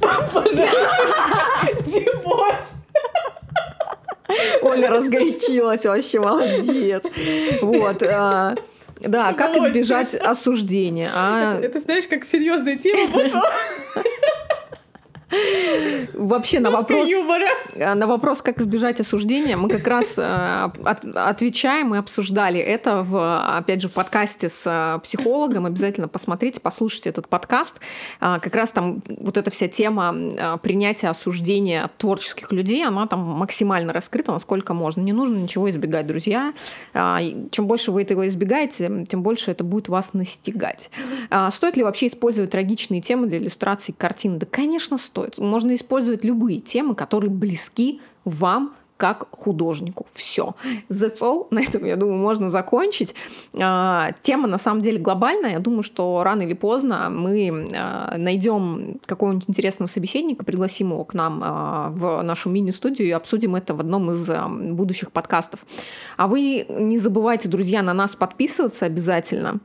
пожалуйста, 0.00 0.68
Димош. 1.86 2.64
Оля 4.62 4.88
разгорячилась, 4.90 5.84
вообще 5.84 6.20
молодец. 6.20 7.02
Вот. 7.62 8.02
а, 8.04 8.54
Да, 9.00 9.32
как 9.32 9.56
избежать 9.56 10.14
осуждения? 10.14 11.10
А 11.14 11.58
Это 11.60 11.80
знаешь, 11.80 12.06
как 12.06 12.24
серьезная 12.24 12.76
тема, 12.76 13.08
вот 13.12 13.32
вообще 16.14 16.60
на 16.60 16.70
вопрос, 16.70 17.08
а, 17.78 17.94
на 17.94 18.06
вопрос, 18.06 18.42
как 18.42 18.60
избежать 18.60 19.00
осуждения, 19.00 19.56
мы 19.56 19.68
как 19.68 19.86
раз 19.86 20.18
от- 20.18 21.04
отвечаем 21.04 21.94
и 21.94 21.98
обсуждали 21.98 22.58
это, 22.60 23.02
в, 23.02 23.56
опять 23.58 23.80
же, 23.82 23.88
в 23.88 23.92
подкасте 23.92 24.48
с 24.48 24.62
а, 24.66 24.98
психологом. 24.98 25.66
Обязательно 25.66 26.08
посмотрите, 26.08 26.60
послушайте 26.60 27.10
этот 27.10 27.28
подкаст. 27.28 27.80
А, 28.20 28.38
Как 28.40 28.54
раз 28.54 28.70
там 28.70 29.02
вот 29.06 29.36
эта 29.36 29.50
вся 29.50 29.68
тема 29.68 30.14
а, 30.38 30.56
принятия 30.56 31.08
осуждения 31.08 31.90
творческих 31.98 32.50
людей, 32.52 32.84
она 32.84 33.06
там 33.06 33.20
максимально 33.20 33.92
раскрыта, 33.92 34.32
насколько 34.32 34.74
можно. 34.74 35.00
Не 35.00 35.12
нужно 35.12 35.36
ничего 35.36 35.68
избегать, 35.70 36.06
друзья. 36.06 36.52
А, 36.94 37.20
Чем 37.50 37.66
больше 37.66 37.92
вы 37.92 38.02
этого 38.02 38.26
избегаете, 38.28 39.06
тем 39.08 39.22
больше 39.22 39.50
это 39.50 39.64
будет 39.64 39.88
вас 39.88 40.12
настигать. 40.14 40.90
Стоит 41.50 41.76
ли 41.76 41.82
вообще 41.82 42.08
использовать 42.08 42.50
трагичные 42.50 43.00
темы 43.00 43.26
для 43.26 43.38
иллюстрации 43.38 43.92
картин? 43.92 44.38
Да, 44.38 44.46
конечно, 44.50 44.98
стоит. 44.98 45.19
Можно 45.38 45.74
использовать 45.74 46.24
любые 46.24 46.60
темы, 46.60 46.94
которые 46.94 47.30
близки 47.30 48.00
вам 48.24 48.74
как 49.00 49.28
художнику. 49.30 50.06
Все. 50.12 50.54
That's 50.90 51.20
all. 51.22 51.46
На 51.50 51.60
этом, 51.60 51.86
я 51.86 51.96
думаю, 51.96 52.18
можно 52.18 52.50
закончить. 52.50 53.14
А, 53.58 54.12
Тема, 54.20 54.46
на 54.46 54.58
самом 54.58 54.82
деле, 54.82 54.98
глобальная. 54.98 55.52
Я 55.52 55.58
думаю, 55.58 55.82
что 55.82 56.22
рано 56.22 56.42
или 56.42 56.52
поздно 56.52 57.08
мы 57.08 57.66
а, 57.74 58.18
найдем 58.18 59.00
какого-нибудь 59.06 59.48
интересного 59.48 59.88
собеседника, 59.88 60.44
пригласим 60.44 60.90
его 60.90 61.04
к 61.04 61.14
нам 61.14 61.40
а, 61.42 61.88
в 61.90 62.20
нашу 62.20 62.50
мини-студию 62.50 63.08
и 63.08 63.10
обсудим 63.12 63.56
это 63.56 63.74
в 63.74 63.80
одном 63.80 64.10
из 64.10 64.30
будущих 64.74 65.12
подкастов. 65.12 65.60
А 66.18 66.26
вы 66.26 66.66
не 66.68 66.98
забывайте, 66.98 67.48
друзья, 67.48 67.80
на 67.82 67.94
нас 67.94 68.14
подписываться 68.14 68.84
обязательно. 68.84 69.60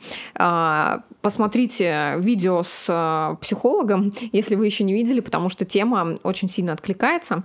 Посмотрите 1.22 2.14
видео 2.20 2.64
с 2.64 3.38
психологом, 3.42 4.14
если 4.32 4.56
вы 4.56 4.66
еще 4.68 4.84
не 4.86 4.94
видели, 4.94 5.20
потому 5.20 5.50
что 5.50 5.66
тема 5.66 6.16
очень 6.24 6.48
сильно 6.48 6.72
откликается. 6.72 7.44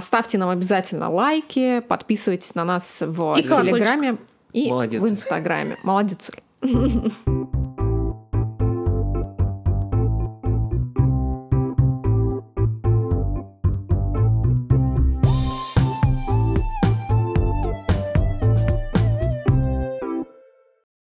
Ставьте 0.00 0.36
нам 0.36 0.50
обязательно 0.50 1.13
лайки, 1.14 1.80
подписывайтесь 1.80 2.54
на 2.54 2.64
нас 2.64 2.98
в 3.00 3.38
И 3.38 3.42
колокольчик. 3.42 3.72
Телеграме 3.78 4.16
и 4.52 4.70
Молодец. 4.70 5.02
в 5.02 5.08
Инстаграме. 5.10 5.78
Молодец. 5.82 6.30